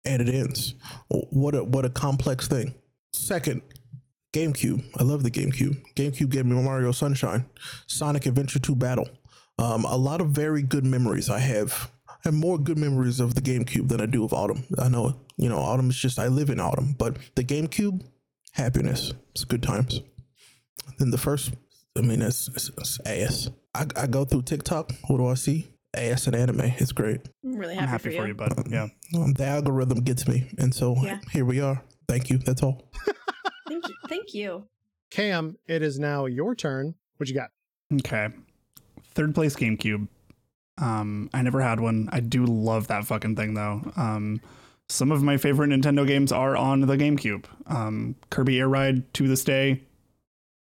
and 0.06 0.22
it 0.22 0.34
ends. 0.34 0.76
What 1.10 1.56
a 1.56 1.64
what 1.64 1.86
a 1.86 1.90
complex 1.90 2.48
thing. 2.48 2.76
Second, 3.14 3.62
GameCube. 4.34 4.84
I 4.98 5.04
love 5.04 5.24
the 5.24 5.32
GameCube. 5.32 5.82
GameCube 5.96 6.30
gave 6.30 6.46
me 6.46 6.62
Mario 6.62 6.92
Sunshine, 6.92 7.46
Sonic 7.88 8.26
Adventure 8.26 8.60
2 8.60 8.76
Battle. 8.76 9.10
Um, 9.60 9.86
a 9.86 9.98
lot 9.98 10.22
of 10.22 10.30
very 10.30 10.62
good 10.62 10.86
memories 10.86 11.30
I 11.30 11.40
have. 11.40 11.92
I 12.08 12.14
have 12.26 12.34
more 12.34 12.58
good 12.58 12.78
memories 12.78 13.20
of 13.20 13.36
the 13.36 13.42
GameCube 13.42 13.90
than 13.90 14.00
I 14.00 14.06
do 14.06 14.24
of 14.24 14.34
Autumn. 14.34 14.64
I 14.80 14.88
know, 14.90 15.20
you 15.38 15.50
know, 15.50 15.58
Autumn 15.60 15.90
is 15.90 15.98
just 15.98 16.18
I 16.20 16.28
live 16.28 16.50
in 16.50 16.60
Autumn, 16.60 16.96
but 16.98 17.18
the 17.36 17.44
GameCube, 17.44 18.02
happiness. 18.54 19.14
It's 19.32 19.44
good 19.44 19.64
times. 19.64 20.02
Then 20.98 21.12
the 21.12 21.18
first, 21.18 21.54
I 21.98 22.02
mean, 22.02 22.22
it's, 22.22 22.48
it's, 22.50 22.70
it's 22.78 23.00
ass. 23.06 23.50
I, 23.74 23.86
I 23.96 24.08
go 24.08 24.24
through 24.24 24.44
TikTok. 24.44 24.92
What 25.08 25.18
do 25.18 25.28
I 25.28 25.34
see? 25.34 25.68
Ass 25.94 26.28
and 26.28 26.36
anime. 26.36 26.62
It's 26.78 26.94
great. 26.94 27.20
I'm 27.44 27.56
really 27.58 27.74
I'm 27.74 27.88
happy, 27.88 28.14
happy 28.14 28.18
for 28.18 28.28
you, 28.28 28.34
bud. 28.34 28.54
Yeah. 28.70 28.88
Um, 29.16 29.34
the 29.34 29.46
algorithm 29.46 30.00
gets 30.04 30.26
me, 30.28 30.50
and 30.58 30.74
so 30.74 30.96
Yeah. 31.04 31.20
here 31.32 31.44
we 31.44 31.60
are. 31.60 31.84
Thank 32.08 32.30
you. 32.30 32.38
That's 32.38 32.64
all. 32.64 32.90
Thank 33.82 33.90
you. 33.90 33.96
Thank 34.08 34.34
you. 34.34 34.68
Cam, 35.10 35.58
it 35.68 35.82
is 35.82 36.00
now 36.00 36.26
your 36.26 36.56
turn. 36.56 36.96
What 37.18 37.30
you 37.30 37.36
got? 37.36 37.50
Okay. 37.94 38.30
Third 39.14 39.36
place 39.36 39.56
GameCube. 39.56 40.08
Um, 40.78 41.30
I 41.34 41.42
never 41.42 41.62
had 41.62 41.80
one. 41.80 42.10
I 42.12 42.22
do 42.22 42.46
love 42.46 42.88
that 42.88 43.06
fucking 43.06 43.36
thing 43.36 43.54
though. 43.54 43.82
Um, 43.96 44.42
some 44.90 45.12
of 45.12 45.24
my 45.24 45.38
favorite 45.38 45.70
Nintendo 45.70 46.06
games 46.06 46.32
are 46.32 46.56
on 46.56 46.82
the 46.82 46.98
GameCube. 46.98 47.46
Um, 47.68 48.16
Kirby 48.30 48.60
Air 48.60 48.68
Ride 48.68 49.14
to 49.16 49.28
this 49.28 49.44
day. 49.44 49.82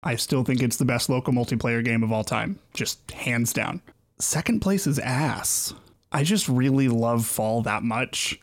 I 0.04 0.16
still 0.16 0.44
think 0.44 0.62
it's 0.62 0.78
the 0.78 0.86
best 0.86 1.10
local 1.10 1.34
multiplayer 1.34 1.84
game 1.84 2.04
of 2.04 2.12
all 2.12 2.24
time, 2.24 2.60
just 2.74 3.12
hands 3.12 3.52
down. 3.52 3.82
Second 4.20 4.62
place 4.62 4.88
is 4.88 5.00
ass. 5.00 5.74
I 6.12 6.24
just 6.24 6.48
really 6.48 6.88
love 6.88 7.26
Fall 7.26 7.62
that 7.64 7.84
much. 7.84 8.40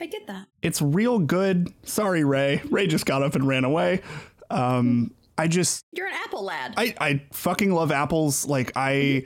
I 0.00 0.06
get 0.06 0.26
that. 0.26 0.46
It's 0.62 0.82
real 0.82 1.18
good. 1.18 1.72
Sorry, 1.84 2.24
Ray. 2.24 2.62
Ray 2.70 2.86
just 2.86 3.06
got 3.06 3.22
up 3.22 3.34
and 3.34 3.46
ran 3.46 3.64
away. 3.64 4.02
Um, 4.50 5.12
I 5.38 5.48
just 5.48 5.84
You're 5.92 6.06
an 6.06 6.14
apple 6.14 6.44
lad. 6.44 6.74
I 6.76 6.94
I 7.00 7.22
fucking 7.32 7.72
love 7.72 7.92
apples. 7.92 8.46
Like 8.46 8.72
I 8.76 9.24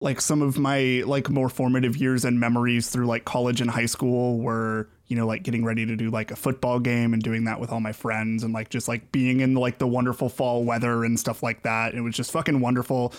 like 0.00 0.20
some 0.20 0.42
of 0.42 0.58
my 0.58 1.02
like 1.06 1.28
more 1.28 1.48
formative 1.48 1.96
years 1.96 2.24
and 2.24 2.38
memories 2.38 2.88
through 2.88 3.06
like 3.06 3.24
college 3.24 3.60
and 3.60 3.70
high 3.70 3.86
school 3.86 4.38
were 4.38 4.88
you 5.06 5.16
know 5.16 5.26
like 5.26 5.42
getting 5.42 5.64
ready 5.64 5.84
to 5.86 5.96
do 5.96 6.10
like 6.10 6.30
a 6.30 6.36
football 6.36 6.78
game 6.78 7.12
and 7.12 7.22
doing 7.22 7.44
that 7.44 7.58
with 7.60 7.72
all 7.72 7.80
my 7.80 7.92
friends 7.92 8.44
and 8.44 8.52
like 8.52 8.68
just 8.68 8.88
like 8.88 9.10
being 9.10 9.40
in 9.40 9.54
like 9.54 9.78
the 9.78 9.86
wonderful 9.86 10.28
fall 10.28 10.64
weather 10.64 11.04
and 11.04 11.18
stuff 11.18 11.42
like 11.42 11.62
that. 11.62 11.94
It 11.94 12.00
was 12.00 12.14
just 12.14 12.30
fucking 12.32 12.60
wonderful. 12.60 13.12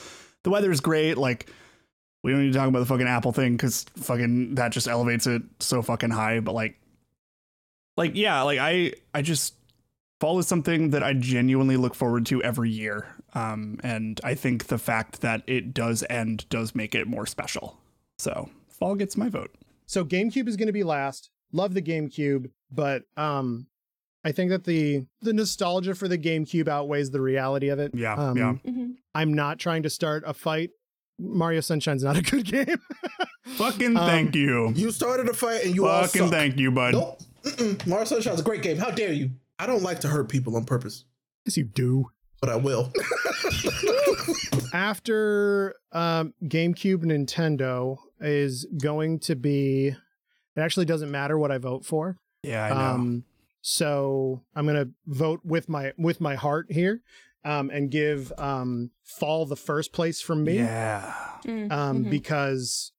The 0.43 0.49
weather's 0.51 0.79
great. 0.79 1.17
Like 1.17 1.49
we 2.23 2.31
don't 2.31 2.41
need 2.41 2.51
to 2.53 2.57
talk 2.57 2.67
about 2.67 2.79
the 2.79 2.85
fucking 2.85 3.07
apple 3.07 3.31
thing 3.31 3.53
because 3.57 3.85
fucking 3.97 4.55
that 4.55 4.71
just 4.71 4.87
elevates 4.87 5.25
it 5.27 5.41
so 5.59 5.81
fucking 5.81 6.09
high. 6.11 6.39
But 6.39 6.53
like, 6.53 6.77
like 7.97 8.11
yeah, 8.15 8.41
like 8.41 8.59
I 8.59 8.93
I 9.13 9.21
just 9.21 9.55
fall 10.19 10.39
is 10.39 10.47
something 10.47 10.89
that 10.91 11.03
I 11.03 11.13
genuinely 11.13 11.77
look 11.77 11.95
forward 11.95 12.25
to 12.27 12.43
every 12.43 12.69
year. 12.69 13.07
Um, 13.33 13.79
and 13.83 14.19
I 14.23 14.35
think 14.35 14.67
the 14.67 14.77
fact 14.77 15.21
that 15.21 15.43
it 15.47 15.73
does 15.73 16.03
end 16.09 16.47
does 16.49 16.75
make 16.75 16.95
it 16.95 17.07
more 17.07 17.25
special. 17.25 17.77
So 18.17 18.49
fall 18.69 18.95
gets 18.95 19.15
my 19.15 19.29
vote. 19.29 19.53
So 19.85 20.03
GameCube 20.03 20.47
is 20.47 20.57
going 20.57 20.67
to 20.67 20.73
be 20.73 20.83
last. 20.83 21.29
Love 21.51 21.73
the 21.73 21.81
GameCube, 21.81 22.51
but 22.71 23.03
um, 23.17 23.67
I 24.23 24.31
think 24.31 24.49
that 24.51 24.65
the 24.65 25.05
the 25.21 25.33
nostalgia 25.33 25.95
for 25.95 26.07
the 26.07 26.17
GameCube 26.17 26.67
outweighs 26.67 27.11
the 27.11 27.21
reality 27.21 27.69
of 27.69 27.79
it. 27.79 27.91
Yeah, 27.95 28.13
Um, 28.15 28.37
yeah. 28.37 28.53
Mhm. 28.65 28.95
I'm 29.15 29.33
not 29.33 29.57
trying 29.57 29.83
to 29.83 29.89
start 29.89 30.23
a 30.27 30.33
fight 30.33 30.71
Mario 31.19 31.59
Sunshine's 31.61 32.03
not 32.03 32.17
a 32.17 32.21
good 32.21 32.45
game. 32.45 32.77
Fucking 33.57 33.95
thank 33.95 34.35
you. 34.35 34.71
You 34.75 34.91
started 34.91 35.27
a 35.29 35.33
fight 35.33 35.65
and 35.65 35.75
you 35.75 35.85
all 35.87 36.03
Fucking 36.03 36.23
suck. 36.23 36.31
thank 36.31 36.57
you, 36.57 36.71
bud. 36.71 36.93
Nope. 36.93 37.19
Mm-mm. 37.43 37.87
Mario 37.87 38.05
Sunshine's 38.05 38.39
a 38.39 38.43
great 38.43 38.61
game. 38.61 38.77
How 38.77 38.91
dare 38.91 39.11
you? 39.13 39.31
I 39.57 39.65
don't 39.65 39.83
like 39.83 39.99
to 40.01 40.07
hurt 40.07 40.29
people 40.29 40.55
on 40.55 40.65
purpose, 40.65 41.03
yes, 41.45 41.57
you 41.57 41.65
do. 41.65 42.09
but 42.39 42.49
I 42.49 42.55
will. 42.55 42.93
After 44.73 45.75
um, 45.91 46.33
GameCube, 46.43 47.03
Nintendo 47.03 47.97
is 48.19 48.65
going 48.81 49.19
to 49.19 49.35
be. 49.35 49.87
It 49.87 50.59
actually 50.61 50.85
doesn't 50.85 51.11
matter 51.11 51.37
what 51.37 51.51
I 51.51 51.57
vote 51.57 51.85
for. 51.85 52.17
Yeah, 52.43 52.65
I 52.65 52.69
know. 52.69 52.75
Um, 52.75 53.23
so 53.61 54.43
I'm 54.55 54.65
gonna 54.65 54.89
vote 55.05 55.41
with 55.43 55.67
my 55.69 55.93
with 55.97 56.21
my 56.21 56.35
heart 56.35 56.67
here, 56.69 57.01
um, 57.43 57.69
and 57.69 57.89
give 57.91 58.31
um, 58.37 58.91
Fall 59.03 59.45
the 59.45 59.55
first 59.55 59.93
place 59.93 60.21
from 60.21 60.43
me. 60.43 60.57
yeah. 60.57 61.13
Mm, 61.45 61.71
um, 61.71 62.03
mhm. 62.05 62.09
because 62.09 62.91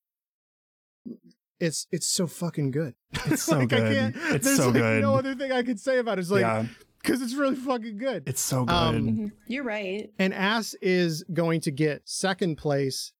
it's 1.59 1.87
it's 1.91 2.07
so 2.07 2.25
fucking 2.27 2.71
good. 2.71 2.95
It's 3.25 3.43
so 3.43 3.57
Like, 3.59 3.73
I 3.73 3.77
good. 3.79 3.93
can't- 3.95 4.15
It's 4.35 4.45
there's 4.45 4.57
so 4.57 4.65
like 4.65 4.73
good. 4.75 5.01
No 5.01 5.15
other 5.15 5.35
thing 5.35 5.51
I 5.51 5.63
could 5.63 5.79
say 5.79 5.99
about 5.99 6.17
it. 6.17 6.21
It's 6.21 6.31
like 6.31 6.41
yeah. 6.41 6.65
because 7.01 7.21
it's 7.21 7.35
really 7.35 7.55
fucking 7.55 7.97
good. 7.97 8.23
It's 8.27 8.41
so 8.41 8.65
good. 8.65 8.73
Um, 8.73 8.95
Mhm. 9.07 9.31
You're 9.47 9.63
right. 9.63 10.09
and 10.17 10.33
Ass 10.33 10.73
is 10.81 11.23
going 11.31 11.61
to 11.61 11.71
get 11.71 12.01
second 12.09 12.55
place. 12.57 13.13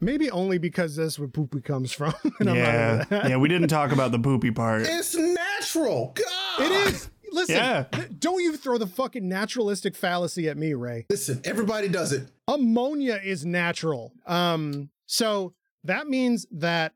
Maybe 0.00 0.30
only 0.30 0.58
because 0.58 0.94
that's 0.94 1.18
where 1.18 1.26
poopy 1.26 1.60
comes 1.60 1.90
from. 1.92 2.14
and 2.40 2.50
I'm 2.50 2.56
yeah. 2.56 3.04
yeah, 3.10 3.36
we 3.36 3.48
didn't 3.48 3.66
talk 3.68 3.90
about 3.92 4.12
the 4.12 4.18
poopy 4.20 4.50
part. 4.52 4.82
it's 4.82 5.14
natural. 5.16 6.14
God. 6.14 6.60
It 6.60 6.94
is. 6.94 7.10
Listen, 7.32 7.56
Yeah. 7.56 7.84
don't 8.18 8.42
you 8.42 8.56
throw 8.56 8.78
the 8.78 8.86
fucking 8.86 9.28
naturalistic 9.28 9.94
fallacy 9.96 10.48
at 10.48 10.56
me, 10.56 10.74
Ray. 10.74 11.06
Listen, 11.10 11.40
everybody 11.44 11.88
does 11.88 12.12
it. 12.12 12.28
ammonia 12.46 13.20
is 13.22 13.44
natural. 13.44 14.12
Um, 14.26 14.90
so 15.06 15.54
that 15.84 16.06
means 16.08 16.46
that 16.50 16.94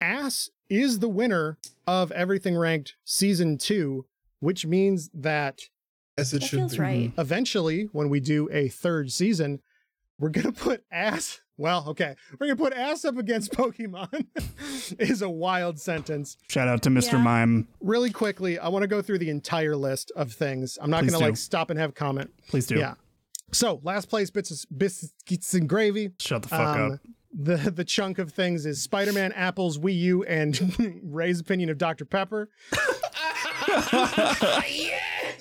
ass 0.00 0.50
is 0.68 0.98
the 0.98 1.08
winner 1.08 1.58
of 1.86 2.10
everything 2.12 2.56
ranked 2.56 2.96
season 3.04 3.56
two, 3.58 4.06
which 4.40 4.66
means 4.66 5.10
that 5.14 5.62
As 6.18 6.32
it 6.32 6.40
That 6.40 6.46
should 6.46 6.58
feels 6.60 6.72
be. 6.76 6.78
right. 6.80 7.12
eventually, 7.18 7.84
when 7.92 8.08
we 8.08 8.20
do 8.20 8.48
a 8.50 8.68
third 8.68 9.12
season, 9.12 9.60
we're 10.18 10.30
gonna 10.30 10.50
put 10.52 10.82
ass. 10.90 11.40
Well, 11.58 11.84
okay, 11.88 12.14
we're 12.38 12.48
gonna 12.48 12.56
put 12.56 12.72
ass 12.74 13.04
up 13.04 13.16
against 13.16 13.52
Pokemon. 13.56 14.26
is 14.98 15.22
a 15.22 15.30
wild 15.30 15.80
sentence. 15.80 16.36
Shout 16.48 16.68
out 16.68 16.82
to 16.82 16.90
Mr. 16.90 17.12
Yeah. 17.14 17.18
Mime. 17.22 17.68
Really 17.80 18.10
quickly, 18.10 18.58
I 18.58 18.68
want 18.68 18.82
to 18.82 18.88
go 18.88 19.00
through 19.02 19.18
the 19.18 19.30
entire 19.30 19.76
list 19.76 20.12
of 20.16 20.32
things. 20.32 20.78
I'm 20.80 20.90
not 20.90 21.02
Please 21.04 21.12
gonna 21.12 21.24
do. 21.24 21.28
like 21.30 21.36
stop 21.36 21.70
and 21.70 21.78
have 21.78 21.94
comment. 21.94 22.30
Please 22.48 22.66
do. 22.66 22.78
Yeah. 22.78 22.94
So 23.52 23.80
last 23.84 24.08
place 24.10 24.28
bits 24.30 24.50
of 24.50 24.78
biscuits 24.78 25.54
and 25.54 25.68
gravy. 25.68 26.10
Shut 26.20 26.42
the 26.42 26.48
fuck 26.48 26.76
Um, 26.76 26.92
up. 26.92 27.00
The 27.38 27.56
the 27.70 27.84
chunk 27.84 28.18
of 28.18 28.32
things 28.32 28.64
is 28.66 28.82
Spider 28.82 29.12
Man, 29.12 29.32
Apples, 29.32 29.78
Wii 29.78 29.94
U, 29.96 30.24
and 30.24 31.00
Ray's 31.04 31.38
opinion 31.40 31.68
of 31.70 31.78
Dr 31.78 32.04
Pepper. 32.06 32.48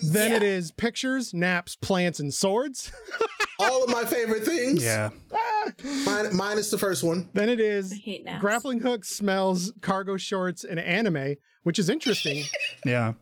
Then 0.03 0.33
it 0.33 0.43
is 0.43 0.71
pictures, 0.71 1.33
naps, 1.33 1.75
plants, 1.75 2.19
and 2.19 2.33
swords. 2.33 2.91
All 3.59 3.83
of 3.83 3.89
my 3.89 4.03
favorite 4.05 4.43
things. 4.45 4.83
Yeah. 4.83 5.09
Mine, 6.05 6.35
minus 6.35 6.69
the 6.71 6.77
first 6.77 7.03
one. 7.03 7.29
then 7.33 7.49
it 7.49 7.59
is 7.59 7.91
I 7.91 7.95
hate 7.95 8.25
naps. 8.25 8.41
grappling 8.41 8.79
hooks, 8.79 9.09
smells, 9.09 9.71
cargo 9.81 10.17
shorts, 10.17 10.63
and 10.63 10.79
anime, 10.79 11.35
which 11.63 11.79
is 11.79 11.89
interesting. 11.89 12.43
Yeah. 12.85 13.13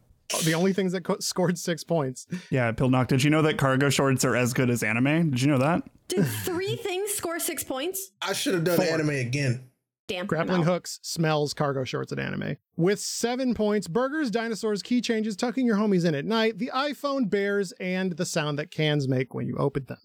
the 0.45 0.53
only 0.55 0.73
things 0.73 0.91
that 0.93 1.03
co- 1.03 1.19
scored 1.19 1.57
six 1.59 1.83
points. 1.83 2.25
Yeah, 2.49 2.71
Pilnock, 2.71 3.07
did 3.07 3.23
you 3.23 3.29
know 3.29 3.41
that 3.43 3.57
cargo 3.57 3.89
shorts 3.89 4.25
are 4.25 4.35
as 4.35 4.53
good 4.53 4.69
as 4.69 4.81
anime? 4.83 5.29
Did 5.31 5.41
you 5.41 5.47
know 5.47 5.57
that? 5.59 5.83
Did 6.07 6.25
three 6.25 6.75
things 6.75 7.11
score 7.11 7.39
six 7.39 7.63
points? 7.63 8.11
I 8.21 8.33
should 8.33 8.53
have 8.55 8.63
done 8.63 8.77
Four. 8.77 8.85
anime 8.85 9.09
again. 9.09 9.69
Damn. 10.07 10.25
Grappling 10.25 10.63
hooks, 10.63 10.99
smells, 11.01 11.53
cargo 11.53 11.85
shorts, 11.85 12.11
and 12.11 12.19
anime. 12.19 12.57
With 12.75 12.99
seven 12.99 13.53
points, 13.53 13.87
burgers, 13.87 14.29
dinosaurs, 14.31 14.81
key 14.83 14.99
changes, 14.99 15.35
tucking 15.37 15.65
your 15.65 15.77
homies 15.77 16.03
in 16.05 16.13
at 16.13 16.25
night, 16.25 16.57
the 16.57 16.71
iPhone, 16.75 17.29
bears, 17.29 17.71
and 17.79 18.11
the 18.17 18.25
sound 18.25 18.59
that 18.59 18.69
cans 18.69 19.07
make 19.07 19.33
when 19.33 19.47
you 19.47 19.55
open 19.57 19.85
them. 19.85 19.99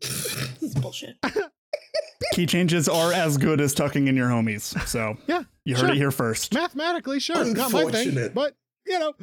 This 0.00 0.74
bullshit. 0.74 1.16
Key 2.32 2.46
changes 2.46 2.88
are 2.88 3.12
as 3.12 3.36
good 3.36 3.60
as 3.60 3.74
tucking 3.74 4.08
in 4.08 4.16
your 4.16 4.28
homies. 4.28 4.76
So 4.88 5.16
Yeah, 5.26 5.42
you 5.64 5.74
heard 5.74 5.80
sure. 5.82 5.90
it 5.90 5.96
here 5.96 6.10
first. 6.10 6.52
mathematically, 6.54 7.20
sure, 7.20 7.44
not 7.44 7.70
my 7.72 7.80
thing, 7.84 7.86
Unfortunate. 7.86 8.34
but 8.34 8.56
you 8.86 8.98
know. 8.98 9.14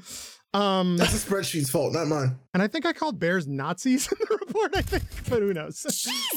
Um, 0.54 0.98
That's 0.98 1.24
the 1.24 1.34
spreadsheet's 1.34 1.70
fault, 1.70 1.94
not 1.94 2.08
mine. 2.08 2.36
and 2.54 2.62
I 2.62 2.68
think 2.68 2.86
I 2.86 2.92
called 2.92 3.20
bears 3.20 3.48
Nazis 3.48 4.12
in 4.12 4.18
the 4.20 4.38
report. 4.46 4.76
I 4.76 4.82
think, 4.82 5.04
but 5.30 5.42
who 5.42 5.54
knows? 5.54 5.86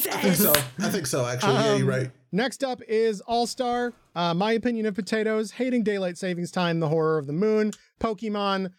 I 0.08 0.18
think 0.18 0.36
so. 0.36 0.52
I 0.78 0.88
think 0.88 1.06
so, 1.08 1.26
actually. 1.26 1.54
yeah, 1.54 1.74
you're 1.74 1.82
Um, 1.82 1.88
right. 1.88 2.10
Next 2.30 2.62
up 2.62 2.80
is 2.86 3.20
All 3.22 3.46
Star. 3.48 3.92
Uh, 4.14 4.32
my 4.32 4.52
opinion 4.52 4.86
of 4.86 4.94
potatoes, 4.94 5.50
hating 5.52 5.82
daylight 5.82 6.16
savings 6.16 6.52
time, 6.52 6.78
the 6.78 6.88
horror 6.88 7.18
of 7.18 7.26
the 7.26 7.32
moon, 7.32 7.72
Pokemon, 8.00 8.70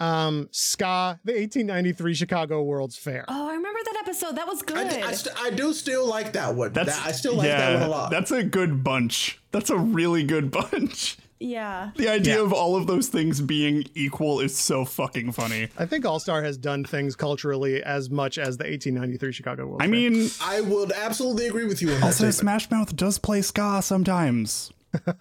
um, 0.00 0.48
Ska, 0.50 1.20
the 1.24 1.34
1893 1.34 2.14
Chicago 2.14 2.62
World's 2.64 2.96
Fair. 2.96 3.24
Oh, 3.28 3.48
I 3.48 3.54
remember 3.54 3.68
that 3.69 3.69
episode. 4.10 4.36
That 4.36 4.46
was 4.46 4.62
good. 4.62 4.76
I, 4.76 5.08
I, 5.08 5.12
st- 5.12 5.36
I 5.40 5.50
do 5.50 5.72
still 5.72 6.06
like 6.06 6.32
that 6.32 6.54
one. 6.54 6.72
That's 6.72 6.96
That- 6.96 7.06
I 7.06 7.12
still 7.12 7.36
like 7.36 7.46
yeah, 7.46 7.58
that 7.72 7.80
one 7.80 7.82
a 7.82 7.90
lot. 7.90 8.10
That's 8.10 8.30
a 8.30 8.42
good 8.42 8.82
bunch. 8.84 9.40
That's 9.52 9.70
a 9.70 9.78
really 9.78 10.24
good 10.24 10.50
bunch. 10.60 11.16
yeah. 11.38 11.90
The 11.96 12.08
idea 12.08 12.36
Yeah. 12.36 12.42
of 12.42 12.52
all 12.52 12.76
of 12.76 12.86
those 12.86 13.08
things 13.08 13.40
being 13.40 13.84
equal 13.94 14.40
is 14.40 14.56
so 14.56 14.84
fucking 14.84 15.32
funny. 15.32 15.68
I 15.78 15.86
think 15.86 16.04
All 16.04 16.20
Star 16.20 16.42
has 16.42 16.58
done 16.58 16.84
things 16.84 17.16
culturally 17.16 17.82
as 17.82 18.10
much 18.10 18.36
as 18.38 18.56
the 18.58 18.64
1893 18.64 19.32
Chicago 19.32 19.66
World. 19.66 19.80
I 19.82 19.86
Fair. 19.86 19.90
mean, 19.92 20.28
I 20.42 20.60
would 20.60 20.92
absolutely 20.92 21.46
agree 21.46 21.66
with 21.66 21.80
you 21.80 21.88
on 21.92 22.00
that 22.00 22.06
also 22.06 22.16
statement. 22.30 22.34
Smash 22.34 22.70
Mouth 22.70 22.94
does 22.96 23.18
play 23.18 23.42
ska 23.42 23.80
sometimes. 23.82 24.70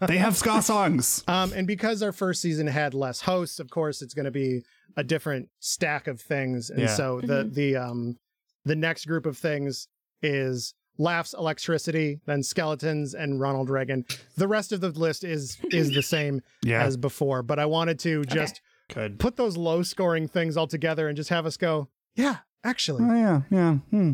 they 0.08 0.18
have 0.18 0.36
ska 0.36 0.62
songs. 0.64 1.24
Um, 1.28 1.54
and 1.54 1.68
because 1.68 2.02
our 2.02 2.12
first 2.12 2.42
season 2.42 2.66
had 2.68 2.94
less 2.94 3.22
hosts, 3.22 3.60
of 3.60 3.70
course, 3.70 4.02
it's 4.02 4.14
going 4.16 4.26
to 4.26 4.32
be 4.32 4.64
a 4.98 5.04
different 5.04 5.48
stack 5.60 6.08
of 6.08 6.20
things. 6.20 6.70
And 6.72 6.82
Yeah. 6.82 6.88
so 6.88 7.22
the 7.22 7.48
the 7.50 7.76
um 7.78 8.18
the 8.66 8.76
next 8.76 9.06
group 9.06 9.26
of 9.26 9.38
things 9.38 9.88
is 10.22 10.74
laughs, 10.98 11.34
electricity, 11.34 12.20
then 12.26 12.44
skeletons, 12.44 13.14
and 13.14 13.40
Ronald 13.40 13.70
Reagan. 13.70 14.06
The 14.36 14.48
rest 14.48 14.72
of 14.72 14.82
the 14.82 14.90
list 14.90 15.24
is 15.24 15.58
is 15.72 15.92
the 15.92 16.02
same 16.18 16.42
Yeah. 16.64 16.84
as 16.84 16.98
before. 16.98 17.42
But 17.44 17.60
I 17.60 17.66
wanted 17.66 18.00
to 18.00 18.24
just 18.26 18.62
Good. 18.94 19.20
put 19.20 19.38
those 19.38 19.56
low 19.58 19.82
scoring 19.84 20.28
things 20.28 20.58
all 20.58 20.68
together 20.68 21.08
and 21.08 21.16
just 21.16 21.30
have 21.30 21.46
us 21.46 21.56
go, 21.58 21.88
yeah, 22.16 22.38
actually. 22.64 23.04
Oh 23.04 23.16
yeah, 23.16 23.42
yeah. 23.50 23.74
Hmm. 23.92 24.12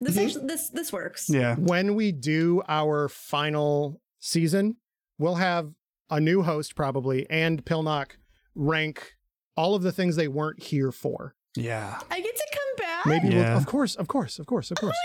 This 0.00 0.16
Mhm. 0.16 0.24
actually, 0.24 0.46
this 0.46 0.68
this 0.70 0.92
works. 0.92 1.30
Yeah. 1.30 1.54
when 1.56 1.94
we 1.94 2.10
do 2.10 2.62
our 2.68 3.08
final 3.08 4.00
season, 4.18 4.76
we'll 5.18 5.36
have 5.36 5.72
a 6.10 6.18
new 6.20 6.42
host 6.42 6.74
probably 6.74 7.28
and 7.30 7.64
Pilnock 7.64 8.16
rank 8.56 9.14
all 9.56 9.74
of 9.74 9.82
the 9.82 9.92
things 9.92 10.16
they 10.16 10.28
weren't 10.28 10.62
here 10.62 10.90
for. 10.90 11.34
Yeah. 11.54 12.00
I 12.10 12.20
get 12.20 12.34
to 12.36 12.46
come 12.52 12.61
back. 12.78 13.06
Maybe 13.06 13.28
Yeah. 13.28 13.50
we'll, 13.50 13.58
of 13.58 13.66
course, 13.66 13.94
of 13.96 14.08
course, 14.08 14.38
of 14.38 14.46
course, 14.46 14.70
of 14.70 14.78
course. 14.78 14.96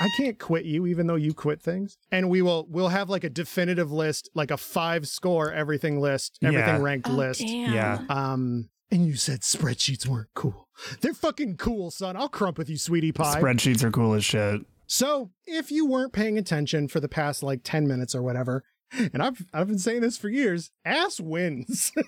I 0.00 0.08
can't 0.16 0.38
quit 0.38 0.64
you 0.64 0.86
even 0.86 1.06
though 1.06 1.14
you 1.14 1.32
quit 1.34 1.62
things. 1.62 1.96
And 2.10 2.28
we 2.28 2.42
will 2.42 2.66
we'll 2.68 2.88
have 2.88 3.08
like 3.08 3.22
a 3.24 3.30
definitive 3.30 3.92
list, 3.92 4.28
like 4.34 4.50
a 4.50 4.56
five 4.56 5.06
score 5.06 5.52
everything 5.52 6.00
list, 6.00 6.38
everything 6.42 6.66
Yeah. 6.76 6.82
ranked 6.82 7.08
Oh, 7.08 7.12
list. 7.12 7.40
damn. 7.40 7.72
Yeah. 7.72 8.00
Um 8.08 8.70
and 8.90 9.06
you 9.06 9.14
said 9.16 9.40
spreadsheets 9.40 10.06
weren't 10.06 10.28
cool. 10.34 10.68
They're 11.00 11.14
fucking 11.14 11.56
cool, 11.58 11.90
son. 11.90 12.16
I'll 12.16 12.28
crump 12.28 12.58
with 12.58 12.68
you, 12.68 12.76
sweetie 12.76 13.12
pie. 13.12 13.40
Spreadsheets 13.40 13.82
are 13.84 13.90
cool 13.92 14.14
as 14.14 14.24
shit. 14.24 14.62
So, 14.86 15.30
if 15.46 15.70
you 15.72 15.86
weren't 15.86 16.12
paying 16.12 16.36
attention 16.36 16.88
for 16.88 17.00
the 17.00 17.08
past 17.08 17.42
like 17.42 17.60
10 17.64 17.86
minutes 17.88 18.14
or 18.14 18.22
whatever, 18.22 18.64
and 19.12 19.22
I've 19.22 19.44
I've 19.54 19.66
been 19.68 19.78
saying 19.78 20.02
this 20.02 20.18
for 20.18 20.28
years, 20.28 20.70
ass 20.84 21.18
wins. 21.20 21.90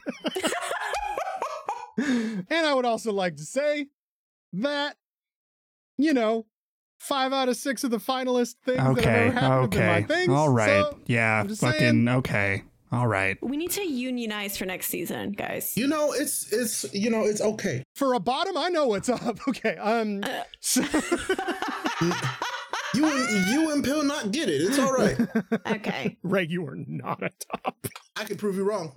and 1.98 2.46
I 2.50 2.74
would 2.74 2.84
also 2.84 3.12
like 3.12 3.36
to 3.36 3.44
say 3.44 3.86
that 4.52 4.96
you 5.98 6.12
know, 6.14 6.46
5 7.00 7.32
out 7.32 7.48
of 7.48 7.56
6 7.56 7.84
of 7.84 7.90
the 7.90 7.98
finalist 7.98 8.56
things 8.64 8.78
that 8.78 8.80
have 8.80 8.98
Okay. 8.98 9.26
ever 9.28 9.32
happened 9.32 9.60
have 9.62 9.70
been 9.70 9.86
my 9.86 9.96
Okay. 9.98 10.06
things. 10.06 10.28
All 10.32 10.48
right. 10.48 10.84
So, 10.84 10.98
yeah. 11.06 11.42
Fucking 11.42 11.54
saying. 11.56 12.08
okay. 12.08 12.62
All 12.92 13.06
right. 13.08 13.36
We 13.42 13.56
need 13.56 13.72
to 13.72 13.82
unionize 13.82 14.56
for 14.56 14.64
next 14.64 14.86
season, 14.86 15.32
guys. 15.32 15.76
You 15.76 15.88
know, 15.88 16.12
it's 16.12 16.52
it's 16.52 16.86
you 16.94 17.10
know, 17.10 17.24
it's 17.24 17.40
okay. 17.40 17.82
for 17.96 18.14
a 18.14 18.20
bottom, 18.20 18.56
I 18.56 18.68
know 18.68 18.86
what's 18.86 19.08
up. 19.08 19.38
Okay. 19.48 19.76
Um 19.76 20.22
so, 20.60 20.82
You 22.94 23.04
and 23.04 23.46
you 23.50 23.70
and 23.72 23.84
Pill 23.84 24.04
not 24.04 24.30
get 24.30 24.48
it. 24.48 24.62
It's 24.62 24.78
all 24.78 24.92
right. 24.92 25.18
okay. 25.66 26.16
Ray, 26.22 26.46
you 26.48 26.66
are 26.66 26.76
not 26.76 27.22
a 27.22 27.30
top. 27.52 27.86
I 28.14 28.24
can 28.24 28.36
prove 28.38 28.56
you 28.56 28.64
wrong. 28.64 28.92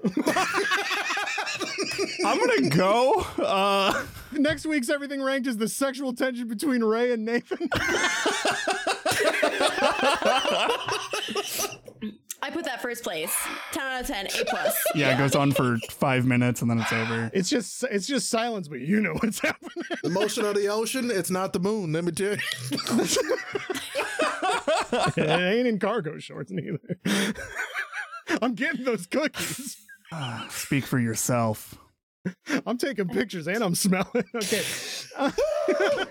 I'm 2.26 2.40
gonna 2.40 2.70
go. 2.70 3.26
Uh 3.38 4.06
Next 4.32 4.66
week's 4.66 4.90
everything 4.90 5.22
ranked 5.24 5.48
is 5.48 5.58
the 5.58 5.68
sexual 5.68 6.14
tension 6.14 6.48
between 6.48 6.84
Ray 6.84 7.12
and 7.12 7.26
Nathan. 7.26 7.70
I 12.42 12.52
put 12.52 12.66
that 12.66 12.82
first 12.82 13.04
place. 13.04 13.36
10 13.74 13.84
out 13.84 14.02
of 14.02 14.08
10. 14.08 14.28
A 14.28 14.46
plus. 14.46 14.76
yeah, 14.96 15.14
it 15.14 15.18
goes 15.18 15.36
on 15.36 15.52
for 15.52 15.78
five 15.92 16.26
minutes 16.26 16.62
and 16.62 16.72
then 16.72 16.80
it's 16.80 16.94
over. 16.94 17.30
It's 17.34 17.50
just 17.50 17.84
it's 17.92 18.08
just 18.08 18.30
silence, 18.30 18.68
but 18.68 18.80
you 18.80 19.02
know 19.02 19.14
what's 19.14 19.40
happening. 19.40 19.72
the 20.04 20.10
motion 20.10 20.46
of 20.46 20.56
the 20.56 20.68
ocean, 20.68 21.12
it's 21.12 21.30
not 21.30 21.54
the 21.54 21.60
moon, 21.60 21.92
let 21.92 22.04
me 22.06 22.12
tell 22.12 22.32
you. 22.32 22.38
it 25.18 25.30
ain't 25.30 25.68
in 25.68 25.80
cargo 25.80 26.18
shorts 26.20 26.52
neither. 26.52 26.80
I'm 28.42 28.54
getting 28.56 28.86
those 28.86 29.06
cookies. 29.08 29.78
Speak 30.50 30.86
for 30.86 31.00
yourself. 31.00 31.76
I'm 32.66 32.78
taking 32.78 33.08
pictures 33.08 33.48
and 33.48 33.64
I'm 33.64 33.76
smelling. 33.76 34.26
Okay. 34.36 34.64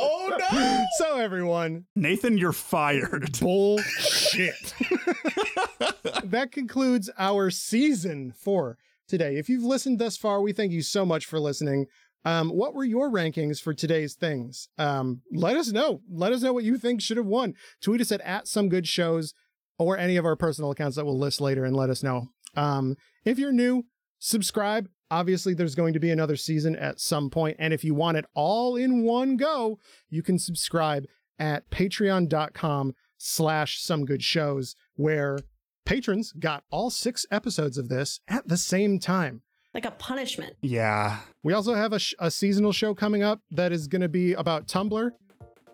Oh 0.00 0.36
no! 0.52 0.84
so 0.98 1.18
everyone, 1.18 1.86
Nathan, 1.96 2.38
you're 2.38 2.52
fired. 2.52 3.36
bullshit. 3.40 4.54
that 6.22 6.50
concludes 6.52 7.10
our 7.18 7.50
season 7.50 8.32
for 8.32 8.78
today. 9.08 9.38
If 9.38 9.48
you've 9.48 9.64
listened 9.64 9.98
thus 9.98 10.16
far, 10.16 10.40
we 10.40 10.52
thank 10.52 10.70
you 10.70 10.82
so 10.82 11.04
much 11.04 11.26
for 11.26 11.40
listening. 11.40 11.86
Um, 12.24 12.50
what 12.50 12.74
were 12.74 12.84
your 12.84 13.10
rankings 13.10 13.60
for 13.60 13.74
today's 13.74 14.14
things? 14.14 14.68
Um, 14.78 15.22
let 15.32 15.56
us 15.56 15.72
know. 15.72 16.00
Let 16.08 16.32
us 16.32 16.42
know 16.42 16.52
what 16.52 16.62
you 16.62 16.78
think 16.78 17.00
should 17.00 17.16
have 17.16 17.26
won. 17.26 17.54
Tweet 17.80 18.00
us 18.00 18.12
at, 18.12 18.20
at 18.20 18.46
some 18.46 18.68
good 18.68 18.86
shows 18.86 19.34
or 19.80 19.98
any 19.98 20.16
of 20.16 20.24
our 20.24 20.36
personal 20.36 20.70
accounts 20.70 20.94
that 20.96 21.06
we'll 21.06 21.18
list 21.18 21.40
later 21.40 21.64
and 21.64 21.74
let 21.74 21.90
us 21.90 22.04
know. 22.04 22.28
Um, 22.58 22.96
if 23.24 23.38
you're 23.38 23.52
new, 23.52 23.84
subscribe. 24.18 24.88
Obviously, 25.10 25.54
there's 25.54 25.74
going 25.74 25.94
to 25.94 26.00
be 26.00 26.10
another 26.10 26.36
season 26.36 26.76
at 26.76 27.00
some 27.00 27.30
point, 27.30 27.56
And 27.58 27.72
if 27.72 27.82
you 27.82 27.94
want 27.94 28.18
it 28.18 28.26
all 28.34 28.76
in 28.76 29.04
one 29.04 29.36
go, 29.36 29.78
you 30.10 30.22
can 30.22 30.38
subscribe 30.38 31.06
at 31.38 31.70
patreon.com 31.70 32.94
slash 33.16 33.80
some 33.80 34.04
good 34.04 34.22
shows, 34.22 34.74
where 34.96 35.38
patrons 35.86 36.32
got 36.32 36.64
all 36.70 36.90
six 36.90 37.24
episodes 37.30 37.78
of 37.78 37.88
this 37.88 38.20
at 38.28 38.48
the 38.48 38.56
same 38.56 38.98
time. 38.98 39.42
Like 39.72 39.86
a 39.86 39.90
punishment. 39.92 40.56
Yeah. 40.60 41.20
We 41.42 41.52
also 41.52 41.74
have 41.74 41.92
a, 41.92 41.98
sh- 41.98 42.14
a 42.18 42.30
seasonal 42.30 42.72
show 42.72 42.94
coming 42.94 43.22
up 43.22 43.40
that 43.50 43.72
is 43.72 43.86
going 43.86 44.02
to 44.02 44.08
be 44.08 44.32
about 44.34 44.66
Tumblr. 44.66 45.10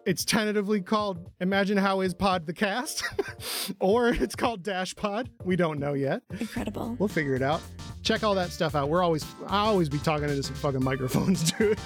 It's 0.06 0.24
tentatively 0.24 0.82
called 0.82 1.30
Imagine 1.40 1.78
How 1.78 2.00
Is 2.00 2.12
Pod 2.12 2.46
the 2.46 2.52
Cast, 2.52 3.04
or 3.80 4.08
it's 4.08 4.36
called 4.36 4.62
Dash 4.62 4.94
Pod. 4.94 5.30
We 5.44 5.56
don't 5.56 5.78
know 5.78 5.94
yet. 5.94 6.22
Incredible. 6.38 6.94
We'll 6.98 7.08
figure 7.08 7.34
it 7.34 7.40
out. 7.40 7.62
Check 8.02 8.22
all 8.22 8.34
that 8.34 8.50
stuff 8.50 8.74
out. 8.74 8.90
We're 8.90 9.02
always, 9.02 9.24
I 9.46 9.60
always 9.60 9.88
be 9.88 9.98
talking 9.98 10.28
into 10.28 10.42
some 10.42 10.56
fucking 10.56 10.84
microphones, 10.84 11.52
dude. 11.58 11.78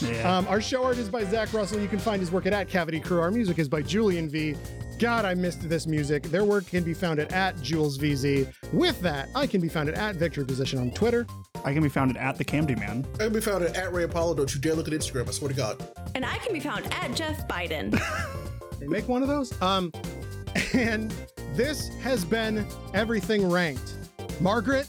Yeah. 0.00 0.38
um, 0.38 0.46
our 0.46 0.60
show 0.60 0.84
art 0.84 0.98
is 0.98 1.08
by 1.08 1.24
Zac 1.24 1.52
Russell. 1.52 1.80
You 1.80 1.88
can 1.88 1.98
find 1.98 2.20
his 2.20 2.30
work 2.30 2.46
at, 2.46 2.52
at 2.52 2.68
Cavity 2.68 3.00
Crew. 3.00 3.20
Our 3.20 3.32
music 3.32 3.58
is 3.58 3.68
by 3.68 3.82
Julian 3.82 4.28
V. 4.28 4.54
God, 5.00 5.24
I 5.24 5.32
missed 5.32 5.66
this 5.66 5.86
music. 5.86 6.24
Their 6.24 6.44
work 6.44 6.66
can 6.66 6.84
be 6.84 6.92
found 6.92 7.20
at, 7.20 7.32
at 7.32 7.60
Jules 7.62 7.96
VZ. 7.96 8.52
With 8.74 9.00
that, 9.00 9.30
I 9.34 9.46
can 9.46 9.62
be 9.62 9.68
found 9.70 9.88
at, 9.88 9.94
at 9.94 10.16
Victory 10.16 10.44
Position 10.44 10.78
on 10.78 10.90
Twitter. 10.90 11.26
I 11.64 11.72
can 11.72 11.82
be 11.82 11.88
found 11.88 12.14
at 12.18 12.36
the 12.36 12.44
Camdy 12.44 12.78
Man. 12.78 13.06
I 13.14 13.24
can 13.24 13.32
be 13.32 13.40
found 13.40 13.64
at, 13.64 13.74
at 13.78 13.94
Ray 13.94 14.02
Apollo. 14.04 14.34
Don't 14.34 14.54
you 14.54 14.60
dare 14.60 14.74
look 14.74 14.88
at 14.88 14.92
Instagram. 14.92 15.26
I 15.26 15.30
swear 15.30 15.48
to 15.48 15.56
God. 15.56 15.82
And 16.14 16.26
I 16.26 16.36
can 16.36 16.52
be 16.52 16.60
found 16.60 16.86
at 16.92 17.14
Jeff 17.16 17.48
Biden. 17.48 17.98
They 18.78 18.86
make 18.86 19.08
one 19.08 19.20
of 19.20 19.28
those. 19.28 19.60
Um, 19.60 19.92
and 20.72 21.14
this 21.52 21.88
has 21.98 22.24
been 22.24 22.66
everything 22.94 23.46
ranked. 23.50 23.92
Margaret, 24.40 24.88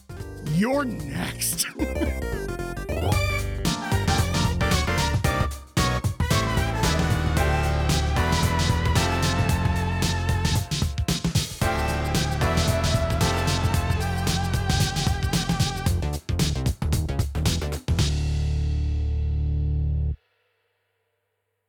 you're 0.53 0.85
next. 0.85 1.67